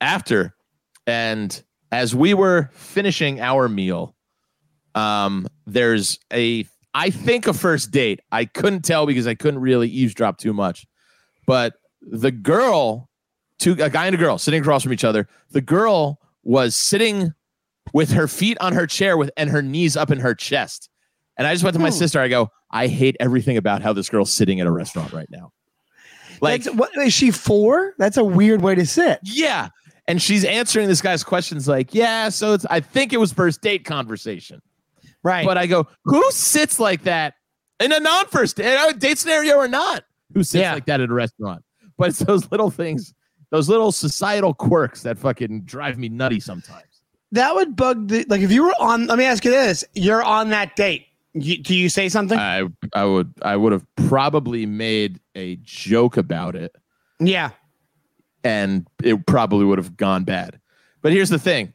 after. 0.00 0.55
And 1.06 1.62
as 1.92 2.14
we 2.14 2.34
were 2.34 2.70
finishing 2.72 3.40
our 3.40 3.68
meal, 3.68 4.14
um, 4.94 5.46
there's 5.66 6.18
a 6.32 6.66
I 6.94 7.10
think 7.10 7.46
a 7.46 7.52
first 7.52 7.90
date. 7.90 8.20
I 8.32 8.46
couldn't 8.46 8.82
tell 8.82 9.06
because 9.06 9.26
I 9.26 9.34
couldn't 9.34 9.60
really 9.60 9.88
eavesdrop 9.88 10.38
too 10.38 10.52
much, 10.54 10.86
but 11.46 11.74
the 12.00 12.30
girl 12.30 13.08
two 13.58 13.72
a 13.72 13.90
guy 13.90 14.06
and 14.06 14.14
a 14.14 14.18
girl 14.18 14.38
sitting 14.38 14.60
across 14.60 14.82
from 14.82 14.92
each 14.92 15.04
other. 15.04 15.28
The 15.50 15.60
girl 15.60 16.20
was 16.42 16.74
sitting 16.76 17.32
with 17.92 18.12
her 18.12 18.26
feet 18.28 18.56
on 18.60 18.72
her 18.72 18.86
chair 18.86 19.16
with 19.16 19.30
and 19.36 19.50
her 19.50 19.62
knees 19.62 19.96
up 19.96 20.10
in 20.10 20.18
her 20.20 20.34
chest. 20.34 20.88
And 21.38 21.46
I 21.46 21.52
just 21.52 21.64
went 21.64 21.74
to 21.74 21.80
my 21.80 21.90
Hmm. 21.90 21.94
sister. 21.96 22.20
I 22.20 22.28
go, 22.28 22.50
I 22.70 22.86
hate 22.86 23.16
everything 23.20 23.56
about 23.56 23.82
how 23.82 23.92
this 23.92 24.08
girl's 24.08 24.32
sitting 24.32 24.60
at 24.60 24.66
a 24.66 24.70
restaurant 24.70 25.12
right 25.12 25.28
now. 25.30 25.52
Like, 26.40 26.64
That's, 26.64 26.76
what 26.76 26.96
is 26.98 27.12
she 27.12 27.30
for? 27.30 27.94
That's 27.98 28.16
a 28.16 28.24
weird 28.24 28.60
way 28.62 28.74
to 28.74 28.84
sit. 28.86 29.20
yeah. 29.22 29.68
And 30.08 30.22
she's 30.22 30.44
answering 30.44 30.86
this 30.88 31.00
guy's 31.02 31.24
questions 31.24 31.66
like, 31.66 31.92
yeah, 31.94 32.28
so 32.28 32.52
it's 32.54 32.64
I 32.70 32.80
think 32.80 33.12
it 33.12 33.16
was 33.18 33.32
first 33.32 33.60
date 33.60 33.84
conversation. 33.84 34.62
Right. 35.24 35.44
But 35.44 35.58
I 35.58 35.66
go, 35.66 35.88
who 36.04 36.22
sits 36.30 36.78
like 36.78 37.02
that 37.02 37.34
in 37.80 37.90
a 37.92 37.98
non-first 37.98 38.56
date, 38.56 38.76
uh, 38.76 38.92
date 38.92 39.18
scenario 39.18 39.56
or 39.56 39.66
not? 39.66 40.04
Who 40.34 40.44
sits 40.44 40.60
Yeah. 40.62 40.74
like 40.74 40.86
that 40.86 41.00
at 41.00 41.10
a 41.10 41.12
restaurant? 41.14 41.64
But 41.98 42.10
it's 42.10 42.20
those 42.20 42.48
little 42.52 42.70
things, 42.70 43.12
those 43.50 43.68
little 43.68 43.90
societal 43.90 44.54
quirks 44.54 45.02
that 45.02 45.18
fucking 45.18 45.62
drive 45.62 45.98
me 45.98 46.08
nutty 46.08 46.38
sometimes. 46.40 46.82
that 47.32 47.54
would 47.56 47.74
bug 47.74 48.06
the 48.08 48.24
like 48.28 48.40
if 48.42 48.52
you 48.52 48.62
were 48.62 48.74
on 48.78 49.06
let 49.08 49.18
me 49.18 49.24
ask 49.24 49.44
you 49.44 49.50
this. 49.50 49.84
You're 49.94 50.22
on 50.22 50.50
that 50.50 50.76
date. 50.76 51.06
You, 51.34 51.58
do 51.60 51.74
you 51.74 51.88
say 51.88 52.08
something? 52.08 52.38
I 52.38 52.62
I 52.94 53.04
would 53.04 53.32
I 53.42 53.56
would 53.56 53.72
have 53.72 53.84
probably 53.96 54.64
made 54.66 55.20
a 55.34 55.56
joke 55.56 56.16
about 56.16 56.54
it, 56.54 56.74
yeah. 57.18 57.50
And 58.46 58.86
it 59.02 59.26
probably 59.26 59.64
would 59.64 59.78
have 59.78 59.96
gone 59.96 60.24
bad. 60.24 60.60
But 61.02 61.12
here's 61.12 61.28
the 61.30 61.38
thing: 61.38 61.74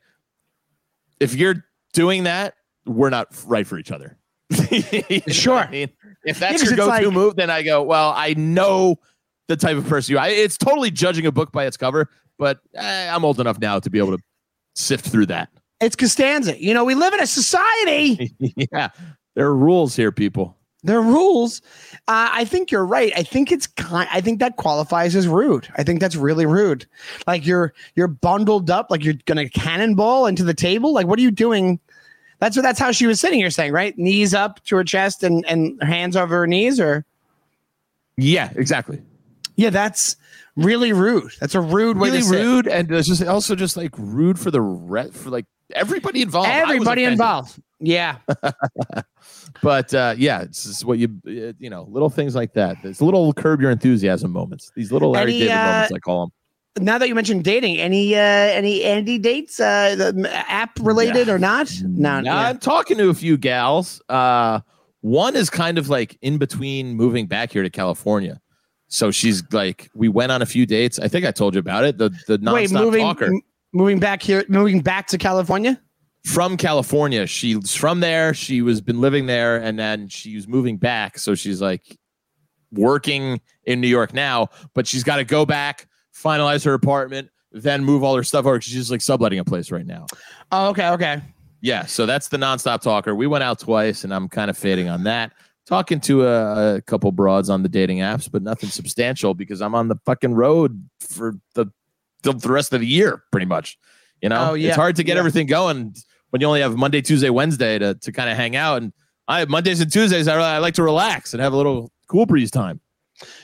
if 1.19 1.35
you're 1.35 1.65
doing 1.93 2.23
that, 2.23 2.55
we're 2.85 3.09
not 3.09 3.27
right 3.45 3.67
for 3.67 3.77
each 3.77 3.91
other. 3.91 4.17
You 4.71 4.83
know 5.09 5.19
Sure. 5.33 5.57
I 5.57 5.69
mean, 5.69 5.89
if 6.25 6.39
Yeah, 6.41 6.51
your 6.57 6.75
go-to 6.75 6.85
like- 6.85 7.11
move, 7.13 7.35
then 7.35 7.49
I 7.49 7.61
go, 7.63 7.83
well, 7.83 8.13
I 8.15 8.33
know 8.35 8.95
the 9.47 9.57
type 9.57 9.77
of 9.77 9.87
person 9.87 10.13
you. 10.13 10.19
are. 10.19 10.27
It's 10.29 10.57
totally 10.57 10.91
judging 10.91 11.25
a 11.25 11.31
book 11.31 11.51
by 11.51 11.65
its 11.65 11.77
cover, 11.77 12.09
but 12.39 12.59
eh, 12.75 13.09
I'm 13.13 13.25
old 13.25 13.39
enough 13.39 13.59
now 13.59 13.79
to 13.79 13.89
be 13.89 13.97
able 13.99 14.17
to 14.17 14.23
sift 14.75 15.05
through 15.07 15.25
that. 15.27 15.49
It's 15.81 15.95
Costanza. 15.95 16.61
You 16.61 16.73
know, 16.73 16.83
we 16.85 16.95
live 16.95 17.13
in 17.13 17.19
a 17.21 17.27
society. 17.27 18.33
yeah, 18.71 18.89
there 19.35 19.45
are 19.47 19.55
rules 19.55 19.95
here, 19.95 20.11
people. 20.11 20.57
There 20.83 20.97
are 20.97 21.01
rules. 21.03 21.61
Uh, 22.07 22.29
I 22.31 22.45
think 22.45 22.71
you're 22.71 22.85
right. 22.85 23.13
I 23.15 23.21
think 23.21 23.51
it's 23.51 23.67
kind. 23.67 24.09
I 24.11 24.19
think 24.19 24.39
that 24.39 24.55
qualifies 24.55 25.15
as 25.15 25.27
rude. 25.27 25.67
I 25.75 25.83
think 25.83 25.99
that's 25.99 26.15
really 26.15 26.45
rude. 26.47 26.87
Like 27.27 27.45
you're 27.45 27.73
you're 27.95 28.07
bundled 28.07 28.69
up, 28.71 28.87
like 28.89 29.03
you're 29.03 29.13
gonna 29.25 29.47
cannonball 29.47 30.25
into 30.25 30.43
the 30.43 30.55
table. 30.55 30.91
Like 30.93 31.05
what 31.05 31.19
are 31.19 31.21
you 31.21 31.29
doing? 31.31 31.79
That's 32.39 32.55
what. 32.55 32.63
That's 32.63 32.79
how 32.79 32.91
she 32.91 33.05
was 33.05 33.19
sitting. 33.19 33.39
You're 33.39 33.51
saying 33.51 33.73
right, 33.73 33.95
knees 33.97 34.33
up 34.33 34.63
to 34.65 34.75
her 34.77 34.83
chest 34.83 35.21
and 35.23 35.45
and 35.45 35.81
hands 35.83 36.15
over 36.15 36.35
her 36.37 36.47
knees, 36.47 36.79
or 36.79 37.05
Yeah, 38.17 38.51
exactly. 38.55 38.99
yeah, 39.55 39.69
that's 39.69 40.15
really 40.55 40.93
rude. 40.93 41.31
That's 41.39 41.53
a 41.53 41.61
rude 41.61 41.97
way 41.97 42.09
really 42.09 42.21
to 42.21 42.25
sit. 42.27 42.43
rude, 42.43 42.67
and 42.67 42.91
it's 42.91 43.07
just 43.07 43.23
also 43.23 43.53
just 43.55 43.77
like 43.77 43.91
rude 43.97 44.39
for 44.39 44.49
the 44.49 44.61
re- 44.61 45.11
for 45.11 45.29
like 45.29 45.45
everybody 45.75 46.23
involved. 46.23 46.49
Everybody 46.49 47.03
involved. 47.03 47.61
Yeah, 47.81 48.17
But 49.61 49.93
uh, 49.93 50.15
yeah, 50.17 50.41
it's 50.41 50.63
just 50.63 50.85
what 50.85 50.97
you 50.97 51.07
uh, 51.27 51.53
you 51.59 51.69
know, 51.69 51.83
little 51.89 52.09
things 52.09 52.35
like 52.35 52.53
that. 52.53 52.77
It's 52.83 53.01
little 53.01 53.33
curb 53.33 53.61
your 53.61 53.71
enthusiasm 53.71 54.31
moments. 54.31 54.71
These 54.75 54.91
little 54.91 55.11
Larry 55.11 55.31
Any, 55.31 55.39
David 55.39 55.55
uh, 55.55 55.65
moments, 55.65 55.91
I 55.91 55.99
call 55.99 56.21
them. 56.21 56.83
now 56.85 56.97
that 56.97 57.07
you 57.07 57.15
mentioned 57.15 57.43
dating, 57.43 57.77
any 57.77 58.15
uh 58.15 58.19
any 58.19 58.83
Andy 58.83 59.17
dates, 59.17 59.59
uh, 59.59 59.95
the 59.95 60.31
app 60.47 60.71
related 60.79 61.29
or 61.29 61.37
not? 61.37 61.71
No, 61.83 62.21
Now, 62.21 62.41
yeah. 62.41 62.49
I'm 62.49 62.59
talking 62.59 62.97
to 62.97 63.09
a 63.09 63.13
few 63.13 63.37
gals. 63.37 64.01
Uh, 64.09 64.61
one 65.01 65.35
is 65.35 65.49
kind 65.49 65.77
of 65.77 65.89
like 65.89 66.17
in 66.21 66.37
between 66.37 66.95
moving 66.95 67.27
back 67.27 67.51
here 67.51 67.63
to 67.63 67.69
California. 67.69 68.39
So 68.87 69.09
she's 69.09 69.41
like, 69.53 69.89
we 69.95 70.09
went 70.09 70.31
on 70.31 70.41
a 70.41 70.45
few 70.45 70.65
dates. 70.65 70.99
I 70.99 71.07
think 71.07 71.25
I 71.25 71.31
told 71.31 71.53
you 71.55 71.59
about 71.59 71.85
it. 71.85 71.97
The 71.97 72.09
the 72.27 72.39
nonstop 72.39 72.53
Wait, 72.53 72.71
moving 72.71 73.01
talker 73.03 73.25
m- 73.25 73.41
moving 73.73 73.99
back 73.99 74.21
here, 74.23 74.43
moving 74.49 74.81
back 74.81 75.07
to 75.07 75.17
California. 75.17 75.79
From 76.25 76.57
California. 76.57 77.25
She's 77.27 77.75
from 77.75 77.99
there. 77.99 78.33
She 78.33 78.61
was 78.61 78.81
been 78.81 79.01
living 79.01 79.25
there, 79.25 79.57
and 79.57 79.77
then 79.79 80.07
she 80.07 80.35
was 80.35 80.47
moving 80.47 80.77
back. 80.77 81.17
So 81.17 81.35
she's 81.35 81.61
like 81.61 81.97
working 82.71 83.41
in 83.65 83.81
New 83.81 83.87
York 83.87 84.13
now, 84.13 84.49
but 84.73 84.87
she's 84.87 85.03
got 85.03 85.17
to 85.17 85.23
go 85.23 85.45
back, 85.45 85.87
finalize 86.15 86.63
her 86.65 86.73
apartment, 86.73 87.29
then 87.51 87.83
move 87.83 88.03
all 88.03 88.15
her 88.15 88.23
stuff 88.23 88.45
over. 88.45 88.61
She's 88.61 88.73
just 88.73 88.91
like 88.91 89.01
subletting 89.01 89.39
a 89.39 89.43
place 89.45 89.71
right 89.71 89.85
now. 89.85 90.05
Oh, 90.51 90.69
okay, 90.69 90.89
okay. 90.89 91.21
Yeah, 91.61 91.85
so 91.85 92.05
that's 92.05 92.27
the 92.29 92.37
nonstop 92.37 92.81
talker. 92.81 93.13
We 93.13 93.27
went 93.27 93.43
out 93.43 93.59
twice, 93.59 94.03
and 94.03 94.13
I'm 94.13 94.27
kind 94.29 94.49
of 94.49 94.57
fading 94.57 94.89
on 94.89 95.03
that. 95.03 95.33
talking 95.67 95.99
to 96.01 96.25
a, 96.25 96.75
a 96.77 96.81
couple 96.81 97.11
broads 97.11 97.49
on 97.49 97.61
the 97.61 97.69
dating 97.69 97.99
apps, 97.99 98.29
but 98.31 98.41
nothing 98.41 98.69
substantial 98.69 99.33
because 99.35 99.61
I'm 99.61 99.75
on 99.75 99.87
the 99.87 99.95
fucking 100.05 100.33
road 100.33 100.83
for 100.99 101.35
the 101.55 101.67
the, 102.23 102.33
the 102.33 102.49
rest 102.49 102.71
of 102.73 102.79
the 102.81 102.85
year, 102.87 103.23
pretty 103.31 103.47
much. 103.47 103.77
You 104.21 104.29
know, 104.29 104.51
Oh, 104.51 104.53
yeah. 104.53 104.69
it's 104.69 104.75
hard 104.77 104.95
to 104.97 105.03
get 105.03 105.13
Yeah. 105.15 105.19
everything 105.19 105.47
going 105.47 105.95
when 106.31 106.41
you 106.41 106.47
only 106.47 106.61
have 106.61 106.75
Monday, 106.75 107.01
Tuesday, 107.01 107.29
Wednesday 107.29 107.77
to 107.79 107.93
to 107.95 108.11
kind 108.11 108.29
of 108.29 108.35
hang 108.35 108.55
out. 108.55 108.81
And 108.81 108.91
I 109.27 109.39
have 109.39 109.47
Mondays 109.49 109.79
and 109.79 109.91
Tuesdays, 109.91 110.27
I, 110.27 110.35
I 110.35 110.57
like 110.57 110.73
to 110.73 110.83
relax 110.83 111.33
and 111.33 111.41
have 111.41 111.53
a 111.53 111.55
little 111.57 111.91
cool 112.07 112.25
breeze 112.25 112.51
time. 112.51 112.81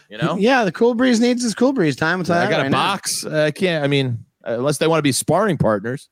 You 0.09 0.17
know, 0.17 0.35
Yeah, 0.37 0.63
the 0.65 0.71
cool 0.71 0.95
breeze 0.95 1.19
needs 1.19 1.43
his 1.43 1.53
cool 1.53 1.71
breeze 1.71 1.95
time. 1.95 2.19
You 2.19 2.33
I 2.33 2.49
got 2.49 2.59
a 2.59 2.63
right 2.63 2.71
now. 2.71 2.77
box. 2.77 3.23
Uh, 3.25 3.43
I 3.43 3.51
can't. 3.51 3.83
I 3.83 3.87
mean, 3.87 4.25
unless 4.43 4.79
they 4.79 4.87
want 4.87 4.97
to 4.99 5.03
be 5.03 5.11
sparring 5.11 5.57
partners, 5.57 6.09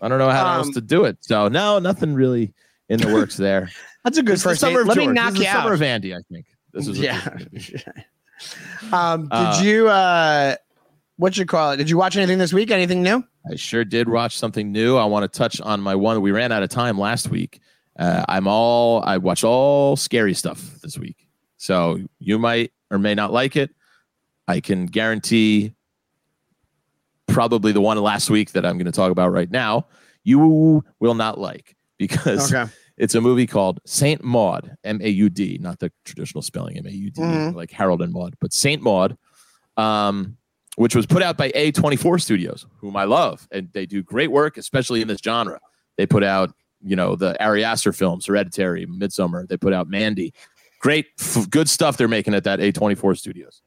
I 0.00 0.08
don't 0.08 0.18
know 0.18 0.30
how 0.30 0.54
else 0.58 0.68
Um, 0.68 0.72
to 0.74 0.80
do 0.80 1.04
it. 1.04 1.18
So 1.20 1.48
no, 1.48 1.78
nothing 1.78 2.14
really 2.14 2.54
in 2.88 3.00
the 3.00 3.12
works 3.12 3.36
there. 3.36 3.70
That's 4.04 4.16
a 4.16 4.22
good 4.22 4.38
the 4.38 4.40
first 4.42 4.60
summer 4.60 4.84
Let 4.84 4.96
me 4.96 5.04
George. 5.04 5.14
knock 5.14 5.32
This 5.32 5.40
is 5.40 5.46
you 5.46 5.52
the 5.52 5.52
summer 5.60 5.72
of 5.74 5.82
Andy. 5.82 6.14
I 6.14 6.18
think 6.32 6.46
this 6.72 6.86
is 6.88 6.98
yeah. 6.98 7.20
um, 8.92 9.22
did 9.24 9.32
Uh, 9.32 9.60
you 9.62 9.88
uh 9.88 10.54
what 11.18 11.36
you 11.36 11.44
call 11.44 11.72
it? 11.72 11.76
Did 11.76 11.90
you 11.90 11.98
watch 11.98 12.16
anything 12.16 12.38
this 12.38 12.52
week? 12.52 12.70
Anything 12.70 13.02
new? 13.02 13.22
I 13.50 13.56
sure 13.56 13.84
did 13.84 14.08
watch 14.08 14.38
something 14.38 14.72
new. 14.72 14.96
I 14.96 15.04
want 15.04 15.30
to 15.30 15.38
touch 15.38 15.60
on 15.60 15.80
my 15.80 15.94
one. 15.94 16.20
We 16.22 16.30
ran 16.32 16.50
out 16.52 16.62
of 16.62 16.70
time 16.70 16.98
last 16.98 17.28
week. 17.28 17.60
Uh, 17.98 18.24
I'm 18.28 18.46
all 18.46 19.02
I 19.04 19.18
watch 19.18 19.44
all 19.44 19.96
scary 19.96 20.32
stuff 20.34 20.80
this 20.82 20.96
week. 20.98 21.26
So 21.56 21.98
you 22.18 22.38
might 22.38 22.72
or 22.90 22.98
may 22.98 23.14
not 23.14 23.32
like 23.32 23.56
it. 23.56 23.70
I 24.46 24.60
can 24.60 24.86
guarantee 24.86 25.74
probably 27.26 27.72
the 27.72 27.80
one 27.80 27.98
last 27.98 28.30
week 28.30 28.52
that 28.52 28.64
I'm 28.64 28.76
going 28.78 28.86
to 28.86 28.92
talk 28.92 29.10
about 29.10 29.32
right 29.32 29.50
now, 29.50 29.86
you 30.24 30.82
will 31.00 31.14
not 31.14 31.38
like 31.38 31.76
because 31.98 32.52
Okay. 32.52 32.70
it's 32.96 33.14
a 33.14 33.20
movie 33.20 33.46
called 33.46 33.80
Saint 33.84 34.24
Maud, 34.24 34.76
M 34.84 35.00
A 35.02 35.08
U 35.08 35.28
D, 35.28 35.58
not 35.60 35.78
the 35.78 35.92
traditional 36.04 36.40
spelling 36.42 36.78
M 36.78 36.86
A 36.86 36.90
U 36.90 37.10
D, 37.10 37.20
Mhm. 37.20 37.54
like 37.54 37.70
Harold 37.70 38.00
and 38.00 38.12
Maude, 38.12 38.36
but 38.40 38.52
Saint 38.54 38.80
Maud, 38.82 39.18
um, 39.76 40.37
which 40.78 40.94
was 40.94 41.06
put 41.06 41.24
out 41.24 41.36
by 41.36 41.50
A24 41.50 42.22
Studios, 42.22 42.64
whom 42.76 42.94
I 42.96 43.02
love, 43.02 43.48
and 43.50 43.68
they 43.72 43.84
do 43.84 44.00
great 44.00 44.30
work, 44.30 44.56
especially 44.56 45.02
in 45.02 45.08
this 45.08 45.18
genre. 45.18 45.58
They 45.96 46.06
put 46.06 46.22
out, 46.22 46.54
you 46.84 46.94
know, 46.94 47.16
the 47.16 47.40
Ari 47.42 47.64
Aster 47.64 47.92
films, 47.92 48.26
Hereditary, 48.26 48.86
Midsommar. 48.86 49.48
They 49.48 49.56
put 49.56 49.72
out 49.72 49.88
Mandy. 49.88 50.32
Great, 50.78 51.06
f- 51.18 51.50
good 51.50 51.68
stuff 51.68 51.96
they're 51.96 52.06
making 52.06 52.32
at 52.32 52.44
that 52.44 52.60
A24 52.60 53.18
Studios. 53.18 53.60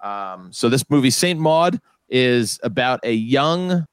Um, 0.00 0.50
so 0.50 0.70
this 0.70 0.88
movie, 0.88 1.10
Saint 1.10 1.38
Maud, 1.38 1.78
is 2.08 2.58
about 2.62 3.00
a 3.02 3.12
young 3.12 3.84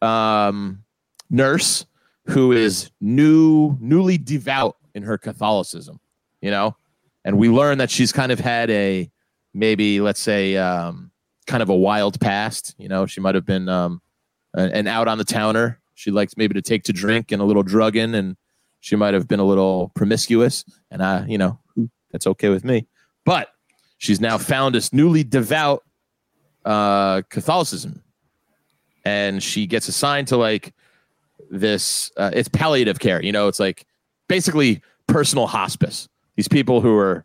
um, 0.00 0.84
nurse 1.30 1.84
who 2.26 2.52
is 2.52 2.92
new, 3.00 3.76
newly 3.80 4.18
devout 4.18 4.76
in 4.94 5.02
her 5.02 5.18
Catholicism, 5.18 5.98
you 6.40 6.52
know, 6.52 6.76
and 7.24 7.38
we 7.38 7.48
learn 7.48 7.78
that 7.78 7.90
she's 7.90 8.12
kind 8.12 8.30
of 8.30 8.38
had 8.38 8.70
a 8.70 9.10
maybe, 9.52 10.00
let's 10.00 10.20
say, 10.20 10.56
um, 10.56 11.11
kind 11.46 11.62
of 11.62 11.68
a 11.68 11.74
wild 11.74 12.20
past. 12.20 12.74
You 12.78 12.88
know, 12.88 13.06
she 13.06 13.20
might 13.20 13.34
have 13.34 13.46
been 13.46 13.68
um, 13.68 14.00
an 14.54 14.86
out 14.86 15.08
on 15.08 15.18
the 15.18 15.24
towner. 15.24 15.80
She 15.94 16.10
likes 16.10 16.36
maybe 16.36 16.54
to 16.54 16.62
take 16.62 16.84
to 16.84 16.92
drink 16.92 17.32
and 17.32 17.40
a 17.40 17.44
little 17.44 17.62
drugging, 17.62 18.14
and 18.14 18.36
she 18.80 18.96
might 18.96 19.14
have 19.14 19.28
been 19.28 19.40
a 19.40 19.44
little 19.44 19.92
promiscuous. 19.94 20.64
And 20.90 21.02
I, 21.02 21.26
you 21.26 21.38
know, 21.38 21.58
that's 22.10 22.26
okay 22.26 22.48
with 22.48 22.64
me. 22.64 22.86
But 23.24 23.48
she's 23.98 24.20
now 24.20 24.38
found 24.38 24.74
this 24.74 24.92
newly 24.92 25.24
devout 25.24 25.84
uh, 26.64 27.22
Catholicism, 27.28 28.02
and 29.04 29.42
she 29.42 29.66
gets 29.66 29.88
assigned 29.88 30.28
to 30.28 30.36
like 30.36 30.74
this. 31.50 32.10
Uh, 32.16 32.30
it's 32.32 32.48
palliative 32.48 32.98
care. 32.98 33.22
You 33.22 33.32
know, 33.32 33.48
it's 33.48 33.60
like 33.60 33.86
basically 34.28 34.82
personal 35.06 35.46
hospice. 35.46 36.08
These 36.36 36.48
people 36.48 36.80
who 36.80 36.96
are 36.96 37.24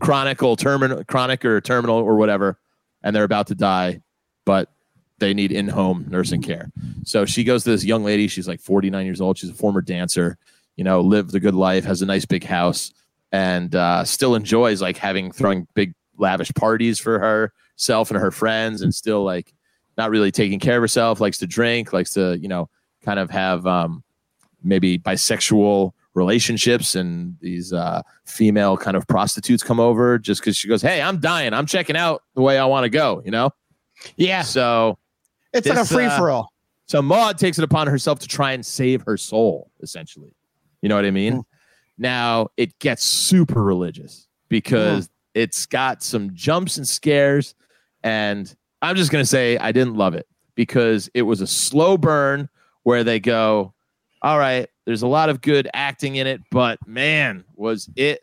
chronic 0.00 0.42
or 0.42 0.56
terminal, 0.56 1.04
chronic 1.04 1.44
or 1.44 1.60
terminal 1.60 1.96
or 1.96 2.16
whatever, 2.16 2.58
and 3.04 3.14
they're 3.14 3.22
about 3.22 3.46
to 3.48 3.54
die, 3.54 4.00
but 4.44 4.72
they 5.18 5.32
need 5.32 5.52
in-home 5.52 6.06
nursing 6.08 6.42
care. 6.42 6.72
So 7.04 7.24
she 7.24 7.44
goes 7.44 7.62
to 7.64 7.70
this 7.70 7.84
young 7.84 8.02
lady. 8.02 8.26
She's 8.26 8.48
like 8.48 8.60
49 8.60 9.06
years 9.06 9.20
old. 9.20 9.38
She's 9.38 9.50
a 9.50 9.54
former 9.54 9.80
dancer. 9.80 10.38
You 10.74 10.82
know, 10.82 11.00
lived 11.02 11.34
a 11.36 11.40
good 11.40 11.54
life, 11.54 11.84
has 11.84 12.02
a 12.02 12.06
nice 12.06 12.24
big 12.24 12.42
house, 12.42 12.92
and 13.30 13.72
uh, 13.76 14.02
still 14.04 14.34
enjoys 14.34 14.82
like 14.82 14.96
having 14.96 15.30
throwing 15.30 15.68
big 15.74 15.94
lavish 16.16 16.52
parties 16.54 16.98
for 16.98 17.20
herself 17.20 18.10
and 18.10 18.18
her 18.18 18.32
friends, 18.32 18.82
and 18.82 18.92
still 18.92 19.22
like 19.22 19.54
not 19.96 20.10
really 20.10 20.32
taking 20.32 20.58
care 20.58 20.78
of 20.78 20.82
herself. 20.82 21.20
Likes 21.20 21.38
to 21.38 21.46
drink. 21.46 21.92
Likes 21.92 22.14
to 22.14 22.36
you 22.38 22.48
know 22.48 22.68
kind 23.04 23.20
of 23.20 23.30
have 23.30 23.64
um, 23.68 24.02
maybe 24.64 24.98
bisexual 24.98 25.92
relationships 26.14 26.94
and 26.94 27.36
these 27.40 27.72
uh, 27.72 28.02
female 28.24 28.76
kind 28.76 28.96
of 28.96 29.06
prostitutes 29.06 29.62
come 29.62 29.80
over 29.80 30.18
just 30.18 30.40
because 30.40 30.56
she 30.56 30.68
goes, 30.68 30.80
"Hey, 30.82 31.02
I'm 31.02 31.18
dying. 31.18 31.52
I'm 31.52 31.66
checking 31.66 31.96
out 31.96 32.22
the 32.34 32.42
way 32.42 32.58
I 32.58 32.64
want 32.64 32.84
to 32.84 32.90
go." 32.90 33.22
You 33.24 33.30
know. 33.30 33.50
Yeah. 34.16 34.42
So 34.42 34.98
It's 35.52 35.68
like 35.68 35.78
a 35.78 35.84
free 35.84 36.06
uh, 36.06 36.18
for 36.18 36.30
all. 36.30 36.52
so 36.86 37.00
Maud 37.02 37.38
takes 37.38 37.58
it 37.58 37.64
upon 37.64 37.86
herself 37.86 38.18
to 38.20 38.28
try 38.28 38.52
and 38.52 38.64
save 38.64 39.02
her 39.02 39.16
soul, 39.16 39.70
essentially. 39.82 40.34
You 40.82 40.88
know 40.88 40.96
what 40.96 41.04
I 41.04 41.10
mean? 41.10 41.34
Mm. 41.38 41.44
Now 41.98 42.48
it 42.56 42.78
gets 42.78 43.04
super 43.04 43.62
religious 43.62 44.28
because 44.48 45.08
it's 45.32 45.66
got 45.66 46.02
some 46.02 46.34
jumps 46.34 46.76
and 46.76 46.86
scares. 46.86 47.54
And 48.02 48.54
I'm 48.82 48.96
just 48.96 49.10
gonna 49.10 49.24
say 49.24 49.56
I 49.58 49.72
didn't 49.72 49.94
love 49.94 50.14
it 50.14 50.26
because 50.54 51.08
it 51.14 51.22
was 51.22 51.40
a 51.40 51.46
slow 51.46 51.96
burn 51.96 52.48
where 52.82 53.02
they 53.04 53.18
go, 53.20 53.72
All 54.22 54.38
right, 54.38 54.68
there's 54.86 55.02
a 55.02 55.06
lot 55.06 55.28
of 55.28 55.40
good 55.40 55.68
acting 55.74 56.16
in 56.16 56.26
it, 56.26 56.40
but 56.50 56.78
man, 56.86 57.44
was 57.54 57.88
it 57.96 58.20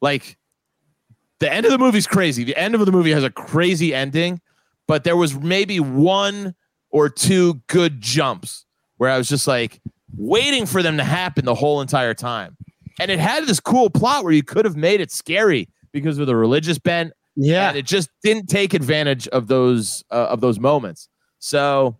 like 0.00 0.36
the 1.40 1.52
end 1.52 1.66
of 1.66 1.72
the 1.72 1.78
movie's 1.78 2.06
crazy. 2.06 2.44
The 2.44 2.56
end 2.58 2.74
of 2.74 2.84
the 2.84 2.92
movie 2.92 3.12
has 3.12 3.24
a 3.24 3.30
crazy 3.30 3.94
ending, 3.94 4.40
but 4.86 5.04
there 5.04 5.16
was 5.16 5.38
maybe 5.38 5.80
one 5.80 6.54
or 6.90 7.08
two 7.08 7.60
good 7.66 8.00
jumps 8.00 8.64
where 8.96 9.10
I 9.10 9.18
was 9.18 9.28
just 9.28 9.46
like 9.46 9.80
waiting 10.16 10.66
for 10.66 10.82
them 10.82 10.96
to 10.96 11.04
happen 11.04 11.44
the 11.44 11.54
whole 11.54 11.80
entire 11.80 12.14
time. 12.14 12.56
And 12.98 13.10
it 13.10 13.18
had 13.20 13.44
this 13.46 13.60
cool 13.60 13.90
plot 13.90 14.24
where 14.24 14.32
you 14.32 14.42
could 14.42 14.64
have 14.64 14.74
made 14.76 15.00
it 15.00 15.12
scary 15.12 15.68
because 15.92 16.18
of 16.18 16.26
the 16.26 16.34
religious 16.34 16.78
bent, 16.78 17.12
Yeah. 17.36 17.68
and 17.68 17.78
it 17.78 17.86
just 17.86 18.08
didn't 18.24 18.48
take 18.48 18.74
advantage 18.74 19.28
of 19.28 19.46
those 19.46 20.02
uh, 20.10 20.26
of 20.30 20.40
those 20.40 20.58
moments. 20.58 21.08
So 21.38 21.96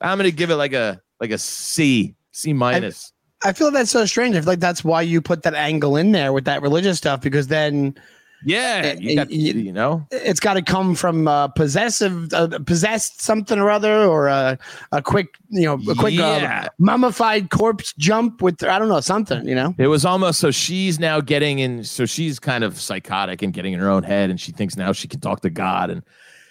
I'm 0.00 0.18
gonna 0.18 0.32
give 0.32 0.50
it 0.50 0.56
like 0.56 0.72
a 0.72 1.00
like 1.20 1.30
a 1.30 1.38
C, 1.38 2.16
C 2.32 2.52
minus. 2.52 3.12
I 3.44 3.52
feel 3.52 3.70
that's 3.70 3.90
so 3.90 4.04
strange. 4.06 4.34
I 4.36 4.40
feel 4.40 4.48
like 4.52 4.60
that's 4.60 4.82
why 4.84 5.02
you 5.02 5.20
put 5.20 5.42
that 5.42 5.54
angle 5.54 5.96
in 5.96 6.12
there 6.12 6.32
with 6.32 6.44
that 6.46 6.62
religious 6.62 6.98
stuff 6.98 7.20
because 7.20 7.48
then 7.48 7.94
Yeah, 8.44 8.94
you 8.98 9.14
got 9.16 9.30
you- 9.30 9.52
you 9.54 9.72
know. 9.72 10.06
it's 10.10 10.40
got 10.40 10.54
to 10.54 10.62
come 10.62 10.94
from 10.94 11.26
uh, 11.28 11.48
possessive, 11.48 12.32
uh, 12.32 12.58
possessed 12.66 13.20
something 13.22 13.58
or 13.58 13.70
other, 13.70 14.04
or 14.04 14.28
a, 14.28 14.58
a 14.92 15.02
quick, 15.02 15.36
you 15.48 15.64
know, 15.64 15.78
a 15.90 15.94
quick 15.94 16.14
Yeah. 16.14 16.62
uh, 16.64 16.68
mummified 16.78 17.50
corpse 17.50 17.92
jump 17.98 18.42
with, 18.42 18.62
I 18.62 18.78
don't 18.78 18.88
know, 18.88 19.00
something, 19.00 19.46
you 19.48 19.54
know. 19.54 19.74
It 19.78 19.88
was 19.88 20.04
almost 20.04 20.38
so 20.40 20.50
she's 20.50 20.98
now 21.00 21.20
getting 21.20 21.58
in. 21.60 21.84
So 21.84 22.04
she's 22.06 22.38
kind 22.38 22.62
of 22.64 22.80
psychotic 22.80 23.42
and 23.42 23.52
getting 23.52 23.72
in 23.72 23.80
her 23.80 23.88
own 23.90 24.02
head, 24.02 24.30
and 24.30 24.40
she 24.40 24.52
thinks 24.52 24.76
now 24.76 24.92
she 24.92 25.08
can 25.08 25.20
talk 25.20 25.40
to 25.42 25.50
God. 25.50 25.90
And 25.90 26.02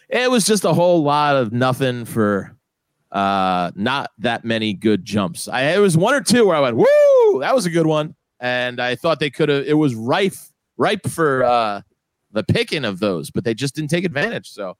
it 0.10 0.30
was 0.32 0.46
just 0.46 0.66
a 0.66 0.74
whole 0.74 1.04
lot 1.04 1.36
of 1.36 1.52
nothing 1.54 2.06
for 2.06 2.55
uh 3.16 3.72
not 3.76 4.12
that 4.20 4.44
many 4.44 4.74
good 4.74 5.06
jumps. 5.06 5.48
I 5.48 5.62
it 5.74 5.80
was 5.80 5.96
one 5.98 6.14
or 6.14 6.22
two 6.22 6.46
where 6.46 6.56
I 6.56 6.60
went, 6.60 6.76
"Woo, 6.76 7.40
that 7.40 7.56
was 7.56 7.66
a 7.66 7.70
good 7.70 7.88
one," 7.88 8.14
and 8.42 8.82
I 8.82 8.96
thought 8.96 9.20
they 9.20 9.30
could 9.30 9.48
have. 9.48 9.66
It 9.66 9.76
was 9.76 9.96
rife, 9.96 10.52
ripe 10.78 11.08
for 11.08 11.44
uh 11.44 11.82
the 12.32 12.44
picking 12.44 12.84
of 12.84 13.00
those, 13.00 13.32
but 13.32 13.46
they 13.46 13.54
just 13.54 13.74
didn't 13.74 13.90
take 13.90 14.06
advantage. 14.06 14.50
So. 14.50 14.78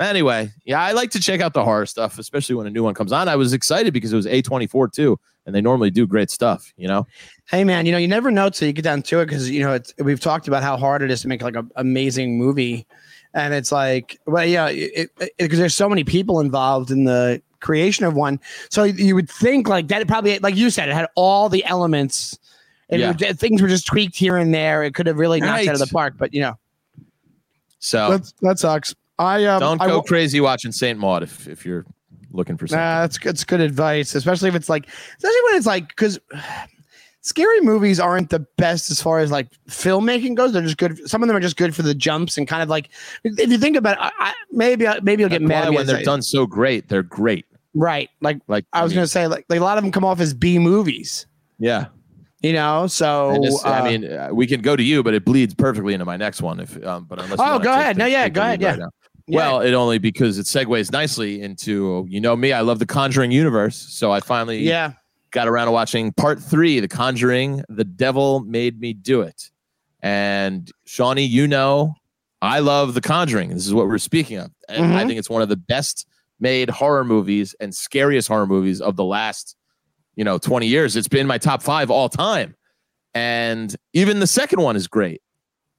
Anyway, 0.00 0.50
yeah, 0.64 0.80
I 0.80 0.92
like 0.92 1.10
to 1.10 1.20
check 1.20 1.40
out 1.40 1.52
the 1.52 1.62
horror 1.62 1.84
stuff, 1.84 2.18
especially 2.18 2.54
when 2.54 2.66
a 2.66 2.70
new 2.70 2.82
one 2.82 2.94
comes 2.94 3.12
on. 3.12 3.28
I 3.28 3.36
was 3.36 3.52
excited 3.52 3.92
because 3.92 4.12
it 4.12 4.16
was 4.16 4.26
A24 4.26 4.90
too, 4.90 5.20
and 5.44 5.54
they 5.54 5.60
normally 5.60 5.90
do 5.90 6.06
great 6.06 6.30
stuff, 6.30 6.72
you 6.76 6.88
know? 6.88 7.06
Hey 7.50 7.62
man, 7.62 7.84
you 7.84 7.92
know, 7.92 7.98
you 7.98 8.08
never 8.08 8.30
know 8.30 8.48
till 8.48 8.66
you 8.66 8.72
get 8.72 8.82
down 8.82 9.02
to 9.02 9.20
it 9.20 9.26
because 9.26 9.50
you 9.50 9.62
know 9.62 9.74
it's 9.74 9.92
we've 9.98 10.18
talked 10.18 10.48
about 10.48 10.62
how 10.62 10.76
hard 10.76 11.02
it 11.02 11.10
is 11.10 11.20
to 11.22 11.28
make 11.28 11.42
like 11.42 11.56
an 11.56 11.70
amazing 11.76 12.38
movie, 12.38 12.86
and 13.34 13.52
it's 13.52 13.70
like, 13.70 14.18
well, 14.26 14.46
yeah, 14.46 14.72
because 15.38 15.58
there's 15.58 15.74
so 15.74 15.88
many 15.88 16.04
people 16.04 16.40
involved 16.40 16.90
in 16.90 17.04
the 17.04 17.42
creation 17.62 18.04
of 18.04 18.14
one. 18.14 18.38
So 18.68 18.84
you 18.84 19.14
would 19.14 19.30
think 19.30 19.68
like 19.68 19.88
that. 19.88 20.02
It 20.02 20.08
probably, 20.08 20.38
like 20.40 20.56
you 20.56 20.68
said, 20.68 20.88
it 20.90 20.94
had 20.94 21.06
all 21.14 21.48
the 21.48 21.64
elements. 21.64 22.38
And 22.90 23.00
Yeah. 23.00 23.10
it 23.10 23.20
would- 23.28 23.38
things 23.40 23.62
were 23.62 23.68
just 23.68 23.86
tweaked 23.86 24.16
here 24.16 24.36
and 24.36 24.52
there. 24.52 24.82
It 24.82 24.94
could 24.94 25.06
have 25.06 25.16
really 25.18 25.40
knocked 25.40 25.62
it 25.62 25.68
out 25.68 25.74
of 25.74 25.80
the 25.80 25.86
park, 25.86 26.14
but 26.18 26.34
you 26.34 26.42
know, 26.42 26.58
So 27.78 28.10
that's, 28.10 28.32
that 28.42 28.58
sucks. 28.58 28.94
I 29.18 29.44
um, 29.46 29.60
don't 29.60 29.80
go 29.80 29.98
wa- 29.98 30.02
crazy 30.02 30.40
watching 30.40 30.72
Saint 30.72 30.98
Maud 30.98 31.22
if, 31.22 31.48
if 31.48 31.64
you're 31.64 31.84
looking 32.32 32.56
for 32.56 32.66
something. 32.66 32.80
Nah, 32.82 33.00
that's 33.02 33.18
that's 33.18 33.44
good 33.44 33.60
advice, 33.60 34.14
especially 34.14 34.48
if 34.48 34.54
it's 34.54 34.68
like, 34.68 34.88
especially 35.16 35.40
when 35.44 35.54
it's 35.56 35.66
like, 35.66 35.88
because 35.88 36.18
scary 37.20 37.60
movies 37.60 38.00
aren't 38.00 38.30
the 38.30 38.40
best 38.56 38.90
as 38.90 39.00
far 39.00 39.20
as 39.20 39.30
like 39.30 39.48
filmmaking 39.68 40.34
goes. 40.34 40.52
They're 40.52 40.62
just 40.62 40.76
good. 40.78 41.08
Some 41.08 41.22
of 41.22 41.28
them 41.28 41.36
are 41.36 41.40
just 41.40 41.56
good 41.56 41.74
for 41.74 41.82
the 41.82 41.94
jumps 41.94 42.36
and 42.38 42.48
kind 42.48 42.62
of 42.62 42.68
like, 42.68 42.88
if 43.24 43.48
you 43.50 43.58
think 43.58 43.76
about, 43.76 43.96
it, 43.96 44.00
I, 44.02 44.10
I, 44.18 44.34
maybe 44.50 44.86
maybe 45.02 45.20
you'll 45.22 45.28
get 45.30 45.40
That's 45.40 45.48
mad 45.48 45.60
why 45.60 45.66
at 45.66 45.70
me 45.70 45.76
when 45.76 45.86
they're 45.86 45.96
I- 45.98 46.02
done 46.04 46.22
so 46.22 46.46
great, 46.46 46.88
they're 46.88 47.02
great. 47.02 47.46
Right? 47.74 48.10
Like 48.20 48.38
Like 48.48 48.64
I 48.72 48.82
was 48.82 48.92
mean, 48.92 48.96
gonna 48.98 49.06
say, 49.06 49.26
like, 49.26 49.44
like 49.48 49.60
a 49.60 49.64
lot 49.64 49.78
of 49.78 49.84
them 49.84 49.92
come 49.92 50.04
off 50.04 50.20
as 50.20 50.34
B 50.34 50.58
movies. 50.58 51.26
yeah, 51.58 51.86
You 52.42 52.52
know, 52.52 52.86
so 52.86 53.38
this- 53.42 53.64
uh, 53.64 53.68
I 53.68 53.82
mean, 53.88 54.10
uh, 54.12 54.28
we 54.32 54.46
can 54.46 54.60
go 54.62 54.74
to 54.76 54.82
you, 54.82 55.02
but 55.02 55.14
it 55.14 55.24
bleeds 55.24 55.54
perfectly 55.54 55.92
into 55.94 56.04
my 56.04 56.16
next 56.16 56.42
one. 56.42 56.60
If 56.60 56.84
um, 56.84 57.04
but 57.04 57.20
unless 57.20 57.38
Oh, 57.40 57.58
go 57.58 57.72
ahead. 57.72 57.96
the- 57.96 58.00
No, 58.00 58.06
yeah, 58.06 58.28
go 58.28 58.40
ahead, 58.42 58.62
right 58.62 58.70
yeah. 58.72 58.76
now. 58.76 58.90
yeah. 59.26 59.36
Well, 59.36 59.60
it 59.60 59.72
only 59.74 59.98
because 59.98 60.38
it 60.38 60.46
segues 60.46 60.90
nicely 60.92 61.40
into 61.40 62.04
you 62.08 62.20
know 62.20 62.34
me. 62.36 62.52
I 62.52 62.60
love 62.62 62.78
the 62.78 62.86
Conjuring 62.86 63.30
universe, 63.32 63.76
so 63.76 64.10
I 64.12 64.20
finally 64.20 64.58
yeah, 64.60 64.92
got 65.30 65.46
around 65.48 65.66
to 65.66 65.72
watching 65.72 66.12
part 66.12 66.42
three, 66.42 66.80
The 66.80 66.88
Conjuring. 66.88 67.62
The 67.68 67.84
Devil 67.84 68.40
Made 68.40 68.80
Me 68.80 68.92
Do 68.92 69.20
It, 69.22 69.50
and 70.02 70.70
Shawnee, 70.84 71.24
you 71.24 71.46
know, 71.46 71.94
I 72.40 72.58
love 72.58 72.94
The 72.94 73.00
Conjuring. 73.00 73.50
This 73.50 73.66
is 73.66 73.72
what 73.74 73.86
we're 73.86 73.98
speaking 73.98 74.38
of. 74.38 74.50
And 74.68 74.94
I 74.94 75.06
think 75.06 75.18
it's 75.18 75.30
one 75.30 75.42
of 75.42 75.48
the 75.48 75.56
best 75.56 76.08
made 76.42 76.68
horror 76.68 77.04
movies 77.04 77.54
and 77.60 77.74
scariest 77.74 78.26
horror 78.28 78.46
movies 78.48 78.80
of 78.80 78.96
the 78.96 79.04
last, 79.04 79.56
you 80.16 80.24
know, 80.24 80.36
20 80.38 80.66
years. 80.66 80.96
It's 80.96 81.08
been 81.08 81.26
my 81.26 81.38
top 81.38 81.62
five 81.62 81.90
all 81.90 82.08
time. 82.08 82.56
And 83.14 83.74
even 83.92 84.18
the 84.20 84.26
second 84.26 84.60
one 84.60 84.74
is 84.74 84.88
great 84.88 85.22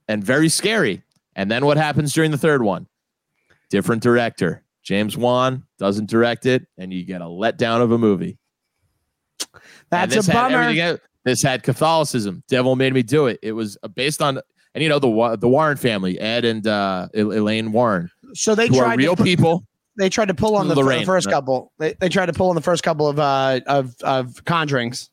and 0.08 0.24
very 0.24 0.48
scary. 0.48 1.02
And 1.36 1.50
then 1.50 1.66
what 1.66 1.76
happens 1.76 2.14
during 2.14 2.30
the 2.30 2.38
third 2.38 2.62
one? 2.62 2.86
Different 3.70 4.02
director. 4.02 4.62
James 4.82 5.16
Wan 5.16 5.64
doesn't 5.78 6.08
direct 6.10 6.46
it, 6.46 6.66
and 6.78 6.92
you 6.92 7.04
get 7.04 7.20
a 7.20 7.24
letdown 7.24 7.80
of 7.80 7.90
a 7.90 7.98
movie. 7.98 8.38
That's 9.90 10.14
a 10.16 10.32
bummer. 10.32 10.98
This 11.24 11.42
had 11.42 11.62
Catholicism. 11.62 12.42
Devil 12.48 12.76
made 12.76 12.92
me 12.92 13.02
do 13.02 13.26
it. 13.26 13.38
It 13.42 13.52
was 13.52 13.78
uh, 13.82 13.88
based 13.88 14.20
on, 14.20 14.38
and 14.74 14.82
you 14.82 14.90
know 14.90 14.98
the 14.98 15.36
the 15.40 15.48
Warren 15.48 15.78
family, 15.78 16.20
Ed 16.20 16.44
and 16.44 16.66
uh, 16.66 17.08
Elaine 17.14 17.72
Warren, 17.72 18.10
So 18.34 18.54
they 18.54 18.68
tried 18.68 18.98
real 18.98 19.12
to 19.12 19.16
put- 19.16 19.24
people. 19.24 19.64
They 19.96 20.08
tried 20.08 20.28
to 20.28 20.34
pull 20.34 20.56
on 20.56 20.68
the, 20.68 20.74
Lorraine, 20.74 21.04
first 21.06 21.26
right. 21.26 21.32
couple. 21.32 21.72
They, 21.78 21.94
they 22.00 22.08
tried 22.08 22.26
to 22.26 22.32
pull 22.32 22.48
on 22.50 22.56
the 22.56 22.62
first 22.62 22.82
couple 22.82 23.08
of 23.08 23.18
uh 23.18 23.60
of 23.66 23.94
of 24.02 24.44
conjurings. 24.44 25.08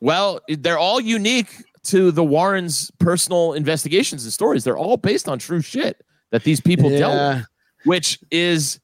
Well, 0.00 0.40
they're 0.48 0.78
all 0.78 1.00
unique 1.00 1.48
to 1.84 2.10
the 2.10 2.24
Warrens' 2.24 2.90
personal 2.98 3.54
investigations 3.54 4.24
and 4.24 4.32
stories. 4.32 4.64
They're 4.64 4.78
all 4.78 4.96
based 4.96 5.28
on 5.28 5.38
true 5.38 5.60
shit 5.60 6.04
that 6.30 6.44
these 6.44 6.60
people 6.60 6.90
dealt 6.90 7.36
with. 7.36 7.46
Which 7.84 8.18
is 8.30 8.80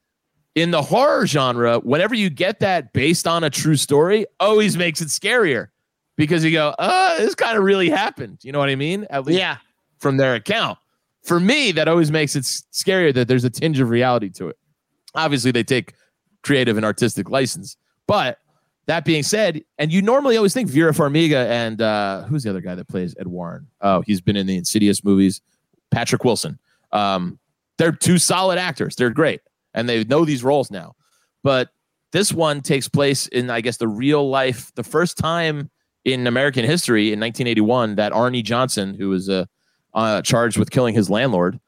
in 0.54 0.70
the 0.70 0.80
horror 0.80 1.26
genre, 1.26 1.80
whenever 1.80 2.14
you 2.14 2.30
get 2.30 2.60
that 2.60 2.92
based 2.92 3.26
on 3.26 3.44
a 3.44 3.50
true 3.50 3.76
story, 3.76 4.24
always 4.38 4.76
makes 4.76 5.00
it 5.00 5.08
scarier 5.08 5.68
because 6.16 6.44
you 6.44 6.52
go, 6.52 6.74
uh, 6.78 7.18
this 7.18 7.34
kind 7.34 7.58
of 7.58 7.64
really 7.64 7.90
happened. 7.90 8.38
You 8.42 8.52
know 8.52 8.60
what 8.60 8.68
I 8.68 8.76
mean? 8.76 9.04
At 9.10 9.26
least 9.26 9.38
Yeah. 9.40 9.56
from 9.98 10.16
their 10.16 10.36
account. 10.36 10.78
For 11.24 11.40
me, 11.40 11.72
that 11.72 11.88
always 11.88 12.10
makes 12.12 12.36
it 12.36 12.44
scarier 12.44 13.12
that 13.14 13.26
there's 13.26 13.44
a 13.44 13.50
tinge 13.50 13.80
of 13.80 13.90
reality 13.90 14.30
to 14.30 14.48
it. 14.48 14.56
Obviously, 15.14 15.50
they 15.50 15.62
take 15.62 15.94
creative 16.42 16.76
and 16.76 16.84
artistic 16.84 17.30
license. 17.30 17.76
But 18.06 18.38
that 18.86 19.04
being 19.04 19.22
said, 19.22 19.62
and 19.78 19.92
you 19.92 20.02
normally 20.02 20.36
always 20.36 20.52
think 20.52 20.68
Vera 20.68 20.92
Farmiga 20.92 21.46
and 21.46 21.80
uh, 21.80 22.24
who's 22.24 22.42
the 22.42 22.50
other 22.50 22.60
guy 22.60 22.74
that 22.74 22.88
plays 22.88 23.14
Ed 23.18 23.26
Warren? 23.26 23.66
Oh, 23.80 24.02
he's 24.06 24.20
been 24.20 24.36
in 24.36 24.46
the 24.46 24.56
Insidious 24.56 25.02
movies. 25.02 25.40
Patrick 25.90 26.24
Wilson. 26.24 26.58
Um, 26.92 27.38
they're 27.78 27.92
two 27.92 28.18
solid 28.18 28.58
actors. 28.58 28.96
They're 28.96 29.10
great, 29.10 29.40
and 29.72 29.88
they 29.88 30.04
know 30.04 30.24
these 30.24 30.44
roles 30.44 30.70
now. 30.70 30.94
But 31.42 31.70
this 32.12 32.32
one 32.32 32.60
takes 32.60 32.88
place 32.88 33.26
in, 33.28 33.50
I 33.50 33.60
guess, 33.60 33.78
the 33.78 33.88
real 33.88 34.28
life, 34.28 34.72
the 34.74 34.84
first 34.84 35.16
time 35.16 35.70
in 36.04 36.26
American 36.26 36.64
history 36.64 37.12
in 37.12 37.20
1981 37.20 37.96
that 37.96 38.12
Arnie 38.12 38.44
Johnson, 38.44 38.94
who 38.94 39.08
was 39.08 39.28
uh, 39.28 39.46
uh, 39.94 40.22
charged 40.22 40.58
with 40.58 40.70
killing 40.70 40.94
his 40.94 41.08
landlord, 41.08 41.58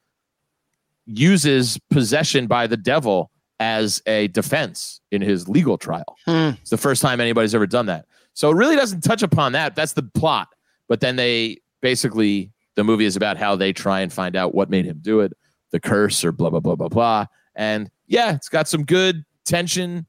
uses 1.07 1.79
possession 1.91 2.47
by 2.47 2.67
the 2.67 2.77
devil 2.77 3.31
as 3.61 4.03
a 4.07 4.29
defense 4.29 5.01
in 5.11 5.23
his 5.23 5.49
legal 5.49 5.79
trial. 5.79 6.17
Hmm. 6.27 6.51
It's 6.61 6.71
the 6.71 6.77
first 6.77 7.01
time 7.03 7.21
anybody's 7.21 7.55
ever 7.55 7.67
done 7.67 7.87
that. 7.87 8.07
So 8.35 8.51
it 8.51 8.55
really 8.55 8.77
doesn't 8.77 9.01
touch 9.01 9.23
upon 9.23 9.53
that. 9.53 9.75
That's 9.75 9.95
the 9.95 10.03
plot. 10.03 10.49
But 10.89 11.01
then 11.01 11.17
they 11.17 11.59
basically, 11.81 12.53
the 12.75 12.85
movie 12.85 13.07
is 13.07 13.17
about 13.17 13.39
how 13.39 13.57
they 13.57 13.73
try 13.73 14.01
and 14.01 14.13
find 14.13 14.37
out 14.37 14.55
what 14.55 14.69
made 14.69 14.85
him 14.85 14.99
do 15.01 15.21
it, 15.21 15.33
the 15.71 15.81
curse 15.81 16.25
or 16.25 16.33
blah, 16.33 16.51
blah, 16.51 16.61
blah, 16.61 16.77
blah, 16.77 16.89
blah. 16.89 17.27
And 17.55 17.91
yeah, 18.07 18.35
it's 18.35 18.51
got 18.51 18.69
some 18.69 18.85
good 18.85 19.25
tension, 19.47 20.07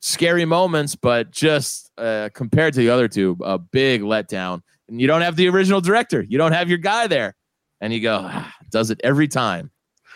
scary 0.00 0.44
moments, 0.44 0.94
but 0.94 1.30
just 1.30 1.90
uh, 1.96 2.28
compared 2.34 2.74
to 2.74 2.80
the 2.80 2.90
other 2.90 3.08
two, 3.08 3.38
a 3.42 3.58
big 3.58 4.02
letdown. 4.02 4.60
And 4.88 5.00
you 5.00 5.06
don't 5.06 5.22
have 5.22 5.36
the 5.36 5.48
original 5.48 5.80
director, 5.80 6.22
you 6.22 6.38
don't 6.38 6.52
have 6.52 6.68
your 6.68 6.78
guy 6.78 7.06
there. 7.06 7.34
And 7.80 7.92
you 7.92 8.00
go, 8.00 8.20
ah, 8.22 8.54
does 8.70 8.90
it 8.90 9.00
every 9.04 9.28
time, 9.28 9.70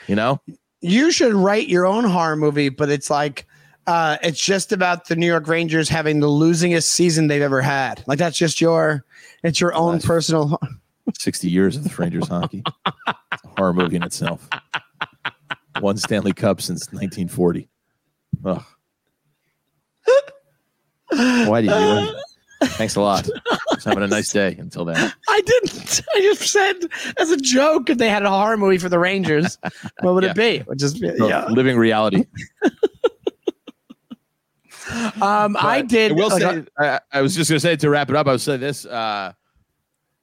you 0.06 0.14
know? 0.14 0.40
You 0.80 1.10
should 1.10 1.34
write 1.34 1.68
your 1.68 1.86
own 1.86 2.04
horror 2.04 2.36
movie, 2.36 2.68
but 2.68 2.88
it's 2.88 3.10
like 3.10 3.46
uh 3.86 4.16
it's 4.22 4.42
just 4.42 4.72
about 4.72 5.08
the 5.08 5.16
New 5.16 5.26
York 5.26 5.48
Rangers 5.48 5.88
having 5.88 6.20
the 6.20 6.26
losingest 6.28 6.84
season 6.84 7.26
they've 7.26 7.42
ever 7.42 7.60
had. 7.60 8.02
Like 8.06 8.18
that's 8.18 8.36
just 8.36 8.60
your 8.60 9.04
it's 9.42 9.60
your 9.60 9.74
own 9.74 10.00
personal 10.00 10.58
60 11.18 11.48
years 11.50 11.76
of 11.76 11.84
the 11.84 11.94
Rangers 11.96 12.28
hockey. 12.28 12.62
Horror 13.56 13.72
movie 13.74 13.96
in 13.96 14.02
itself. 14.02 14.48
One 15.80 15.96
Stanley 15.96 16.32
Cup 16.32 16.60
since 16.60 16.86
1940. 16.92 17.68
Ugh. 18.44 18.62
Why 21.10 21.60
do 21.60 21.66
you 21.66 21.72
do 21.72 22.10
it? 22.10 22.16
Thanks 22.62 22.96
a 22.96 23.00
lot. 23.00 23.28
Just 23.72 23.86
having 23.86 24.02
a 24.02 24.06
nice 24.06 24.30
day 24.32 24.54
until 24.58 24.84
then. 24.84 24.96
I 25.28 25.40
didn't. 25.46 26.02
I 26.14 26.20
just 26.20 26.42
said 26.50 26.76
as 27.18 27.30
a 27.30 27.36
joke 27.38 27.88
if 27.88 27.98
they 27.98 28.08
had 28.08 28.22
a 28.22 28.28
horror 28.30 28.56
movie 28.58 28.76
for 28.78 28.88
the 28.90 28.98
Rangers, 28.98 29.56
what 30.02 30.14
would 30.14 30.24
Yeah. 30.24 30.30
it 30.30 30.36
be? 30.36 30.64
Just 30.76 30.96
yeah. 31.00 31.46
Living 31.46 31.76
reality. 31.76 32.24
Um, 35.22 35.56
I 35.60 35.82
did. 35.82 36.12
I 36.12 36.14
will 36.14 36.28
like, 36.30 36.42
say, 36.42 36.64
I, 36.76 37.00
I 37.12 37.20
was 37.20 37.36
just 37.36 37.48
going 37.48 37.56
to 37.56 37.60
say 37.60 37.76
to 37.76 37.88
wrap 37.90 38.10
it 38.10 38.16
up, 38.16 38.26
I 38.26 38.32
would 38.32 38.40
say 38.40 38.56
this. 38.56 38.84
Uh, 38.84 39.32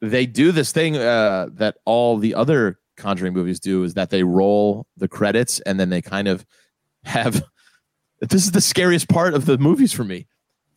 they 0.01 0.25
do 0.25 0.51
this 0.51 0.73
thing 0.73 0.97
uh, 0.97 1.47
that 1.53 1.77
all 1.85 2.17
the 2.17 2.35
other 2.35 2.77
Conjuring 2.97 3.33
movies 3.33 3.59
do 3.59 3.83
is 3.83 3.93
that 3.93 4.09
they 4.09 4.23
roll 4.23 4.85
the 4.97 5.07
credits 5.07 5.59
and 5.61 5.79
then 5.79 5.89
they 5.89 6.01
kind 6.01 6.27
of 6.27 6.45
have. 7.05 7.43
This 8.19 8.43
is 8.43 8.51
the 8.51 8.59
scariest 8.61 9.07
part 9.07 9.35
of 9.35 9.45
the 9.45 9.57
movies 9.59 9.93
for 9.93 10.03
me. 10.03 10.27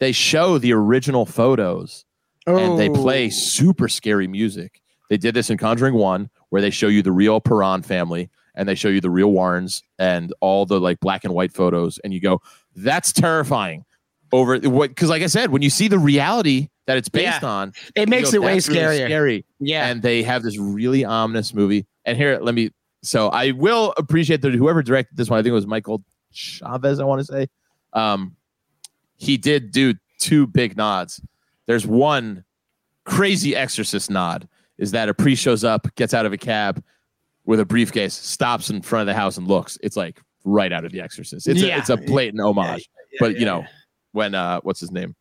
They 0.01 0.13
show 0.13 0.59
the 0.59 0.73
original 0.73 1.27
photos 1.27 2.05
and 2.47 2.79
they 2.79 2.89
play 2.89 3.27
Oh. 3.27 3.31
super 3.31 3.89
scary 3.89 4.27
music. 4.27 4.81
They 5.09 5.17
did 5.17 5.35
this 5.35 5.51
in 5.51 5.59
Conjuring 5.59 5.95
One, 5.95 6.31
where 6.49 6.63
they 6.63 6.71
show 6.71 6.89
you 6.89 7.03
the 7.03 7.13
real 7.13 7.41
Perron 7.41 7.83
family 7.83 8.31
and 8.55 8.69
they 8.69 8.75
show 8.75 8.89
you 8.89 9.01
the 9.01 9.11
real 9.11 9.31
Warrens 9.31 9.83
and 9.99 10.33
all 10.41 10.67
the 10.67 10.81
like 10.81 10.99
black 11.01 11.25
and 11.25 11.33
white 11.35 11.53
photos, 11.53 11.99
and 12.03 12.13
you 12.13 12.21
go, 12.21 12.41
"That's 12.75 13.13
terrifying." 13.13 13.85
Over 14.33 14.59
what? 14.61 14.91
Because, 14.91 15.09
like 15.11 15.23
I 15.23 15.27
said, 15.27 15.51
when 15.51 15.63
you 15.63 15.71
see 15.71 15.89
the 15.89 15.99
reality 15.99 16.69
that 16.87 16.97
it's 16.97 17.09
based 17.09 17.43
Yeah. 17.43 17.49
on, 17.49 17.73
It 17.97 18.09
makes 18.09 18.31
go, 18.31 18.37
it 18.37 18.43
way 18.43 18.55
"That's 18.55 18.69
really 18.69 18.81
scarier. 18.81 19.07
Scary, 19.07 19.45
Yeah. 19.61 19.89
and 19.89 20.03
they 20.03 20.23
have 20.23 20.43
this 20.43 20.57
really 20.59 21.05
ominous 21.05 21.53
movie. 21.55 21.87
And 22.05 22.17
here, 22.17 22.39
let 22.41 22.55
me. 22.55 22.71
So 23.03 23.29
I 23.29 23.51
will 23.53 23.93
appreciate 23.97 24.41
that 24.43 24.53
whoever 24.55 24.83
directed 24.83 25.17
this 25.17 25.29
one, 25.31 25.39
I 25.39 25.43
think 25.43 25.51
it 25.51 25.55
was 25.55 25.67
Michael 25.67 26.03
Chaves. 26.33 27.01
I 27.01 27.05
want 27.05 27.21
to 27.21 27.25
say, 27.25 27.49
um, 27.93 28.37
he 29.21 29.37
did 29.37 29.71
do 29.71 29.95
two 30.19 30.47
big 30.47 30.77
nods. 30.77 31.21
There's 31.67 31.87
one 31.87 32.45
crazy 33.05 33.55
exorcist 33.55 34.11
nod 34.11 34.49
is 34.79 34.91
that 34.93 35.09
a 35.09 35.15
priest 35.15 35.43
shows 35.43 35.63
up, 35.63 35.87
gets 35.95 36.15
out 36.15 36.25
of 36.27 36.33
a 36.33 36.39
cab 36.39 36.83
with 37.45 37.61
a 37.61 37.65
briefcase, 37.67 38.15
stops 38.15 38.71
in 38.71 38.81
front 38.83 39.03
of 39.03 39.07
the 39.07 39.19
house 39.19 39.37
and 39.37 39.47
looks. 39.47 39.77
It's 39.83 39.97
like 39.97 40.21
right 40.45 40.73
out 40.73 40.85
of 40.85 40.93
the 40.93 41.01
exorcist. 41.01 41.47
It's 41.47 41.61
Yeah. 41.63 41.77
a, 41.77 41.79
it's 41.79 41.91
a 41.91 41.97
blatant 41.99 42.41
homage. 42.41 42.89
but 43.19 43.39
you 43.39 43.45
know, 43.45 43.65
when 44.13 44.35
uh 44.35 44.61
what's 44.63 44.81
his 44.81 44.91
name? 44.91 45.15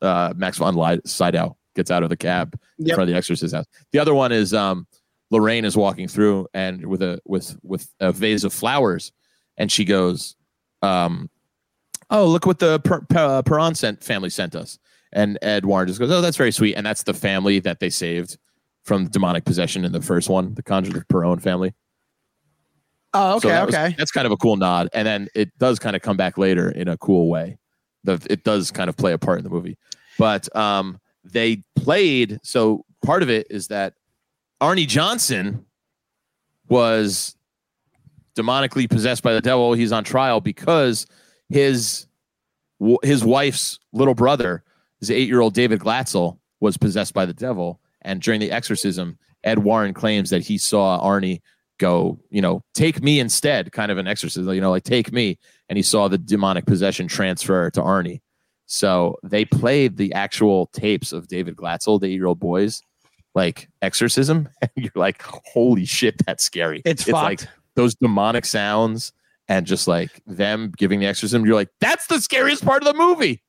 Uh 0.00 0.32
Max 0.36 0.56
von 0.58 0.74
Sydow 1.04 1.56
gets 1.76 1.90
out 1.90 2.02
of 2.02 2.08
the 2.08 2.16
cab 2.16 2.58
in 2.78 2.86
Yep. 2.86 2.94
front 2.96 3.08
of 3.10 3.12
the 3.12 3.18
exorcist 3.18 3.54
house. 3.54 3.66
The 3.92 3.98
other 3.98 4.14
one 4.14 4.32
is 4.32 4.54
um 4.54 4.86
Lorraine 5.30 5.64
is 5.64 5.76
walking 5.76 6.08
through 6.08 6.46
and 6.54 6.86
with 6.86 7.02
a 7.02 7.20
with 7.26 7.56
with 7.62 7.86
a 8.00 8.12
vase 8.12 8.44
of 8.44 8.52
flowers 8.52 9.12
and 9.58 9.70
she 9.70 9.84
goes 9.84 10.36
um 10.82 11.28
oh 12.12 12.26
look 12.26 12.46
what 12.46 12.60
the 12.60 12.78
per- 12.80 13.00
per- 13.00 13.18
uh, 13.38 13.42
Perron 13.42 13.74
sent 13.74 14.04
family 14.04 14.30
sent 14.30 14.54
us 14.54 14.78
and 15.12 15.36
Ed 15.42 15.64
Warren 15.64 15.88
just 15.88 15.98
goes 15.98 16.10
oh 16.10 16.20
that's 16.20 16.36
very 16.36 16.52
sweet 16.52 16.74
and 16.76 16.86
that's 16.86 17.02
the 17.02 17.12
family 17.14 17.58
that 17.58 17.80
they 17.80 17.90
saved 17.90 18.38
from 18.84 19.08
demonic 19.08 19.44
possession 19.44 19.84
in 19.84 19.90
the 19.92 20.00
first 20.00 20.28
one 20.28 20.54
the 20.54 20.62
Conjure 20.62 20.92
the 20.92 21.04
Perron 21.06 21.40
family 21.40 21.74
Oh, 23.14 23.38
so 23.40 23.48
okay, 23.48 23.54
that 23.56 23.66
was- 23.66 23.74
okay. 23.74 23.94
that's 23.98 24.10
kind 24.10 24.24
of 24.26 24.32
a 24.32 24.38
cool 24.38 24.56
nod, 24.56 24.88
and 24.94 25.06
then 25.06 25.28
it 25.34 25.50
does 25.58 25.78
kind 25.78 25.94
of 25.94 26.00
come 26.00 26.16
back 26.16 26.38
later 26.38 26.70
in 26.70 26.88
a 26.88 26.96
cool 26.96 27.28
way. 27.28 27.58
The 28.04 28.26
it 28.30 28.42
does 28.42 28.70
kind 28.70 28.88
of 28.88 28.96
play 28.96 29.12
a 29.12 29.18
part 29.18 29.36
in 29.36 29.44
the 29.44 29.50
movie, 29.50 29.76
but 30.18 30.48
um, 30.56 30.98
they 31.22 31.62
played. 31.76 32.38
So 32.42 32.86
part 33.04 33.22
of 33.22 33.28
it 33.28 33.46
is 33.50 33.68
that 33.68 33.92
Arnie 34.62 34.86
Johnson 34.88 35.66
was 36.70 37.36
demonically 38.34 38.88
possessed 38.88 39.22
by 39.22 39.34
the 39.34 39.42
devil. 39.42 39.74
He's 39.74 39.92
on 39.92 40.04
trial 40.04 40.40
because 40.40 41.06
his 41.52 42.06
his 43.02 43.24
wife's 43.24 43.78
little 43.92 44.14
brother, 44.14 44.64
his 45.00 45.10
eight 45.10 45.28
year 45.28 45.40
old 45.40 45.54
David 45.54 45.80
Glatzel, 45.80 46.38
was 46.60 46.76
possessed 46.76 47.14
by 47.14 47.26
the 47.26 47.34
devil, 47.34 47.80
and 48.02 48.20
during 48.20 48.40
the 48.40 48.50
exorcism, 48.50 49.18
Ed 49.44 49.60
Warren 49.60 49.94
claims 49.94 50.30
that 50.30 50.42
he 50.42 50.58
saw 50.58 51.00
Arnie 51.00 51.40
go, 51.78 52.18
you 52.30 52.40
know, 52.40 52.62
take 52.74 53.02
me 53.02 53.18
instead, 53.18 53.72
kind 53.72 53.90
of 53.90 53.98
an 53.98 54.06
exorcism, 54.06 54.54
you 54.54 54.60
know, 54.60 54.70
like 54.70 54.84
take 54.84 55.12
me. 55.12 55.38
And 55.68 55.76
he 55.76 55.82
saw 55.82 56.08
the 56.08 56.18
demonic 56.18 56.66
possession 56.66 57.08
transfer 57.08 57.70
to 57.70 57.80
Arnie. 57.80 58.20
So 58.66 59.16
they 59.22 59.44
played 59.44 59.96
the 59.96 60.12
actual 60.12 60.66
tapes 60.72 61.12
of 61.12 61.28
David 61.28 61.56
Glatzel, 61.56 62.00
the 62.00 62.06
eight 62.06 62.12
year 62.12 62.26
old 62.26 62.40
boys, 62.40 62.82
like 63.34 63.68
exorcism. 63.80 64.48
And 64.62 64.70
you're 64.76 64.92
like, 64.94 65.22
holy 65.22 65.84
shit, 65.84 66.24
that's 66.24 66.44
scary. 66.44 66.82
It's 66.84 67.08
like 67.08 67.40
fucked. 67.40 67.52
those 67.74 67.94
demonic 67.96 68.44
sounds 68.44 69.12
and 69.48 69.66
just 69.66 69.88
like 69.88 70.22
them 70.26 70.72
giving 70.76 71.00
the 71.00 71.06
exorcism. 71.06 71.44
You're 71.44 71.54
like, 71.54 71.70
that's 71.80 72.06
the 72.06 72.20
scariest 72.20 72.64
part 72.64 72.82
of 72.82 72.92
the 72.92 72.98
movie. 72.98 73.42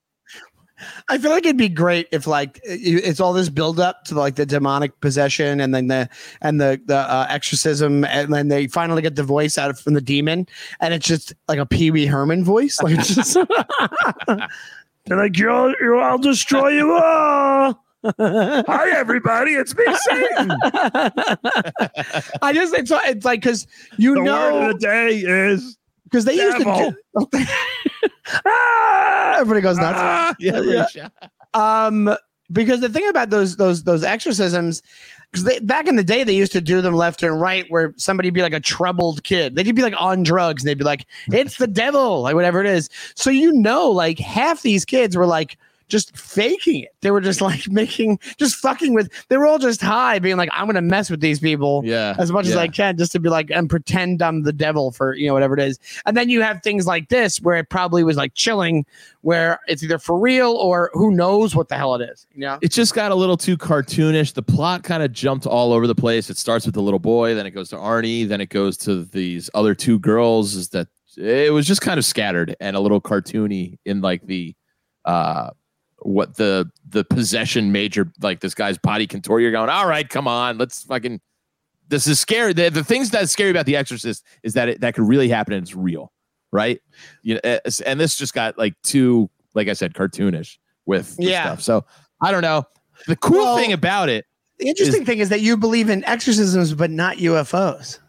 I 1.10 1.18
feel 1.18 1.32
like 1.32 1.46
it'd 1.46 1.58
be 1.58 1.70
great 1.70 2.08
if 2.12 2.28
like 2.28 2.60
it's 2.64 3.20
all 3.20 3.32
this 3.34 3.48
build 3.50 3.80
up 3.80 4.04
to 4.06 4.16
like 4.16 4.36
the 4.36 4.46
demonic 4.46 5.00
possession 5.02 5.62
and 5.62 5.74
then 5.74 5.88
the 5.88 6.10
and 6.42 6.60
the 6.60 6.82
the 6.86 6.98
uh, 6.98 7.28
exorcism 7.30 8.04
and 8.06 8.34
then 8.34 8.48
they 8.48 8.68
finally 8.68 9.02
get 9.02 9.16
the 9.16 9.24
voice 9.24 9.58
out 9.58 9.70
of 9.70 9.80
from 9.80 9.94
the 9.94 10.02
demon 10.02 10.48
and 10.82 10.94
it's 10.94 11.08
just 11.08 11.34
like 11.48 11.60
a 11.60 11.66
Pee 11.66 11.92
Wee 11.92 12.06
Herman 12.06 12.44
voice 12.44 12.82
like 12.82 12.98
it's 12.98 13.16
just 13.16 13.34
they're 15.06 15.18
like 15.18 15.38
you'll, 15.38 15.74
you 15.80 16.00
I'll 16.00 16.18
destroy 16.18 16.70
you 16.70 16.92
all. 16.92 17.80
Hi, 18.20 18.90
everybody. 18.92 19.52
It's 19.52 19.74
me, 19.78 19.86
Satan. 19.86 20.52
I 22.42 22.52
just 22.54 22.74
it's 22.74 22.92
it's 22.92 23.24
like 23.24 23.40
because 23.40 23.66
you 23.98 24.16
know 24.16 24.68
the 24.68 24.78
day 24.78 25.20
is 25.20 25.78
because 26.14 26.26
they 26.26 26.36
used 26.36 26.58
to 26.60 26.64
do, 26.64 27.36
ah, 28.46 29.34
everybody 29.40 29.62
goes 29.62 29.78
nuts. 29.78 29.98
Ah, 30.00 30.36
yeah, 30.40 30.62
Yeah. 30.62 30.86
yeah. 30.94 31.10
Um, 31.56 32.16
because 32.52 32.82
the 32.82 32.90
thing 32.90 33.08
about 33.08 33.32
those 33.32 33.56
those 33.56 33.84
those 33.84 34.04
exorcisms, 34.04 34.84
because 35.32 35.60
back 35.62 35.88
in 35.88 35.96
the 35.96 36.04
day 36.04 36.24
they 36.24 36.36
used 36.36 36.52
to 36.52 36.62
do 36.62 36.82
them 36.82 36.94
left 36.94 37.24
and 37.24 37.42
right, 37.42 37.66
where 37.70 37.96
somebody'd 37.98 38.36
be 38.36 38.44
like 38.44 38.54
a 38.54 38.60
troubled 38.60 39.24
kid, 39.24 39.56
they'd 39.56 39.76
be 39.76 39.82
like 39.82 39.96
on 40.00 40.22
drugs, 40.22 40.62
and 40.62 40.70
they'd 40.70 40.78
be 40.78 40.84
like, 40.84 41.08
"It's 41.32 41.58
the 41.58 41.66
devil," 41.66 42.22
like 42.22 42.36
whatever 42.36 42.62
it 42.62 42.68
is. 42.68 42.92
So 43.16 43.32
you 43.32 43.52
know, 43.54 43.90
like 43.90 44.20
half 44.20 44.62
these 44.62 44.86
kids 44.86 45.18
were 45.18 45.26
like 45.26 45.58
just 45.94 46.18
faking 46.18 46.82
it. 46.82 46.90
They 47.02 47.12
were 47.12 47.22
just 47.22 47.40
like 47.40 47.68
making, 47.70 48.20
just 48.38 48.56
fucking 48.56 48.94
with. 48.96 49.12
They 49.30 49.38
were 49.38 49.46
all 49.46 49.60
just 49.60 49.80
high, 49.80 50.18
being 50.18 50.38
like, 50.38 50.50
"I'm 50.52 50.66
gonna 50.66 50.82
mess 50.82 51.10
with 51.10 51.22
these 51.22 51.40
people." 51.40 51.84
Yeah. 51.86 52.16
as 52.18 52.32
much 52.32 52.48
as. 52.48 52.56
I 52.56 52.68
can 52.68 52.98
just 52.98 53.12
to 53.12 53.20
be 53.20 53.30
like 53.30 53.52
and 53.52 53.70
pretend 53.70 54.22
I'm 54.22 54.44
the 54.44 54.54
devil 54.54 54.92
for 54.92 55.14
you 55.16 55.28
know 55.28 55.34
whatever 55.34 55.54
it 55.56 55.60
is. 55.60 55.80
And 56.06 56.18
then 56.18 56.30
you 56.30 56.42
have 56.42 56.62
things 56.64 56.88
like 56.88 57.10
this 57.10 57.40
where 57.42 57.56
it 57.58 57.70
probably 57.70 58.04
was 58.04 58.18
like 58.18 58.34
chilling, 58.34 58.86
where 59.22 59.60
it's 59.68 59.84
either 59.84 60.00
for 60.00 60.18
real 60.18 60.52
or 60.54 60.90
who 60.94 61.12
knows 61.12 61.56
what 61.56 61.70
the 61.70 61.76
hell 61.76 61.94
it 61.96 62.10
is. 62.10 62.26
You 62.34 62.42
know? 62.42 62.58
it 62.62 62.72
just 62.72 62.96
got 62.96 63.12
a 63.12 63.16
little 63.16 63.38
too 63.38 63.58
cartoonish. 63.58 64.34
The 64.34 64.42
plot 64.42 64.84
kind 64.84 65.04
of 65.04 65.12
jumped 65.12 65.46
all 65.46 65.74
over 65.74 65.86
the 65.86 65.96
place. 65.96 66.30
It 66.30 66.38
starts 66.38 66.66
with 66.66 66.76
the 66.76 66.82
little 66.82 67.00
boy, 67.00 67.36
then 67.36 67.46
it 67.46 67.52
goes 67.52 67.70
to 67.70 67.76
Arnie, 67.76 68.28
then 68.28 68.42
it 68.42 68.50
goes 68.50 68.78
to 68.80 69.06
these 69.06 69.50
other 69.54 69.76
two 69.76 70.00
girls. 70.00 70.56
Is 70.56 70.70
that 70.70 70.88
it 71.18 71.54
was 71.54 71.68
just 71.68 71.82
kind 71.82 71.98
of 71.98 72.06
scattered 72.06 72.56
and 72.60 72.76
a 72.76 72.80
little 72.80 73.02
cartoony 73.02 73.78
in 73.86 74.02
like 74.02 74.26
the 74.26 74.56
uh 75.06 75.50
what 76.06 76.36
the 76.36 76.70
the 76.90 77.04
possession 77.04 77.72
major 77.72 78.12
like 78.22 78.40
this 78.40 78.54
guy's 78.54 78.78
body 78.78 79.08
contour. 79.08 79.40
You're 79.40 79.52
going, 79.52 79.70
all 79.70 79.88
right, 79.88 80.08
come 80.08 80.28
on, 80.28 80.58
let's 80.58 80.84
fucking 80.84 81.20
this 81.90 82.08
is 82.08 82.20
scary. 82.20 82.54
The, 82.54 82.70
the 82.70 82.84
things 82.84 83.10
that's 83.10 83.32
scary 83.32 83.52
about 83.52 83.66
The 83.66 83.76
Exorcist 83.76 84.24
is 84.42 84.54
that 84.54 84.70
it, 84.70 84.82
that 84.82 84.96
could 84.96 85.08
really 85.08 85.28
happen 85.30 85.54
and 85.54 85.64
it's 85.64 85.76
real, 85.76 86.12
right? 86.52 86.82
You 87.22 87.36
know, 87.44 87.60
and 87.86 88.00
this 88.00 88.16
just 88.16 88.34
got 88.34 88.58
like 88.58 88.74
too, 88.84 89.30
like 89.54 89.68
I 89.68 89.74
said, 89.74 89.94
cartoonish 89.94 90.58
with 90.86 91.16
Yeah. 91.20 91.44
stuff. 91.44 91.62
So 91.62 91.86
I 92.22 92.32
don't 92.32 92.42
know. 92.42 92.64
The 93.08 93.16
cool 93.18 93.38
Well- 93.40 93.58
thing 93.58 93.74
about 93.74 94.10
it, 94.10 94.26
The 94.60 94.68
interesting 94.70 95.06
thing 95.06 95.20
is 95.20 95.30
that 95.30 95.42
you 95.42 95.58
believe 95.58 95.90
in 95.90 96.04
exorcisms 96.06 96.74
but 96.74 96.90
not 96.90 97.18
UFOs. 97.18 98.00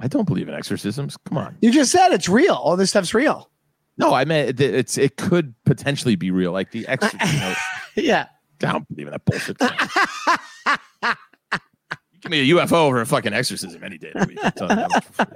I 0.00 0.06
don't 0.06 0.26
believe 0.26 0.48
in 0.48 0.54
exorcisms. 0.54 1.16
Come 1.28 1.38
on. 1.38 1.56
You 1.60 1.72
just 1.72 1.90
said 1.90 2.12
it's 2.12 2.28
real. 2.28 2.54
All 2.54 2.76
this 2.76 2.90
stuff's 2.90 3.14
real. 3.14 3.50
No, 3.98 4.14
I 4.14 4.24
meant 4.24 4.60
it, 4.60 4.74
it's 4.74 4.96
it 4.96 5.16
could 5.16 5.54
potentially 5.66 6.14
be 6.16 6.30
real. 6.30 6.52
Like 6.52 6.70
the 6.70 6.86
exorcism. 6.86 7.28
you 7.34 7.40
know, 7.40 7.54
Yeah. 7.96 8.26
I 8.62 8.72
don't 8.72 8.88
believe 8.88 9.06
in 9.08 9.12
that 9.12 9.24
bullshit. 9.24 9.56
you 11.02 12.20
give 12.20 12.30
me 12.30 12.50
a 12.50 12.54
UFO 12.56 12.72
over 12.72 13.00
a 13.00 13.06
fucking 13.06 13.32
exorcism 13.32 13.82
any 13.84 13.98
day. 13.98 14.10
of 14.14 14.22
the 14.22 14.26
week. 14.28 14.38
I'm 14.42 14.52
telling 14.52 14.78
you 14.78 14.86
that 14.88 14.90
much 14.90 15.04
for 15.04 15.26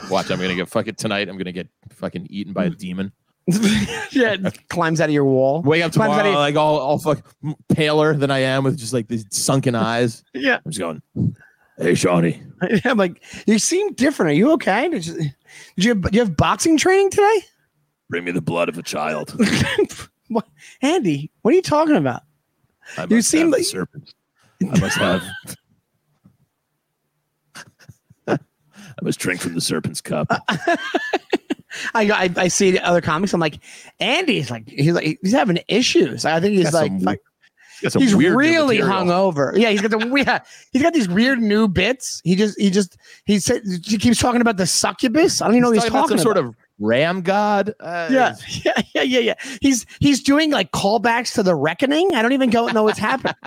free. 0.00 0.08
Watch, 0.10 0.30
I'm 0.30 0.40
gonna 0.40 0.54
get 0.54 0.68
fucking 0.68 0.94
tonight. 0.94 1.28
I'm 1.28 1.36
gonna 1.36 1.52
get 1.52 1.68
fucking 1.90 2.26
eaten 2.30 2.52
by 2.52 2.64
a 2.66 2.70
demon. 2.70 3.12
yeah. 4.10 4.36
Climbs 4.68 5.00
out 5.00 5.08
of 5.08 5.14
your 5.14 5.24
wall. 5.24 5.62
Wake 5.62 5.82
up 5.84 5.92
Climbs 5.92 6.10
out 6.12 6.16
tomorrow 6.22 6.30
of- 6.30 6.38
like 6.38 6.56
all 6.56 6.78
all 6.78 6.98
fuck 6.98 7.24
paler 7.68 8.14
than 8.14 8.30
I 8.30 8.38
am 8.40 8.64
with 8.64 8.76
just 8.78 8.92
like 8.92 9.08
these 9.08 9.26
sunken 9.30 9.74
eyes. 9.74 10.22
Yeah. 10.34 10.58
I'm 10.64 10.70
just 10.72 10.78
going, 10.78 11.02
hey 11.78 11.94
Shawnee. 11.94 12.42
I'm 12.84 12.96
like, 12.98 13.22
you 13.46 13.58
seem 13.58 13.92
different. 13.94 14.30
Are 14.30 14.34
you 14.34 14.52
okay? 14.52 14.88
Did 14.88 15.06
you, 15.06 15.14
did 15.14 15.34
you, 15.76 15.94
have, 15.94 16.14
you 16.14 16.20
have 16.20 16.36
boxing 16.36 16.76
training 16.76 17.10
today? 17.10 17.42
Bring 18.08 18.24
me 18.24 18.32
the 18.32 18.40
blood 18.40 18.68
of 18.68 18.78
a 18.78 18.82
child. 18.82 19.34
what? 20.28 20.46
Andy, 20.82 21.30
what 21.42 21.52
are 21.52 21.56
you 21.56 21.62
talking 21.62 21.96
about? 21.96 22.22
I 22.96 23.06
You 23.08 23.20
seem 23.22 23.50
like- 23.50 23.64
serpent. 23.64 24.14
I 24.62 24.80
must 24.80 24.96
have. 24.96 25.22
I 28.28 28.38
must 29.02 29.18
drink 29.18 29.40
from 29.42 29.54
the 29.54 29.60
serpent's 29.60 30.00
cup. 30.00 30.28
I, 30.30 32.10
I 32.10 32.30
I 32.36 32.48
see 32.48 32.70
the 32.70 32.82
other 32.82 33.02
comics. 33.02 33.34
I'm 33.34 33.40
like, 33.40 33.58
Andy's 34.00 34.50
like 34.50 34.66
he's 34.68 34.94
like 34.94 35.18
he's 35.20 35.32
having 35.32 35.58
issues. 35.68 36.24
I 36.24 36.40
think 36.40 36.54
he's 36.54 36.72
like 36.72 36.90
some 37.02 37.16
fuck- 37.76 37.82
Got 37.82 37.92
some 37.92 38.02
he's 38.02 38.14
weird 38.16 38.36
really 38.36 38.78
material. 38.78 39.04
hungover. 39.04 39.56
Yeah, 39.58 39.70
he's 39.70 39.80
got 39.82 39.90
the 39.90 40.22
yeah, 40.26 40.40
he's 40.72 40.82
got 40.82 40.92
these 40.94 41.08
weird 41.08 41.40
new 41.40 41.68
bits. 41.68 42.20
He 42.24 42.34
just 42.36 42.58
he 42.60 42.70
just 42.70 42.96
he 43.24 43.38
said 43.38 43.62
he 43.84 43.98
keeps 43.98 44.18
talking 44.20 44.40
about 44.40 44.56
the 44.56 44.66
succubus. 44.66 45.40
I 45.42 45.46
don't 45.46 45.54
even 45.54 45.62
know 45.62 45.68
what 45.68 45.74
He's 45.76 45.84
he's 45.84 45.92
talking 45.92 46.16
talking 46.16 46.20
about 46.20 46.22
some 46.22 46.30
about. 46.32 46.36
sort 46.38 46.46
of 46.48 46.54
ram 46.78 47.22
god. 47.22 47.72
Uh, 47.80 48.08
yeah, 48.10 48.34
yeah, 48.64 48.82
yeah, 48.94 49.02
yeah, 49.02 49.18
yeah. 49.20 49.34
He's 49.60 49.86
he's 50.00 50.22
doing 50.22 50.50
like 50.50 50.70
callbacks 50.72 51.32
to 51.34 51.42
the 51.42 51.54
reckoning. 51.54 52.14
I 52.14 52.22
don't 52.22 52.32
even 52.32 52.50
go 52.50 52.66
know 52.68 52.82
what's 52.82 52.98
happening. 52.98 53.34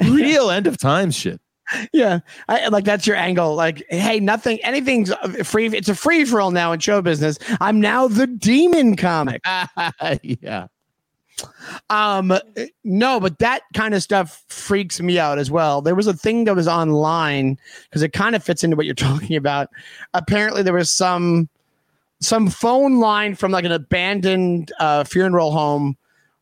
real 0.02 0.50
end 0.50 0.66
of 0.66 0.76
times 0.78 1.14
shit. 1.14 1.40
yeah, 1.92 2.18
I, 2.48 2.68
like 2.68 2.84
that's 2.84 3.06
your 3.06 3.16
angle. 3.16 3.54
Like, 3.54 3.84
hey, 3.88 4.18
nothing, 4.20 4.58
anything's 4.64 5.12
free. 5.44 5.66
It's 5.68 5.88
a 5.88 5.94
free 5.94 6.24
for 6.24 6.40
all 6.40 6.50
now 6.50 6.72
in 6.72 6.80
show 6.80 7.00
business. 7.00 7.38
I'm 7.60 7.80
now 7.80 8.08
the 8.08 8.26
demon 8.26 8.96
comic. 8.96 9.40
yeah. 10.22 10.66
Um, 11.90 12.32
no, 12.84 13.20
but 13.20 13.38
that 13.38 13.62
kind 13.74 13.94
of 13.94 14.02
stuff 14.02 14.44
freaks 14.48 15.00
me 15.00 15.18
out 15.18 15.38
as 15.38 15.50
well. 15.50 15.80
There 15.82 15.94
was 15.94 16.06
a 16.06 16.14
thing 16.14 16.44
that 16.44 16.56
was 16.56 16.68
online 16.68 17.58
because 17.84 18.02
it 18.02 18.12
kind 18.12 18.34
of 18.34 18.42
fits 18.42 18.64
into 18.64 18.76
what 18.76 18.86
you're 18.86 18.94
talking 18.96 19.36
about. 19.36 19.68
Apparently, 20.14 20.62
there 20.62 20.74
was 20.74 20.90
some 20.90 21.48
some 22.20 22.48
phone 22.48 23.00
line 23.00 23.34
from 23.34 23.50
like 23.50 23.64
an 23.64 23.72
abandoned 23.72 24.72
uh, 24.78 25.02
funeral 25.04 25.50
home 25.50 25.96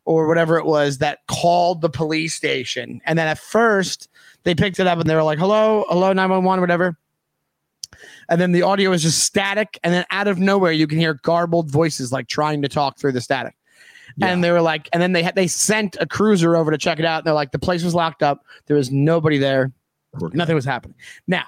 or 0.04 0.26
whatever 0.28 0.58
it 0.58 0.66
was 0.66 0.98
that 0.98 1.20
called 1.26 1.80
the 1.80 1.90
police 1.90 2.34
station, 2.34 3.00
and 3.04 3.18
then 3.18 3.26
at 3.26 3.38
first 3.38 4.08
they 4.42 4.54
picked 4.54 4.80
it 4.80 4.86
up 4.86 4.98
and 4.98 5.08
they 5.08 5.14
were 5.14 5.22
like, 5.22 5.38
"Hello, 5.38 5.84
hello, 5.88 6.12
nine 6.12 6.30
one 6.30 6.44
one, 6.44 6.60
whatever." 6.60 6.96
And 8.28 8.40
then 8.40 8.52
the 8.52 8.62
audio 8.62 8.92
is 8.92 9.02
just 9.02 9.24
static, 9.24 9.78
and 9.82 9.92
then 9.92 10.04
out 10.10 10.28
of 10.28 10.38
nowhere 10.38 10.72
you 10.72 10.86
can 10.86 10.98
hear 10.98 11.14
garbled 11.14 11.70
voices 11.70 12.12
like 12.12 12.28
trying 12.28 12.62
to 12.62 12.68
talk 12.68 12.98
through 12.98 13.12
the 13.12 13.20
static. 13.20 13.54
And 14.22 14.44
they 14.44 14.50
were 14.50 14.60
like, 14.60 14.88
and 14.92 15.02
then 15.02 15.12
they 15.12 15.22
had 15.22 15.34
they 15.34 15.46
sent 15.46 15.96
a 16.00 16.06
cruiser 16.06 16.56
over 16.56 16.70
to 16.70 16.78
check 16.78 16.98
it 16.98 17.04
out. 17.04 17.18
And 17.18 17.26
they're 17.26 17.34
like, 17.34 17.52
the 17.52 17.58
place 17.58 17.82
was 17.82 17.94
locked 17.94 18.22
up. 18.22 18.44
There 18.66 18.76
was 18.76 18.90
nobody 18.90 19.38
there. 19.38 19.72
Nothing 20.20 20.54
was 20.56 20.64
happening. 20.64 20.96
Now, 21.26 21.44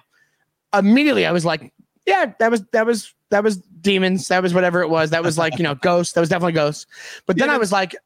immediately 0.72 1.26
I 1.26 1.32
was 1.32 1.44
like, 1.44 1.72
yeah, 2.06 2.32
that 2.38 2.50
was 2.50 2.64
that 2.72 2.86
was 2.86 3.14
that 3.30 3.42
was 3.42 3.56
demons. 3.58 4.28
That 4.28 4.42
was 4.42 4.54
whatever 4.54 4.82
it 4.82 4.88
was. 4.88 5.10
That 5.10 5.22
was 5.22 5.38
like 5.38 5.58
you 5.58 5.64
know 5.64 5.74
ghosts. 5.82 6.14
That 6.14 6.20
was 6.20 6.28
definitely 6.28 6.52
ghosts. 6.52 6.86
But 7.26 7.38
then 7.38 7.48
Yeah. 7.48 7.54
I 7.54 7.58
was 7.58 7.72
like, 7.72 7.96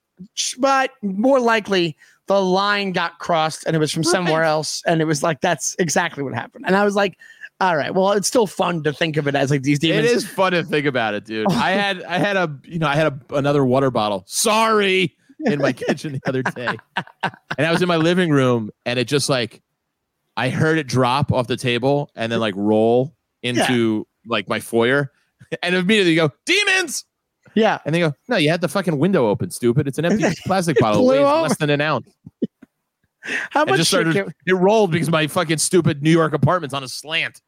but 0.58 0.90
more 1.02 1.40
likely 1.40 1.96
the 2.26 2.40
line 2.42 2.92
got 2.92 3.18
crossed 3.18 3.64
and 3.66 3.76
it 3.76 3.78
was 3.78 3.92
from 3.92 4.02
somewhere 4.02 4.42
else. 4.42 4.82
And 4.86 5.00
it 5.00 5.04
was 5.04 5.22
like 5.22 5.40
that's 5.40 5.76
exactly 5.78 6.22
what 6.22 6.34
happened. 6.34 6.64
And 6.66 6.74
I 6.76 6.84
was 6.84 6.96
like, 6.96 7.18
all 7.60 7.76
right, 7.76 7.94
well, 7.94 8.12
it's 8.12 8.28
still 8.28 8.46
fun 8.46 8.82
to 8.82 8.92
think 8.92 9.16
of 9.16 9.26
it 9.26 9.34
as 9.34 9.50
like 9.50 9.62
these 9.62 9.78
demons. 9.78 10.04
It 10.10 10.14
is 10.14 10.26
fun 10.26 10.52
to 10.52 10.62
think 10.62 10.86
about 10.86 11.14
it, 11.14 11.24
dude. 11.24 11.50
I 11.50 11.70
had 11.72 12.02
I 12.04 12.18
had 12.18 12.36
a 12.36 12.54
you 12.64 12.78
know 12.78 12.86
I 12.86 12.96
had 12.96 13.06
a, 13.30 13.34
another 13.34 13.64
water 13.64 13.90
bottle. 13.90 14.24
Sorry, 14.26 15.16
in 15.46 15.60
my 15.60 15.72
kitchen 15.74 16.12
the 16.12 16.20
other 16.28 16.42
day, 16.42 16.76
and 17.56 17.66
I 17.66 17.72
was 17.72 17.80
in 17.80 17.88
my 17.88 17.96
living 17.96 18.30
room, 18.30 18.70
and 18.84 18.98
it 18.98 19.08
just 19.08 19.28
like 19.30 19.62
I 20.36 20.50
heard 20.50 20.76
it 20.78 20.86
drop 20.86 21.32
off 21.32 21.46
the 21.46 21.56
table 21.56 22.10
and 22.14 22.30
then 22.30 22.40
like 22.40 22.54
roll 22.56 23.14
into 23.42 24.06
like 24.26 24.48
my 24.48 24.60
foyer, 24.60 25.10
and 25.62 25.74
immediately 25.74 26.10
you 26.12 26.16
go 26.16 26.30
demons, 26.44 27.04
Yeah. 27.54 27.78
and 27.86 27.94
they 27.94 28.00
go 28.00 28.12
no, 28.28 28.36
you 28.36 28.50
had 28.50 28.60
the 28.60 28.68
fucking 28.68 28.98
window 28.98 29.28
open, 29.28 29.50
stupid. 29.50 29.88
It's 29.88 29.96
an 29.98 30.04
empty 30.04 30.26
plastic 30.44 30.78
bottle. 30.78 31.06
Weighs 31.06 31.20
over. 31.20 31.40
less 31.42 31.56
than 31.56 31.70
an 31.70 31.80
ounce. 31.80 32.12
How 33.50 33.64
much 33.64 33.80
started. 33.80 34.32
It 34.46 34.52
rolled 34.52 34.92
because 34.92 35.10
my 35.10 35.26
fucking 35.26 35.58
stupid 35.58 36.02
New 36.02 36.10
York 36.12 36.32
apartment's 36.32 36.74
on 36.74 36.84
a 36.84 36.88
slant. 36.88 37.40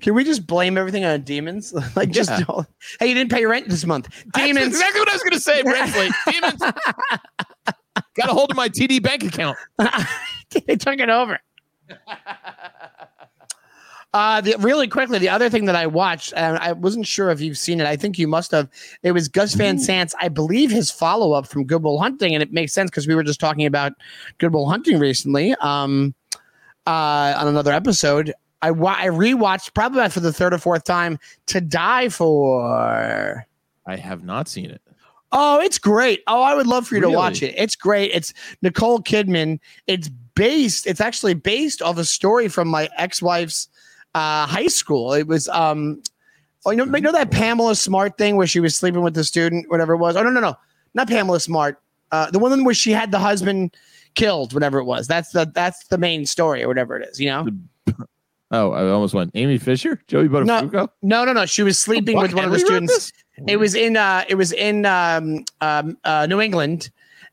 Can 0.00 0.14
we 0.14 0.24
just 0.24 0.46
blame 0.46 0.76
everything 0.78 1.04
on 1.04 1.22
demons? 1.22 1.72
like 1.96 2.10
just 2.10 2.30
Yeah. 2.30 2.62
hey, 2.98 3.08
you 3.08 3.14
didn't 3.14 3.30
pay 3.30 3.40
your 3.40 3.50
rent 3.50 3.68
this 3.68 3.84
month. 3.84 4.08
That's 4.32 4.46
Demons. 4.46 4.66
exactly 4.68 5.00
what 5.00 5.08
I 5.08 5.12
was 5.12 5.22
going 5.22 5.32
to 5.34 5.40
say. 5.40 5.62
Rent 5.62 5.92
plate. 5.92 6.12
Demons. 6.30 6.60
Got 8.16 8.28
a 8.28 8.32
hold 8.32 8.50
of 8.50 8.56
my 8.56 8.68
TD 8.68 9.02
bank 9.02 9.24
account. 9.24 9.56
they 10.66 10.76
took 10.76 10.98
it 10.98 11.08
over. 11.08 11.38
Uh, 14.12 14.40
the, 14.40 14.56
really 14.58 14.88
quickly, 14.88 15.20
the 15.20 15.28
other 15.28 15.48
thing 15.48 15.66
that 15.66 15.76
I 15.76 15.86
watched, 15.86 16.32
and 16.34 16.58
I 16.58 16.72
wasn't 16.72 17.06
sure 17.06 17.30
if 17.30 17.40
you've 17.40 17.56
seen 17.58 17.80
it. 17.80 17.86
I 17.86 17.94
think 17.96 18.18
you 18.18 18.26
must 18.26 18.50
have. 18.50 18.68
It 19.04 19.12
was 19.12 19.28
Gus 19.28 19.54
Van 19.54 19.78
Sant's, 19.78 20.16
I 20.20 20.28
believe, 20.28 20.70
his 20.70 20.90
follow 20.90 21.32
up 21.32 21.46
from 21.46 21.64
Good 21.64 21.84
Will 21.84 22.00
Hunting, 22.00 22.34
and 22.34 22.42
it 22.42 22.52
makes 22.52 22.72
sense 22.72 22.90
because 22.90 23.06
we 23.06 23.14
were 23.14 23.22
just 23.22 23.38
talking 23.38 23.66
about 23.66 23.92
Good 24.38 24.52
Will 24.52 24.68
Hunting 24.68 24.98
recently 24.98 25.54
um, 25.60 26.12
uh, 26.88 27.34
on 27.36 27.46
another 27.46 27.72
episode. 27.72 28.34
I 28.62 28.70
wa- 28.70 28.96
I 28.98 29.06
rewatched 29.06 29.74
probably 29.74 30.08
for 30.10 30.20
the 30.20 30.32
third 30.32 30.52
or 30.54 30.58
fourth 30.58 30.84
time 30.84 31.18
to 31.46 31.60
die 31.60 32.08
for. 32.08 33.46
I 33.86 33.96
have 33.96 34.22
not 34.24 34.48
seen 34.48 34.66
it. 34.70 34.82
Oh, 35.32 35.60
it's 35.60 35.78
great. 35.78 36.22
Oh, 36.26 36.42
I 36.42 36.54
would 36.54 36.66
love 36.66 36.86
for 36.88 36.96
you 36.96 37.00
Really? 37.02 37.12
to 37.12 37.18
watch 37.18 37.42
it. 37.42 37.54
It's 37.56 37.76
great. 37.76 38.10
It's 38.12 38.34
Nicole 38.62 39.00
Kidman. 39.00 39.60
It's 39.86 40.08
based, 40.34 40.86
it's 40.86 41.00
actually 41.00 41.34
based 41.34 41.80
off 41.82 41.98
a 41.98 42.04
story 42.04 42.48
from 42.48 42.66
my 42.68 42.88
ex-wife's 42.96 43.68
uh, 44.14 44.46
high 44.46 44.66
school. 44.66 45.12
It 45.12 45.26
was 45.28 45.48
um 45.48 46.02
oh, 46.66 46.72
you 46.72 46.76
know, 46.78 46.84
you 46.84 47.00
know 47.00 47.12
that 47.12 47.30
Pamela 47.30 47.76
Smart 47.76 48.18
thing 48.18 48.36
where 48.36 48.46
she 48.46 48.60
was 48.60 48.74
sleeping 48.76 49.02
with 49.02 49.14
the 49.14 49.24
student, 49.24 49.70
whatever 49.70 49.94
it 49.94 49.98
was. 49.98 50.16
Oh 50.16 50.22
no, 50.22 50.30
no, 50.30 50.40
no. 50.40 50.54
Not 50.94 51.08
Pamela 51.08 51.38
Smart. 51.40 51.80
Uh, 52.12 52.28
the 52.30 52.40
one 52.40 52.64
where 52.64 52.74
she 52.74 52.90
had 52.90 53.12
the 53.12 53.18
husband 53.20 53.76
killed, 54.14 54.52
whatever 54.52 54.80
it 54.80 54.84
was. 54.84 55.06
That's 55.06 55.30
the 55.30 55.50
that's 55.54 55.86
the 55.86 55.98
main 55.98 56.26
story 56.26 56.64
or 56.64 56.68
whatever 56.68 56.98
it 56.98 57.08
is, 57.08 57.20
you 57.20 57.28
know? 57.28 57.46
Oh, 58.52 58.72
I 58.72 58.88
almost 58.90 59.14
went. 59.14 59.30
Amy 59.34 59.58
Fisher, 59.58 60.02
Joey 60.08 60.28
Buttafuoco. 60.28 60.88
No, 61.02 61.24
no, 61.24 61.32
no. 61.32 61.46
She 61.46 61.62
was 61.62 61.78
sleeping 61.78 62.18
with 62.18 62.34
one 62.34 62.46
of 62.46 62.50
the 62.50 62.58
students. 62.58 63.12
It 63.46 63.58
was 63.58 63.74
in 63.74 63.96
uh 63.96 64.24
it 64.28 64.34
was 64.34 64.52
in 64.52 64.84
um, 64.86 65.44
um 65.60 65.96
uh 66.04 66.26
New 66.26 66.40
England 66.40 66.90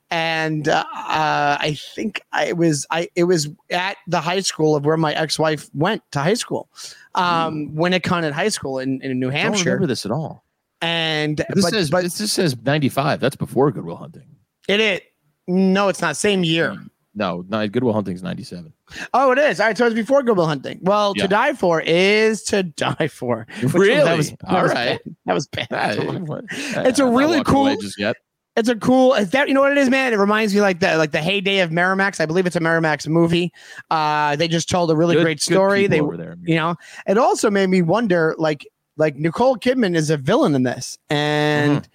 and 0.09 0.69
uh, 0.69 0.85
uh 0.93 1.57
I 1.59 1.77
think 1.95 2.21
I 2.31 2.53
was 2.53 2.85
I 2.91 3.09
it 3.15 3.25
was 3.25 3.49
at 3.71 3.97
the 4.07 4.21
high 4.21 4.39
school 4.39 4.75
of 4.75 4.85
where 4.85 4.95
my 4.95 5.13
ex-wife 5.13 5.69
went 5.73 6.01
to 6.11 6.19
high 6.19 6.35
school. 6.35 6.69
Um 7.15 7.71
Winnacunnet 7.71 8.31
High 8.31 8.49
School 8.49 8.79
in, 8.79 9.01
in 9.01 9.19
New 9.19 9.29
Hampshire. 9.29 9.47
I 9.47 9.57
don't 9.57 9.65
remember 9.65 9.87
this 9.87 10.05
at 10.05 10.11
all. 10.11 10.43
And 10.81 11.37
This 11.37 11.65
but, 11.65 11.73
says 11.73 11.89
but 11.89 12.03
this 12.03 12.31
says 12.31 12.55
ninety 12.63 12.89
five. 12.89 13.19
That's 13.19 13.35
before 13.35 13.71
Goodwill 13.71 13.97
Hunting. 13.97 14.27
it 14.67 14.79
is 14.79 15.01
no, 15.47 15.87
it's 15.87 16.01
not 16.01 16.15
same 16.15 16.43
year. 16.43 16.77
No, 17.15 17.43
no, 17.49 17.67
Goodwill 17.67 17.93
Hunting's 17.93 18.21
ninety 18.21 18.43
seven. 18.43 18.71
Oh, 19.13 19.31
it 19.31 19.37
is. 19.37 19.59
All 19.59 19.67
right, 19.67 19.77
so 19.77 19.85
it's 19.85 19.95
before 19.95 20.23
Will 20.23 20.45
Hunting. 20.45 20.79
Well, 20.81 21.13
Yeah. 21.15 21.23
to 21.23 21.27
die 21.27 21.53
for 21.53 21.81
is 21.81 22.43
to 22.43 22.63
die 22.63 23.07
for. 23.07 23.45
Really? 23.61 23.95
That 24.03 24.17
was, 24.17 24.31
that 24.31 24.37
All 24.47 24.63
was 24.63 24.71
right. 24.73 24.99
bad. 25.03 25.15
That 25.25 25.33
was 25.33 25.47
bad. 25.47 25.67
it's 26.87 26.99
a 26.99 27.05
really 27.05 27.43
cool- 27.43 27.75
Just 27.77 27.99
yet. 27.99 28.15
It's 28.55 28.69
a 28.69 28.75
cool. 28.75 29.13
Is 29.13 29.29
that 29.31 29.47
you 29.47 29.53
know 29.53 29.61
what 29.61 29.71
it 29.71 29.77
is, 29.77 29.87
man? 29.87 30.13
It 30.13 30.17
reminds 30.17 30.51
me 30.55 30.61
like 30.61 30.79
the 30.79 30.97
like 30.97 31.11
the 31.11 31.21
heyday 31.21 31.59
of 31.59 31.69
Miramax. 31.69 32.19
I 32.19 32.25
believe 32.25 32.47
it's 32.47 32.55
a 32.55 32.59
Miramax 32.59 33.07
movie. 33.07 33.51
Uh, 33.91 34.35
they 34.35 34.47
just 34.47 34.67
told 34.67 34.89
a 34.89 34.95
really 34.95 35.13
Good- 35.13 35.21
great 35.25 35.39
story. 35.41 35.85
They, 35.85 36.01
were 36.01 36.17
there. 36.17 36.37
you 36.43 36.55
know, 36.55 36.73
it 37.05 37.19
also 37.19 37.51
made 37.51 37.67
me 37.67 37.83
wonder, 37.83 38.33
like 38.39 38.67
like 38.95 39.15
Nicole 39.15 39.57
Kidman 39.57 39.95
is 39.95 40.09
a 40.09 40.17
villain 40.17 40.55
in 40.55 40.63
this, 40.63 40.97
and 41.11 41.85
it 41.85 41.89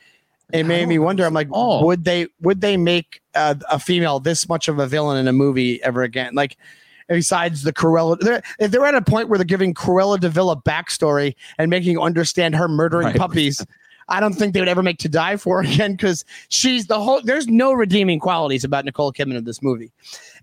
Mm-hmm. 0.58 0.58
I 0.58 0.62
made 0.68 0.86
me 0.86 0.98
wonder. 1.00 1.24
I'm 1.24 1.34
like, 1.34 1.48
all. 1.50 1.84
would 1.84 2.04
they 2.04 2.28
would 2.42 2.60
they 2.60 2.76
make 2.76 3.20
uh, 3.34 3.56
a 3.68 3.80
female 3.80 4.20
this 4.20 4.48
much 4.48 4.68
of 4.68 4.78
a 4.78 4.86
villain 4.86 5.16
in 5.18 5.26
a 5.26 5.32
movie 5.32 5.82
ever 5.82 6.02
again? 6.04 6.32
Like. 6.36 6.56
Besides 7.16 7.62
the 7.62 7.72
Cruella, 7.72 8.18
they're, 8.18 8.42
if 8.58 8.70
they're 8.70 8.84
at 8.86 8.94
a 8.94 9.02
point 9.02 9.28
where 9.28 9.38
they're 9.38 9.44
giving 9.44 9.74
Cruella 9.74 10.18
de 10.18 10.28
Vil 10.28 10.50
a 10.50 10.56
backstory 10.56 11.34
and 11.58 11.68
making 11.70 11.92
you 11.92 12.00
understand 12.02 12.54
her 12.54 12.68
murdering 12.68 13.08
Right. 13.08 13.16
puppies, 13.16 13.64
I 14.08 14.18
don't 14.20 14.32
think 14.32 14.52
they 14.54 14.60
would 14.60 14.68
ever 14.68 14.82
make 14.82 14.98
to 14.98 15.08
die 15.08 15.36
for 15.36 15.60
again 15.60 15.92
because 15.92 16.24
she's 16.48 16.86
the 16.86 17.00
whole. 17.00 17.20
There's 17.22 17.46
no 17.46 17.72
redeeming 17.72 18.18
qualities 18.18 18.64
about 18.64 18.84
Nicole 18.84 19.12
Kidman 19.12 19.36
in 19.36 19.44
this 19.44 19.62
movie, 19.62 19.90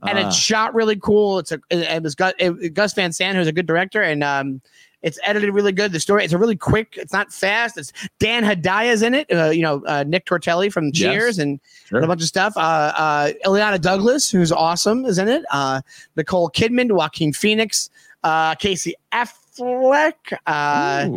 and 0.07 0.17
Ah. 0.17 0.27
it's 0.27 0.35
shot 0.35 0.73
really 0.73 0.95
cool. 0.95 1.39
It's 1.39 1.51
a 1.51 1.59
it, 1.69 1.79
it 1.79 2.03
was 2.03 2.15
Gus, 2.15 2.33
it, 2.39 2.73
Gus 2.73 2.93
Van 2.93 3.11
Sant 3.11 3.37
who's 3.37 3.47
a 3.47 3.51
good 3.51 3.65
director, 3.67 4.01
and 4.01 4.23
um, 4.23 4.61
it's 5.01 5.17
edited 5.23 5.53
really 5.53 5.71
good. 5.71 5.91
The 5.91 5.99
story 5.99 6.23
it's 6.23 6.33
a 6.33 6.37
really 6.37 6.55
quick. 6.57 6.95
It's 6.97 7.13
not 7.13 7.31
fast. 7.31 7.77
It's 7.77 7.93
Dan 8.19 8.43
Hedaya's 8.43 9.01
in 9.01 9.13
it. 9.13 9.31
Uh, 9.31 9.49
you 9.49 9.61
know 9.61 9.83
uh, 9.85 10.03
Nick 10.07 10.25
Tortelli 10.25 10.71
from 10.71 10.85
Yes. 10.87 10.95
Cheers 10.97 11.39
and 11.39 11.59
Sure. 11.85 12.01
a 12.01 12.07
bunch 12.07 12.21
of 12.21 12.27
stuff. 12.27 12.53
Uh, 12.57 12.59
uh, 12.95 13.31
Illeana 13.45 13.79
Douglas, 13.81 14.29
who's 14.29 14.51
awesome, 14.51 15.05
is 15.05 15.17
in 15.17 15.27
it. 15.27 15.43
Uh, 15.51 15.81
Nicole 16.15 16.49
Kidman, 16.49 16.91
Joaquin 16.91 17.33
Phoenix, 17.33 17.89
uh, 18.23 18.55
Casey 18.55 18.93
Affleck, 19.11 20.13
uh, 20.45 21.09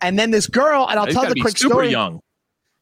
and 0.00 0.18
then 0.18 0.30
this 0.30 0.46
girl. 0.46 0.86
And 0.88 0.98
I'll 0.98 1.06
He's 1.06 1.14
tell 1.14 1.26
the 1.32 1.40
quick 1.40 1.56
super 1.58 1.72
story. 1.74 1.90
young. 1.90 2.20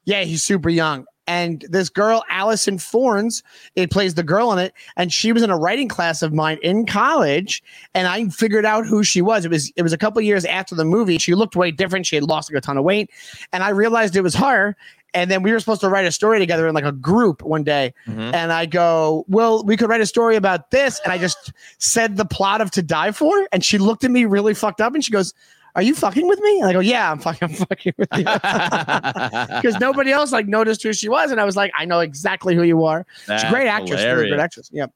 Yeah, 0.04 0.22
he's 0.24 0.42
super 0.42 0.68
young. 0.70 1.06
And 1.28 1.64
this 1.68 1.90
girl, 1.90 2.24
Allison 2.30 2.78
Forns, 2.78 3.42
it 3.76 3.90
plays 3.90 4.14
the 4.14 4.22
girl 4.22 4.50
in 4.52 4.58
it, 4.58 4.72
and 4.96 5.12
she 5.12 5.30
was 5.30 5.42
in 5.42 5.50
a 5.50 5.58
writing 5.58 5.86
class 5.86 6.22
of 6.22 6.32
mine 6.32 6.58
in 6.62 6.86
college. 6.86 7.62
And 7.94 8.08
I 8.08 8.28
figured 8.30 8.64
out 8.64 8.86
who 8.86 9.04
she 9.04 9.20
was. 9.20 9.44
It 9.44 9.50
was 9.50 9.70
it 9.76 9.82
was 9.82 9.92
a 9.92 9.98
couple 9.98 10.20
years 10.22 10.46
after 10.46 10.74
the 10.74 10.86
movie. 10.86 11.18
She 11.18 11.34
looked 11.34 11.54
way 11.54 11.70
different. 11.70 12.06
She 12.06 12.16
had 12.16 12.24
lost 12.24 12.50
like 12.50 12.56
a 12.58 12.62
ton 12.62 12.78
of 12.78 12.84
weight, 12.84 13.10
and 13.52 13.62
I 13.62 13.68
realized 13.68 14.16
it 14.16 14.22
was 14.22 14.34
her. 14.34 14.74
And 15.14 15.30
then 15.30 15.42
we 15.42 15.52
were 15.52 15.60
supposed 15.60 15.80
to 15.82 15.88
write 15.88 16.04
a 16.06 16.12
story 16.12 16.38
together 16.38 16.66
in 16.68 16.74
like 16.74 16.84
a 16.84 16.92
group 16.92 17.42
one 17.42 17.62
day. 17.64 17.94
Mhm. 18.06 18.34
And 18.34 18.52
I 18.52 18.66
go, 18.66 19.24
Well, 19.28 19.64
we 19.64 19.76
could 19.76 19.88
write 19.88 20.02
a 20.02 20.06
story 20.06 20.36
about 20.36 20.70
this. 20.70 21.00
And 21.02 21.12
I 21.12 21.18
just 21.18 21.52
said 21.78 22.16
the 22.16 22.26
plot 22.26 22.60
of 22.60 22.70
To 22.72 22.82
Die 22.82 23.12
For. 23.12 23.48
And 23.52 23.64
she 23.64 23.78
looked 23.78 24.04
at 24.04 24.10
me 24.10 24.26
really 24.26 24.52
fucked 24.54 24.80
up 24.82 24.94
and 24.94 25.02
she 25.04 25.10
goes, 25.10 25.32
Are 25.74 25.82
you 25.82 25.94
fucking 25.94 26.26
with 26.26 26.40
me? 26.40 26.60
And 26.60 26.68
I 26.68 26.72
go, 26.72 26.80
Yeah, 26.80 27.10
I'm 27.10 27.18
fucking, 27.18 27.48
I'm 27.48 27.54
fucking 27.54 27.92
with 27.96 28.08
you. 28.16 28.24
Because 29.62 29.78
nobody 29.80 30.10
else 30.10 30.32
like 30.32 30.46
noticed 30.46 30.82
who 30.82 30.92
she 30.92 31.08
was. 31.08 31.30
And 31.30 31.40
I 31.40 31.44
was 31.44 31.56
like, 31.56 31.72
I 31.76 31.84
know 31.84 32.00
exactly 32.00 32.54
who 32.54 32.62
you 32.62 32.84
are. 32.84 33.06
She's 33.26 33.44
a 33.44 33.50
great 33.50 33.68
actress, 33.68 34.02
really 34.02 34.28
great 34.28 34.40
actress. 34.40 34.70
Yeah. 34.72 34.86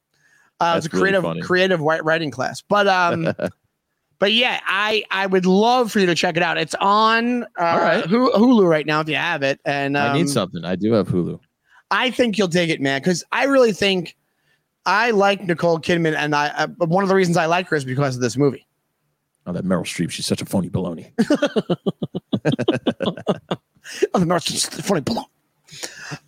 Uh, 0.60 0.74
it's 0.76 0.86
a 0.86 0.88
That's 0.88 1.02
really 1.02 1.40
creative, 1.42 1.80
creative 1.80 1.80
writing 1.80 2.30
class. 2.30 2.62
But 2.62 2.86
um, 2.86 3.32
but 4.18 4.32
yeah, 4.32 4.60
I 4.66 5.02
I 5.10 5.26
would 5.26 5.46
love 5.46 5.90
for 5.90 5.98
you 5.98 6.06
to 6.06 6.14
check 6.14 6.36
it 6.36 6.42
out. 6.42 6.56
It's 6.58 6.74
on 6.76 7.42
uh, 7.42 7.46
All 7.58 7.78
right. 7.78 8.04
Hulu 8.04 8.68
right 8.68 8.86
now 8.86 9.00
if 9.00 9.08
you 9.08 9.16
have 9.16 9.42
it. 9.42 9.60
And 9.64 9.96
um, 9.96 10.12
I 10.12 10.14
need 10.14 10.28
something. 10.28 10.64
I 10.64 10.76
do 10.76 10.92
have 10.92 11.08
Hulu. 11.08 11.40
I 11.90 12.10
think 12.10 12.38
you'll 12.38 12.48
dig 12.48 12.70
it, 12.70 12.80
man, 12.80 13.00
because 13.00 13.22
I 13.32 13.44
really 13.44 13.72
think 13.72 14.16
I 14.86 15.10
like 15.10 15.42
Nicole 15.42 15.78
Kidman, 15.78 16.16
and 16.16 16.34
I 16.34 16.48
uh, 16.48 16.68
one 16.78 17.02
of 17.02 17.08
the 17.08 17.14
reasons 17.14 17.36
I 17.36 17.46
like 17.46 17.68
her 17.68 17.76
is 17.76 17.84
because 17.84 18.16
of 18.16 18.22
this 18.22 18.36
movie. 18.36 18.66
Oh, 19.46 19.52
that 19.52 19.64
Meryl 19.64 19.82
Streep. 19.82 20.10
She's 20.10 20.26
such 20.26 20.42
a 20.42 20.46
phony 20.46 20.70
baloney. 20.70 21.12
Oh, 24.14 24.18
the 24.20 24.26
North 24.26 24.48
is 24.50 24.64
funny 24.64 25.00
below. 25.00 25.24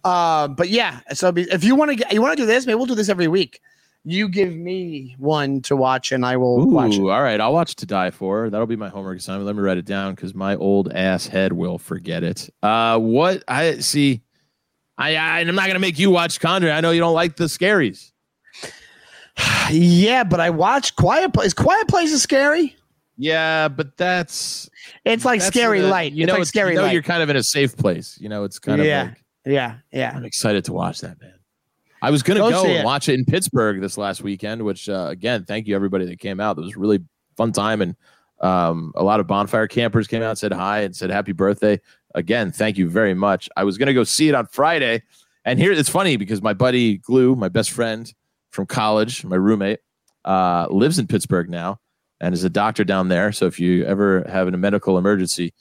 Uh, 0.02 0.48
but 0.48 0.68
yeah, 0.68 1.00
so 1.12 1.32
if 1.36 1.62
you 1.64 1.74
want 1.76 1.98
to, 1.98 2.06
you 2.14 2.20
want 2.20 2.36
to 2.36 2.42
do 2.42 2.46
this, 2.46 2.66
maybe 2.66 2.76
we'll 2.76 2.86
do 2.86 2.94
this 2.94 3.08
every 3.08 3.28
week. 3.28 3.60
You 4.04 4.28
give 4.28 4.54
me 4.54 5.14
one 5.18 5.62
to 5.62 5.76
watch, 5.76 6.12
and 6.12 6.26
I 6.26 6.36
will 6.36 6.68
watch 6.68 6.94
it. 6.96 7.00
All 7.00 7.22
right. 7.22 7.40
I'll 7.40 7.54
watch 7.54 7.74
To 7.76 7.86
Die 7.86 8.10
For. 8.10 8.50
That'll 8.50 8.66
be 8.66 8.76
my 8.76 8.88
homework 8.90 9.18
assignment. 9.18 9.46
Let 9.46 9.56
me 9.56 9.62
write 9.62 9.78
it 9.78 9.86
down 9.86 10.14
because 10.14 10.34
my 10.34 10.56
old 10.56 10.92
ass 10.92 11.26
head 11.26 11.52
will 11.54 11.78
forget 11.78 12.22
it. 12.22 12.50
Uh, 12.62 12.98
what 12.98 13.42
I 13.48 13.78
see, 13.78 14.22
I, 14.98 15.16
I 15.16 15.40
I'm 15.40 15.54
not 15.54 15.68
gonna 15.68 15.78
make 15.78 15.98
you 15.98 16.10
watch 16.10 16.38
Conjuring. 16.40 16.74
I 16.74 16.80
know 16.80 16.90
you 16.90 17.00
don't 17.00 17.14
like 17.14 17.36
the 17.36 17.44
scaries. 17.44 18.10
Yeah, 19.70 20.24
but 20.24 20.40
I 20.40 20.50
watched 20.50 20.96
Quiet 20.96 21.32
Place. 21.32 21.54
Quiet 21.54 21.88
Place 21.88 22.12
is 22.12 22.22
scary. 22.22 22.76
Yeah, 23.16 23.68
but 23.68 23.96
that's 23.96 24.68
It's 25.04 25.24
like 25.24 25.40
that's 25.40 25.54
scary 25.54 25.80
a- 25.80 25.86
light. 25.88 26.12
You 26.12 26.24
it's 26.24 26.28
know, 26.28 26.32
like 26.34 26.38
it's- 26.42 26.48
scary 26.48 26.72
you 26.72 26.76
know 26.78 26.82
light. 26.84 26.92
you're 26.92 27.02
kind 27.02 27.22
of 27.22 27.30
in 27.30 27.36
a 27.36 27.42
safe 27.42 27.76
place. 27.76 28.18
You 28.20 28.28
know, 28.28 28.44
it's 28.44 28.58
kind 28.58 28.80
of 28.80 28.86
Yeah. 28.86 29.02
like 29.04 29.24
Yeah, 29.46 29.74
yeah. 29.92 30.12
I'm 30.14 30.24
excited 30.24 30.64
to 30.66 30.72
watch 30.72 31.00
that, 31.02 31.20
man. 31.20 31.34
I 32.02 32.10
was 32.10 32.22
gonna 32.22 32.40
Go 32.40 32.50
go, 32.50 32.64
and 32.64 32.72
it. 32.72 32.84
watch 32.84 33.08
it 33.08 33.14
in 33.14 33.24
Pittsburgh 33.24 33.80
this 33.80 33.96
last 33.96 34.22
weekend, 34.22 34.62
which 34.62 34.88
uh, 34.88 35.06
again, 35.10 35.44
thank 35.44 35.66
you 35.66 35.74
everybody 35.76 36.04
that 36.06 36.18
came 36.18 36.40
out. 36.40 36.58
It 36.58 36.62
was 36.62 36.74
a 36.76 36.78
really 36.78 37.00
fun 37.36 37.52
time, 37.52 37.80
and 37.82 37.94
um, 38.40 38.92
a 38.96 39.02
lot 39.04 39.20
of 39.20 39.26
bonfire 39.26 39.68
campers 39.68 40.06
came 40.06 40.22
out, 40.22 40.36
said 40.38 40.52
hi, 40.52 40.80
and 40.80 40.94
said 40.94 41.10
happy 41.10 41.32
birthday. 41.32 41.80
Again, 42.14 42.52
thank 42.52 42.76
you 42.78 42.88
very 42.88 43.14
much. 43.14 43.48
I 43.56 43.64
was 43.64 43.78
gonna 43.78 43.94
go 43.94 44.04
see 44.04 44.28
it 44.28 44.34
on 44.34 44.46
Friday, 44.46 45.02
and 45.44 45.58
here 45.58 45.72
it's 45.72 45.88
funny 45.88 46.16
because 46.16 46.42
my 46.42 46.52
buddy 46.52 46.98
Glue, 46.98 47.36
my 47.36 47.48
best 47.48 47.70
friend 47.70 48.12
from 48.50 48.66
college, 48.66 49.24
my 49.24 49.36
roommate, 49.36 49.78
uh, 50.24 50.66
lives 50.70 50.98
in 50.98 51.06
Pittsburgh 51.06 51.48
now 51.48 51.80
and 52.25 52.33
is 52.33 52.43
a 52.43 52.51
doctor 52.51 52.85
down 52.85 53.09
there. 53.09 53.33
So 53.33 53.45
if 53.45 53.61
you 53.61 53.85
ever 53.85 54.25
have 54.27 54.49
a 54.49 54.53
medical 54.53 54.97
emergency, 54.97 55.53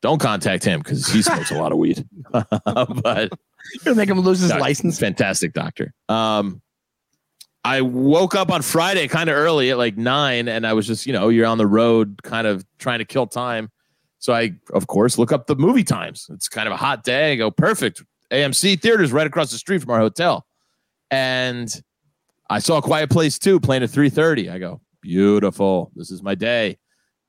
don't 0.00 0.20
contact 0.20 0.64
him 0.64 0.80
because 0.80 1.08
he 1.08 1.22
smokes 1.22 1.50
a 1.50 1.58
lot 1.58 1.72
of 1.72 1.78
weed. 1.78 2.06
but 2.30 3.32
Gonna 3.84 3.96
make 3.96 4.08
him 4.08 4.20
lose 4.20 4.40
his 4.40 4.50
Doc- 4.50 4.60
license. 4.60 4.98
Fantastic 5.00 5.52
doctor. 5.52 5.92
Um, 6.08 6.62
I 7.64 7.80
woke 7.80 8.34
up 8.34 8.50
on 8.50 8.62
Friday 8.62 9.08
kind 9.08 9.28
of 9.28 9.36
early 9.36 9.70
at 9.70 9.78
like 9.78 9.96
nine, 9.96 10.48
and 10.48 10.66
I 10.66 10.72
was 10.72 10.86
just, 10.86 11.06
you 11.06 11.12
know, 11.12 11.28
you're 11.28 11.46
on 11.46 11.58
the 11.58 11.66
road, 11.66 12.20
kind 12.22 12.46
of 12.46 12.64
trying 12.78 12.98
to 13.00 13.04
kill 13.04 13.26
time. 13.26 13.70
So 14.18 14.32
I, 14.32 14.52
of 14.72 14.86
course, 14.86 15.18
look 15.18 15.32
up 15.32 15.46
the 15.48 15.56
movie 15.56 15.84
times. 15.84 16.28
It's 16.30 16.48
kind 16.48 16.68
of 16.68 16.72
a 16.72 16.76
hot 16.76 17.02
day. 17.02 17.32
I 17.32 17.36
go, 17.36 17.50
perfect. 17.50 18.04
AMC 18.30 18.80
theaters 18.80 19.12
right 19.12 19.26
across 19.26 19.50
the 19.50 19.58
street 19.58 19.80
from 19.80 19.90
our 19.90 19.98
hotel, 19.98 20.46
and 21.10 21.68
I 22.48 22.60
saw 22.60 22.78
a 22.78 22.82
Quiet 22.82 23.10
Place 23.10 23.38
too 23.38 23.58
playing 23.58 23.82
at 23.82 23.90
three 23.90 24.10
thirty. 24.10 24.48
I 24.48 24.58
go, 24.58 24.80
beautiful. 25.02 25.92
This 25.94 26.10
is 26.10 26.22
my 26.22 26.34
day. 26.34 26.78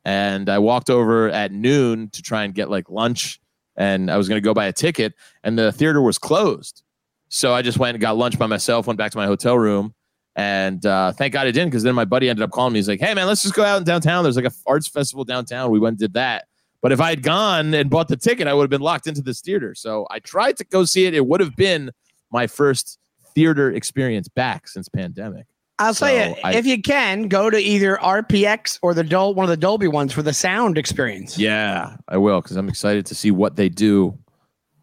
And 0.06 0.50
I 0.50 0.60
walked 0.60 0.90
over 0.90 1.30
at 1.30 1.52
noon 1.52 2.10
to 2.12 2.22
try 2.22 2.44
and 2.44 2.54
get 2.54 2.70
like 2.70 2.90
lunch, 2.90 3.40
and 3.76 4.10
I 4.12 4.18
was 4.18 4.30
going 4.30 4.38
to 4.38 4.46
go 4.46 4.54
buy 4.54 4.66
a 4.68 4.74
ticket, 4.74 5.14
and 5.44 5.58
the 5.58 5.72
theater 5.72 6.02
was 6.02 6.18
closed. 6.18 6.84
So 7.30 7.54
I 7.54 7.62
just 7.62 7.80
went 7.80 7.96
and 7.96 8.02
got 8.02 8.16
lunch 8.16 8.38
by 8.38 8.48
myself, 8.48 8.86
went 8.86 8.98
back 8.98 9.12
to 9.12 9.18
my 9.18 9.26
hotel 9.26 9.58
room, 9.58 9.94
And 10.36 10.84
uh, 10.86 11.12
thank 11.12 11.34
God 11.34 11.46
I 11.46 11.52
didn't, 11.52 11.70
because 11.70 11.84
then 11.84 11.94
my 11.96 12.06
buddy 12.06 12.28
ended 12.28 12.44
up 12.44 12.52
calling 12.52 12.74
me. 12.74 12.80
He's 12.80 12.88
like, 12.88 13.00
"Hey 13.00 13.14
man, 13.14 13.28
let's 13.28 13.44
just 13.44 13.54
go 13.54 13.64
out 13.64 13.78
in 13.78 13.84
downtown. 13.84 14.24
There's 14.24 14.36
like 14.36 14.46
a 14.46 14.52
arts 14.66 14.88
festival 14.88 15.24
downtown. 15.24 15.70
We 15.70 15.80
went 15.80 15.94
and 15.94 16.00
did 16.00 16.14
that." 16.14 16.46
But 16.82 16.92
if 16.92 17.00
I 17.00 17.10
had 17.12 17.24
gone 17.24 17.74
and 17.74 17.90
bought 17.90 18.08
the 18.08 18.18
ticket, 18.18 18.48
I 18.48 18.54
would 18.54 18.64
have 18.64 18.70
been 18.70 18.82
locked 18.82 19.08
into 19.08 19.22
this 19.22 19.42
theater. 19.42 19.74
So 19.76 20.06
I 20.10 20.20
tried 20.20 20.58
to 20.58 20.66
go 20.66 20.86
see 20.86 21.06
it. 21.06 21.14
It 21.14 21.26
would 21.28 21.40
have 21.40 21.56
been 21.56 21.92
my 22.32 22.48
first 22.48 23.00
theater 23.36 23.72
experience 23.72 24.28
back 24.28 24.68
since 24.68 24.90
pandemic. 24.90 25.46
I'll 25.80 25.94
So 25.94 26.06
tell 26.06 26.16
you, 26.30 26.36
I- 26.44 26.54
if 26.56 26.66
you 26.66 26.82
can, 26.82 27.28
go 27.28 27.50
to 27.50 27.58
either 27.58 27.98
RPX 27.98 28.80
or 28.82 28.94
the 28.94 29.04
Dol- 29.04 29.34
one 29.34 29.44
of 29.44 29.50
the 29.50 29.58
Dolby 29.58 29.88
ones 29.88 30.14
for 30.14 30.22
the 30.22 30.34
sound 30.34 30.78
experience. 30.78 31.38
Yeah, 31.38 31.98
I 32.08 32.18
will 32.18 32.42
because 32.42 32.58
I'm 32.58 32.70
excited 32.70 33.06
to 33.08 33.16
see 33.16 33.32
what 33.32 33.56
they 33.56 33.70
do 33.70 34.18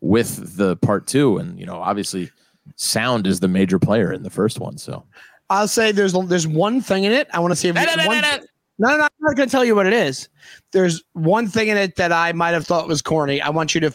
with 0.01 0.57
the 0.57 0.76
part 0.78 1.07
two. 1.07 1.38
And 1.38 1.59
you 1.59 1.66
know, 1.66 1.76
obviously, 1.76 2.30
sound 2.76 3.26
is 3.26 3.41
the 3.41 3.49
major 3.49 3.78
player 3.78 4.12
in 4.12 4.22
the 4.22 4.30
first 4.30 4.59
one. 4.59 4.78
So 4.78 5.05
I'll 5.49 5.68
say 5.68 5.93
there's 5.93 6.12
there's 6.12 6.47
one 6.49 6.80
thing 6.80 7.05
in 7.05 7.12
it. 7.12 7.28
I 7.32 7.38
want 7.41 7.53
to 7.53 7.57
see 7.57 7.68
if 7.68 7.74
No, 7.76 7.84
no, 7.84 7.95
no, 7.95 8.07
one, 8.07 8.20
no, 8.20 8.36
no. 8.36 8.45
No, 8.82 8.97
no, 8.97 9.03
I'm 9.03 9.09
not 9.20 9.36
going 9.36 9.47
to 9.47 9.51
tell 9.53 9.64
you 9.64 9.74
what 9.74 9.86
it 9.86 9.93
is. 9.93 10.30
There's 10.72 11.03
one 11.12 11.47
thing 11.47 11.68
in 11.68 11.76
it 11.76 11.97
that 11.97 12.12
I 12.12 12.32
might 12.32 12.53
have 12.53 12.66
thought 12.66 12.88
was 12.88 13.03
corny. 13.03 13.38
I 13.43 13.51
want 13.51 13.74
you 13.74 13.80
to 13.82 13.95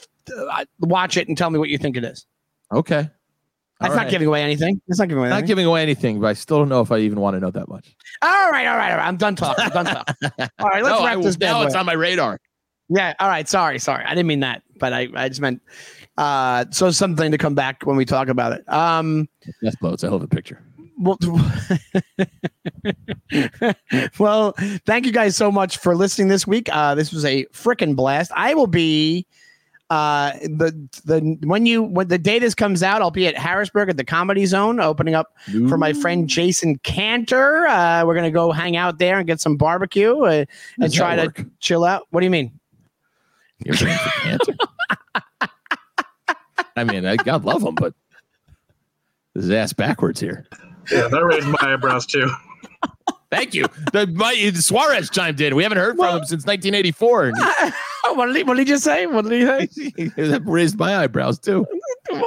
uh, 0.52 0.64
watch 0.80 1.18
it 1.18 1.28
and 1.28 1.36
tell 1.36 1.50
me 1.50 1.58
what 1.58 1.70
you 1.70 1.80
think 1.80 1.98
it 1.98 2.04
is. 2.04 2.28
okay, 2.72 3.10
That's 3.82 3.90
All 3.92 3.96
not 3.98 4.04
right. 4.04 4.12
giving 4.12 4.28
away 4.28 4.42
anything. 4.42 4.80
It's 4.88 5.00
not 5.00 5.10
giving 5.10 5.20
away 5.20 5.30
not 5.30 5.36
anything. 5.36 5.48
giving 5.48 5.66
away 5.66 5.82
anything, 5.82 6.22
but 6.22 6.28
I 6.28 6.34
still 6.34 6.60
don't 6.60 6.70
know 6.70 6.80
if 6.82 6.92
I 6.94 7.00
even 7.00 7.20
want 7.20 7.36
to 7.36 7.40
know 7.42 7.52
that 7.52 7.68
much. 7.68 7.94
all 8.22 8.30
right, 8.52 8.68
all 8.68 8.78
right, 8.78 8.92
all 8.92 8.98
right. 8.98 9.08
I'm 9.08 9.18
done 9.18 9.36
talking. 9.36 9.66
I'm 9.66 9.72
done 9.72 9.86
talking. 9.86 10.16
All 10.60 10.70
right, 10.70 10.82
let's 10.84 10.98
No, 11.00 11.06
wrap 11.06 11.18
I- 11.18 11.22
this 11.22 11.38
now 11.40 11.58
down. 11.60 11.66
it's 11.68 11.76
on 11.76 11.86
my 11.86 11.94
radar. 11.94 12.40
Yeah. 12.88 13.14
All 13.20 13.28
right. 13.28 13.50
Sorry. 13.50 13.80
Sorry. 13.80 14.06
I 14.06 14.10
didn't 14.10 14.28
mean 14.28 14.42
that, 14.42 14.62
but 14.80 14.94
I, 14.94 15.08
I 15.16 15.28
just 15.28 15.42
meant 15.42 15.62
uh 16.18 16.66
so 16.72 16.92
something 16.92 17.32
to 17.32 17.38
come 17.38 17.56
back 17.56 17.82
when 17.84 17.98
we 17.98 18.06
talk 18.06 18.30
about 18.30 18.54
it. 18.54 18.64
Um 18.72 19.28
Death 19.64 19.74
a 19.82 19.98
hell 20.08 20.16
of 20.16 20.22
a 20.24 20.28
picture. 20.28 20.62
well, 20.98 21.18
well, 24.20 24.54
thank 24.86 25.06
you 25.06 25.12
guys 25.12 25.36
so 25.36 25.52
much 25.52 25.78
for 25.78 25.96
listening 25.96 26.28
this 26.28 26.46
week. 26.48 26.70
Uh 26.72 26.96
this 26.96 27.12
was 27.12 27.26
a 27.26 27.46
freaking 27.48 27.96
blast. 27.96 28.32
I 28.36 28.54
will 28.54 28.68
be 28.68 29.26
uh 29.90 30.32
the 30.42 30.72
the 31.06 31.38
when 31.46 31.66
you 31.66 31.84
when 31.84 32.08
the 32.08 32.18
day 32.18 32.40
this 32.40 32.56
comes 32.56 32.82
out, 32.82 33.02
I'll 33.02 33.12
be 33.12 33.28
at 33.28 33.38
Harrisburg 33.38 33.90
at 33.90 33.98
the 33.98 34.04
Comedy 34.04 34.46
Zone 34.46 34.80
opening 34.80 35.14
up 35.14 35.36
for 35.70 35.78
my 35.78 35.94
friend 35.94 36.28
Jason 36.28 36.78
Cantor. 36.80 37.68
Uh 37.68 38.04
we're 38.06 38.16
gonna 38.16 38.32
go 38.32 38.52
hang 38.52 38.76
out 38.78 38.98
there 38.98 39.18
and 39.20 39.28
get 39.28 39.40
some 39.40 39.58
barbecue 39.58 40.18
uh, 40.24 40.30
and 40.32 40.48
Does 40.80 40.92
that 40.94 40.98
try 40.98 41.16
to 41.16 41.46
chill 41.60 41.84
out. 41.84 42.08
What 42.10 42.22
do 42.22 42.26
you 42.26 42.32
mean? 42.32 42.60
You're 43.64 43.76
bringing 43.76 43.98
for 43.98 44.10
cancer. 44.22 44.54
I 46.76 46.84
mean, 46.84 47.06
I 47.06 47.16
God 47.16 47.46
love 47.46 47.64
him, 47.64 47.76
but 47.76 47.94
his 49.34 49.50
ass 49.52 49.72
backwards 49.74 50.20
here. 50.20 50.46
Yeah, 50.92 51.08
that 51.08 51.24
raised 51.24 51.48
my 51.48 51.58
eyebrows 51.62 52.06
too. 52.06 52.30
Thank 53.32 53.54
you. 53.54 53.66
The, 53.92 54.08
my, 54.08 54.34
Suarez 54.54 55.10
chimed 55.10 55.42
in. 55.42 55.56
We 55.56 55.64
haven't 55.64 55.78
heard 55.78 55.96
from 55.96 56.06
Well- 56.06 56.18
him 56.18 56.26
since 56.26 56.46
1984. 56.46 57.26
And 57.30 57.38
what, 58.14 58.28
did 58.28 58.36
he, 58.36 58.44
what 58.44 58.56
did 58.56 58.68
he 58.68 58.74
just 58.74 58.84
say? 58.84 59.08
What 59.08 59.26
did 59.26 59.34
he 59.34 59.46
say? 59.68 60.08
that 60.18 60.42
raised 60.46 60.78
my 60.78 60.98
eyebrows 60.98 61.40
too. 61.40 61.66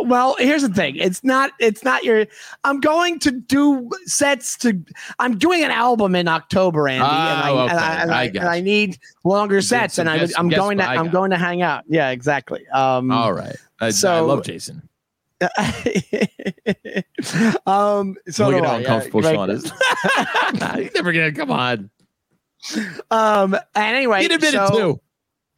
well 0.02 0.34
here's 0.38 0.62
the 0.62 0.68
thing 0.68 0.96
it's 0.96 1.22
not 1.22 1.52
it's 1.60 1.84
not 1.84 2.02
your 2.02 2.26
i'm 2.64 2.80
going 2.80 3.16
to 3.18 3.30
do 3.30 3.88
sets 4.06 4.56
to 4.58 4.76
i'm 5.20 5.38
doing 5.38 5.62
an 5.62 5.70
album 5.70 6.16
in 6.16 6.26
october 6.26 6.88
andy 6.88 7.04
and, 7.04 7.12
I, 7.12 7.50
Oh, 7.50 7.66
and, 7.68 7.78
I, 7.78 7.92
okay. 7.92 8.02
and, 8.02 8.10
I 8.10 8.18
I, 8.18 8.24
and 8.24 8.38
I 8.40 8.60
need 8.60 8.98
longer 9.24 9.62
sets 9.62 9.98
and 9.98 10.10
I, 10.10 10.26
i'm 10.36 10.48
going 10.48 10.78
to. 10.78 10.84
I'm 10.84 11.10
going 11.10 11.30
to 11.30 11.36
hang 11.38 11.62
out 11.62 11.84
yeah 11.88 12.10
exactly 12.10 12.66
um 12.68 13.12
All 13.12 13.32
right. 13.32 13.54
I, 13.80 13.92
I 14.04 14.18
love 14.20 14.42
Jason. 14.44 14.82
um 17.66 18.16
so 18.28 18.48
Look 18.48 18.62
at 18.62 18.64
how 18.64 18.76
uncomfortable 18.76 19.22
yeah, 19.22 19.32
Sean 19.32 19.50
is. 19.50 19.62
He's 20.74 20.94
never 20.94 21.12
gonna 21.12 21.32
come 21.32 21.52
on. 21.52 21.90
um 23.12 23.54
and 23.54 23.96
anyway 23.96 24.22
He'd 24.22 24.32
admit 24.32 24.52
so, 24.54 24.64
it 24.64 24.72
too. 24.76 25.00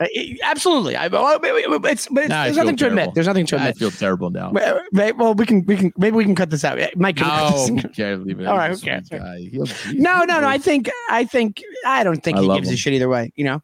Uh, 0.01 0.07
absolutely 0.44 0.96
i 0.96 1.07
well, 1.09 1.38
it's 1.42 2.09
but 2.09 2.24
it's, 2.24 2.28
Nah, 2.30 2.44
there's 2.44 2.57
nothing 2.57 2.76
to 2.76 2.86
admit 2.86 3.11
there's 3.14 3.26
nothing 3.26 3.46
to 3.46 3.57
admit. 3.57 3.76
I 3.76 3.78
feel 3.78 3.90
terrible 3.90 4.30
now. 4.30 4.51
Well, 4.51 5.34
we 5.34 5.44
can 5.46 5.64
we 5.66 5.76
can 5.76 5.92
maybe 5.98 6.16
we 6.16 6.24
can 6.24 6.34
cut 6.34 6.51
this 6.51 6.64
out 6.64 6.78
mike 6.96 7.16
can 7.16 7.26
No, 7.26 7.66
who? 7.96 8.16
Leave 8.24 8.40
it. 8.40 8.46
All 8.46 8.57
right, 8.57 8.70
He's 8.70 8.82
a 8.82 8.86
who 8.86 8.90
cares? 8.90 9.09
sweet 9.09 9.92
guy. 9.92 9.92
No, 9.92 10.24
no, 10.24 10.40
no. 10.40 10.48
I 10.48 10.59
think 10.59 10.88
I 11.11 11.24
think 11.24 11.62
I 11.86 12.03
don't 12.05 12.22
think 12.22 12.38
I 12.38 12.42
he 12.42 12.48
gives 12.55 12.70
a 12.70 12.76
shit 12.76 12.94
either 12.94 13.09
way, 13.09 13.32
you 13.36 13.44
know. 13.44 13.62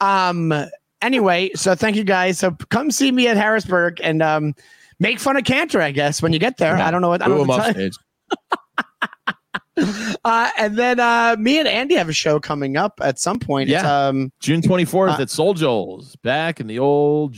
Um 0.00 0.52
anyway, 1.02 1.50
so 1.54 1.74
thank 1.74 1.96
you 1.96 2.04
guys. 2.04 2.38
So 2.38 2.50
come 2.68 2.90
see 2.90 3.10
me 3.10 3.28
at 3.28 3.36
Harrisburg 3.36 4.00
and 4.02 4.22
um 4.22 4.54
make 4.98 5.18
fun 5.18 5.36
of 5.36 5.44
Cantor, 5.44 5.80
I 5.80 5.92
guess, 5.92 6.20
when 6.20 6.32
you 6.32 6.38
get 6.38 6.58
there. 6.58 6.76
Yeah. 6.76 6.86
I 6.86 6.90
don't 6.90 7.00
know 7.00 7.08
what 7.08 7.22
I 7.22 7.28
don't 7.28 7.40
him 7.40 7.46
know 7.46 7.56
what 7.56 7.66
to 7.66 7.72
tell 7.72 7.82
you. 7.82 7.90
stage. 7.92 8.04
uh 10.24 10.50
and 10.58 10.76
then 10.76 11.00
uh 11.00 11.36
me 11.38 11.58
and 11.58 11.68
Andy 11.68 11.94
have 11.94 12.08
a 12.08 12.12
show 12.12 12.38
coming 12.40 12.76
up 12.76 13.00
at 13.02 13.18
some 13.18 13.38
point. 13.38 13.70
It's, 13.70 13.82
Yeah. 13.82 14.06
um 14.08 14.32
June 14.40 14.60
24th 14.62 15.18
Uh, 15.18 15.22
at 15.22 15.30
Soul 15.30 15.54
Joel's 15.54 16.16
back 16.16 16.60
in 16.60 16.66
the 16.66 16.78
old 16.78 17.36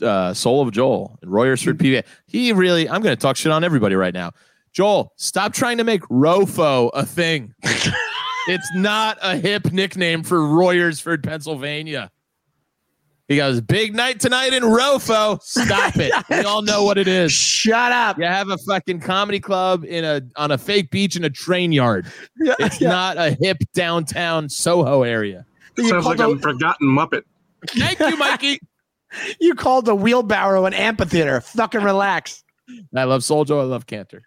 uh, 0.00 0.34
Soul 0.34 0.62
of 0.62 0.72
Joel 0.72 1.16
in 1.22 1.28
Royersford, 1.28 1.78
PA. 1.78 2.06
He 2.26 2.52
really, 2.52 2.88
I'm 2.88 3.02
going 3.02 3.14
to 3.14 3.20
talk 3.20 3.36
shit 3.36 3.52
on 3.52 3.62
everybody 3.62 3.94
right 3.94 4.12
now. 4.14 4.32
Joel, 4.72 5.12
stop 5.16 5.52
trying 5.52 5.78
to 5.78 5.84
make 5.84 6.00
Rofo 6.04 6.90
a 6.92 7.06
thing. 7.06 7.54
it's 7.62 8.68
not 8.74 9.16
a 9.22 9.36
hip 9.36 9.70
nickname 9.72 10.24
for 10.24 10.38
Royersford, 10.38 11.22
Pennsylvania. 11.22 12.10
He 13.32 13.38
goes, 13.38 13.62
big 13.62 13.94
night 13.94 14.20
tonight 14.20 14.52
in 14.52 14.62
Rofo. 14.62 15.40
Stop 15.42 15.96
it. 15.96 16.12
We 16.28 16.36
all 16.44 16.60
know 16.60 16.84
what 16.84 16.98
it 16.98 17.08
is. 17.08 17.32
shut 17.32 17.90
up. 17.92 18.18
You 18.18 18.24
have 18.24 18.50
a 18.50 18.58
fucking 18.58 19.00
comedy 19.00 19.40
club 19.40 19.84
in 19.86 20.04
a 20.04 20.20
on 20.36 20.50
a 20.50 20.58
fake 20.58 20.90
beach 20.90 21.16
in 21.16 21.24
a 21.24 21.30
train 21.30 21.72
yard. 21.72 22.06
Yeah, 22.38 22.54
It's 22.58 22.78
yeah. 22.80 22.90
not 22.90 23.16
a 23.16 23.36
hip 23.40 23.56
downtown 23.72 24.48
Soho 24.50 25.02
area. 25.02 25.46
You 25.78 25.88
Sounds 25.88 26.04
like 26.04 26.18
a 26.20 26.34
the- 26.34 26.38
forgotten 26.40 26.88
Muppet. 26.88 27.22
Thank 27.68 27.98
you, 28.00 28.16
Mikey. 28.18 28.60
You 29.40 29.54
called 29.54 29.88
a 29.88 29.94
wheelbarrow 29.94 30.66
an 30.66 30.74
amphitheater. 30.74 31.40
Fucking 31.40 31.82
relax. 31.82 32.44
I 32.94 33.04
love 33.04 33.24
Soul 33.24 33.44
Joe. 33.46 33.60
I 33.60 33.64
love 33.64 33.86
Cantor. 33.86 34.22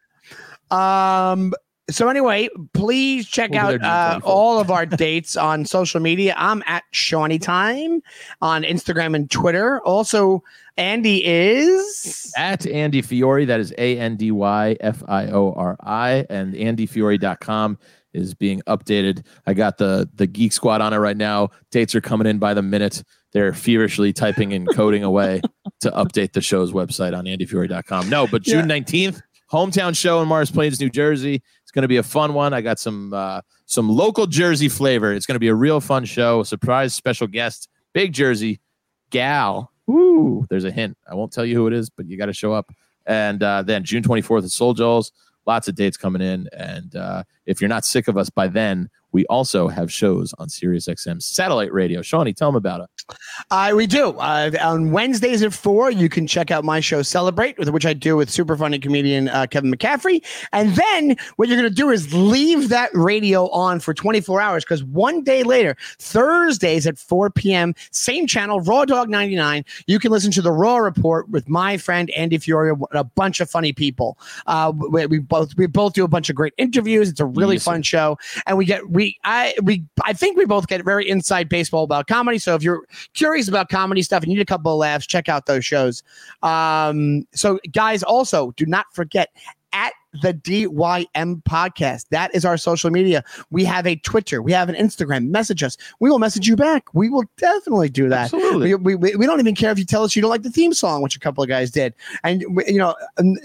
Um. 0.71 1.53
So 1.89 2.09
anyway, 2.09 2.49
please 2.73 3.27
check 3.27 3.53
out 3.53 3.81
uh, 3.83 4.19
all 4.23 4.59
of 4.59 4.71
our 4.71 4.85
dates 4.87 5.37
on 5.37 5.65
social 5.65 5.99
media. 5.99 6.33
I'm 6.35 6.63
at 6.65 6.83
Shawnee 6.91 7.37
Time 7.37 8.01
on 8.41 8.63
Instagram 8.63 9.15
and 9.15 9.29
Twitter. 9.29 9.79
Also, 9.81 10.43
Andy 10.77 11.23
is 11.25 12.33
At 12.35 12.65
Andy 12.65 13.01
Fiori, 13.01 13.45
that 13.45 13.59
is 13.59 13.73
A 13.77 13.97
N 13.99 14.15
D 14.17 14.31
Y 14.31 14.75
F 14.79 15.03
I 15.07 15.27
O 15.27 15.53
R 15.53 15.77
I, 15.81 16.25
and 16.29 16.53
andyfiori.com 16.53 17.77
is 18.13 18.33
being 18.33 18.61
updated. 18.67 19.25
I 19.45 19.53
got 19.53 19.77
the 19.77 20.09
the 20.15 20.27
Geek 20.27 20.53
Squad 20.53 20.81
on 20.81 20.93
it 20.93 20.97
right 20.97 21.17
now. 21.17 21.49
Dates 21.71 21.93
are 21.93 22.01
coming 22.01 22.27
in 22.27 22.39
by 22.39 22.53
the 22.53 22.61
minute. 22.61 23.03
They're 23.31 23.53
feverishly 23.53 24.13
typing 24.13 24.53
and 24.53 24.67
coding 24.73 25.03
away 25.03 25.41
to 25.81 25.91
update 25.91 26.33
the 26.33 26.41
show's 26.41 26.71
website 26.71 27.15
on 27.15 27.25
andyfiori.com. 27.25 28.09
No, 28.09 28.27
but 28.27 28.41
June 28.41 28.65
19th, 28.65 29.21
hometown 29.51 29.95
show 29.95 30.21
in 30.21 30.27
Mars 30.27 30.49
Plains, 30.49 30.79
New 30.79 30.89
Jersey. 30.89 31.43
Going 31.75 31.83
to 31.83 31.89
be 31.89 31.97
a 31.97 32.03
fun 32.03 32.33
one. 32.33 32.53
I 32.53 32.61
got 32.61 32.79
some 32.79 33.13
uh, 33.13 33.41
some 33.65 33.89
local 33.89 34.27
Jersey 34.27 34.69
flavor. 34.69 35.13
It's 35.13 35.25
going 35.25 35.35
to 35.35 35.41
be 35.41 35.49
a 35.49 35.53
real 35.53 35.81
fun 35.81 36.05
show. 36.05 36.41
Surprise 36.41 36.95
special 36.95 37.27
guest, 37.27 37.67
big 37.93 38.13
Jersey 38.13 38.61
gal. 39.09 39.73
Woo! 39.85 40.45
There's 40.49 40.63
a 40.63 40.71
hint. 40.71 40.97
I 41.05 41.15
won't 41.15 41.33
tell 41.33 41.45
you 41.45 41.53
who 41.53 41.67
it 41.67 41.73
is, 41.73 41.89
but 41.89 42.07
you 42.07 42.17
got 42.17 42.27
to 42.27 42.33
show 42.33 42.53
up. 42.53 42.71
And 43.05 43.43
uh, 43.43 43.61
then 43.61 43.83
June 43.83 44.03
24th 44.03 44.45
at 44.45 44.51
Soul 44.51 44.73
Joel's. 44.73 45.11
Lots 45.45 45.67
of 45.67 45.75
dates 45.75 45.97
coming 45.97 46.21
in. 46.21 46.47
And 46.57 46.95
uh, 46.95 47.23
if 47.45 47.59
you're 47.59 47.67
not 47.67 47.83
sick 47.83 48.07
of 48.07 48.17
us 48.17 48.29
by 48.29 48.47
then, 48.47 48.89
we 49.15 49.25
also 49.27 49.69
have 49.69 49.89
shows 49.89 50.33
on 50.39 50.49
SiriusXM 50.49 51.23
satellite 51.23 51.71
radio. 51.71 52.01
Shawnee, 52.01 52.33
tell 52.33 52.49
them 52.49 52.57
about 52.57 52.81
it. 52.81 53.15
Uh, 53.49 53.71
we 53.73 53.87
do. 53.87 54.09
Uh, 54.17 54.51
on 54.61 54.91
Wednesdays 54.91 55.41
at 55.41 55.53
four, 55.53 55.89
you 55.89 56.09
can 56.09 56.27
check 56.27 56.51
out 56.51 56.65
my 56.65 56.81
show 56.81 57.01
Celebrate, 57.01 57.57
with 57.57 57.69
which 57.69 57.85
I 57.85 57.93
do 57.93 58.17
with 58.17 58.29
super 58.29 58.57
funny 58.57 58.77
comedian 58.77 59.29
uh, 59.29 59.47
Kevin 59.47 59.71
McCaffrey. 59.71 60.21
And 60.51 60.75
then 60.75 61.15
what 61.37 61.47
you're 61.47 61.57
going 61.57 61.69
to 61.69 61.73
do 61.73 61.91
is 61.91 62.13
leave 62.13 62.67
that 62.69 62.89
radio 62.93 63.47
on 63.51 63.79
for 63.79 63.93
24 63.93 64.41
hours 64.41 64.65
because 64.65 64.83
one 64.83 65.23
day 65.23 65.43
later, 65.43 65.77
Thursdays 65.99 66.85
at 66.85 66.97
4 66.97 67.29
p.m., 67.29 67.73
same 67.91 68.27
channel, 68.27 68.59
Raw 68.61 68.83
Dog 68.83 69.09
99, 69.09 69.63
you 69.87 69.97
can 69.97 70.11
listen 70.11 70.31
to 70.31 70.41
the 70.41 70.51
Raw 70.51 70.77
Report 70.77 71.29
with 71.29 71.47
my 71.47 71.77
friend 71.77 72.09
Andy 72.11 72.37
Fiori 72.37 72.71
and 72.71 72.83
a 72.91 73.05
bunch 73.05 73.39
of 73.39 73.49
funny 73.49 73.71
people. 73.71 74.17
Uh, 74.45 74.73
we, 74.75 75.05
we 75.05 75.19
both 75.19 75.55
we 75.55 75.67
both 75.67 75.93
do 75.93 76.03
a 76.03 76.09
bunch 76.09 76.29
of 76.29 76.35
great 76.35 76.53
interviews. 76.57 77.09
It's 77.09 77.21
a 77.21 77.25
really 77.25 77.55
Yes, 77.55 77.63
fun 77.63 77.81
show, 77.81 78.17
and 78.45 78.57
we 78.57 78.65
get 78.65 78.89
we 78.89 79.04
I 79.23 79.55
we 79.63 79.83
I 80.03 80.13
think 80.13 80.37
we 80.37 80.45
both 80.45 80.67
get 80.67 80.83
very 80.83 81.07
inside 81.09 81.49
baseball 81.49 81.83
about 81.83 82.07
comedy. 82.07 82.37
So 82.39 82.55
if 82.55 82.63
you're 82.63 82.85
curious 83.13 83.47
about 83.47 83.69
comedy 83.69 84.01
stuff 84.01 84.23
and 84.23 84.31
you 84.31 84.37
need 84.37 84.43
a 84.43 84.45
couple 84.45 84.71
of 84.71 84.77
laughs, 84.77 85.05
check 85.05 85.29
out 85.29 85.45
those 85.45 85.65
shows. 85.65 86.03
Um, 86.43 87.27
so 87.33 87.59
guys, 87.71 88.03
also 88.03 88.51
do 88.51 88.65
not 88.65 88.85
forget 88.93 89.29
at 89.73 89.93
the 90.21 90.33
DYM 90.33 91.43
podcast. 91.43 92.07
That 92.09 92.33
is 92.33 92.45
our 92.45 92.57
social 92.57 92.89
media. 92.89 93.23
We 93.51 93.63
have 93.65 93.85
a 93.87 93.95
Twitter, 93.97 94.41
we 94.41 94.51
have 94.51 94.69
an 94.69 94.75
Instagram. 94.75 95.29
Message 95.29 95.63
us. 95.63 95.77
We 95.99 96.09
will 96.09 96.19
message 96.19 96.47
you 96.47 96.55
back. 96.55 96.93
We 96.93 97.09
will 97.09 97.25
definitely 97.37 97.89
do 97.89 98.09
that. 98.09 98.33
Absolutely. 98.33 98.75
We, 98.75 98.95
we, 98.95 99.15
we 99.15 99.25
don't 99.25 99.39
even 99.39 99.55
care 99.55 99.71
if 99.71 99.79
you 99.79 99.85
tell 99.85 100.03
us 100.03 100.15
you 100.15 100.21
don't 100.21 100.31
like 100.31 100.43
the 100.43 100.51
theme 100.51 100.73
song, 100.73 101.01
which 101.01 101.15
a 101.15 101.19
couple 101.19 101.43
of 101.43 101.49
guys 101.49 101.71
did, 101.71 101.93
and 102.23 102.43
we, 102.49 102.65
you 102.67 102.77
know, 102.77 102.95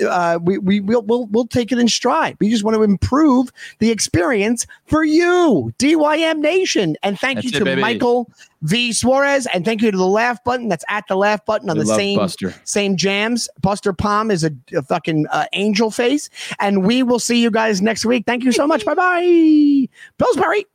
uh, 0.08 0.38
we 0.42 0.58
we 0.58 0.80
will 0.80 1.02
we'll, 1.02 1.26
we'll 1.26 1.46
take 1.46 1.72
it 1.72 1.78
in 1.78 1.88
stride. 1.88 2.36
We 2.40 2.50
just 2.50 2.64
want 2.64 2.76
to 2.76 2.82
improve 2.82 3.52
the 3.78 3.90
experience 3.90 4.66
for 4.86 5.04
you, 5.04 5.72
DYM 5.78 6.38
Nation, 6.38 6.96
and 7.02 7.18
thank 7.18 7.36
That's 7.36 7.52
you 7.52 7.64
to. 7.64 7.76
Michael 7.76 8.30
V 8.62 8.92
Suarez, 8.92 9.46
and 9.52 9.64
thank 9.64 9.80
you 9.82 9.90
to 9.90 9.96
the 9.96 10.06
laugh 10.06 10.42
button. 10.44 10.68
That's 10.68 10.84
at 10.88 11.04
the 11.08 11.16
laugh 11.16 11.44
button 11.46 11.70
on 11.70 11.78
We 11.78 11.84
the 11.84 11.94
same 11.94 12.18
Buster. 12.18 12.54
same 12.64 12.96
jams. 12.96 13.48
Buster 13.60 13.92
Palm 13.92 14.30
is 14.30 14.44
a, 14.44 14.50
a 14.76 14.82
fucking 14.82 15.26
uh, 15.30 15.46
angel 15.52 15.90
face, 15.90 16.28
and 16.58 16.84
we 16.84 17.02
will 17.02 17.18
see 17.18 17.40
you 17.42 17.50
guys 17.50 17.80
next 17.80 18.04
week. 18.04 18.24
Thank 18.26 18.44
you 18.44 18.52
so 18.52 18.66
much. 18.66 18.84
bye 18.84 18.94
bye, 18.94 19.88
Pillsbury. 20.18 20.66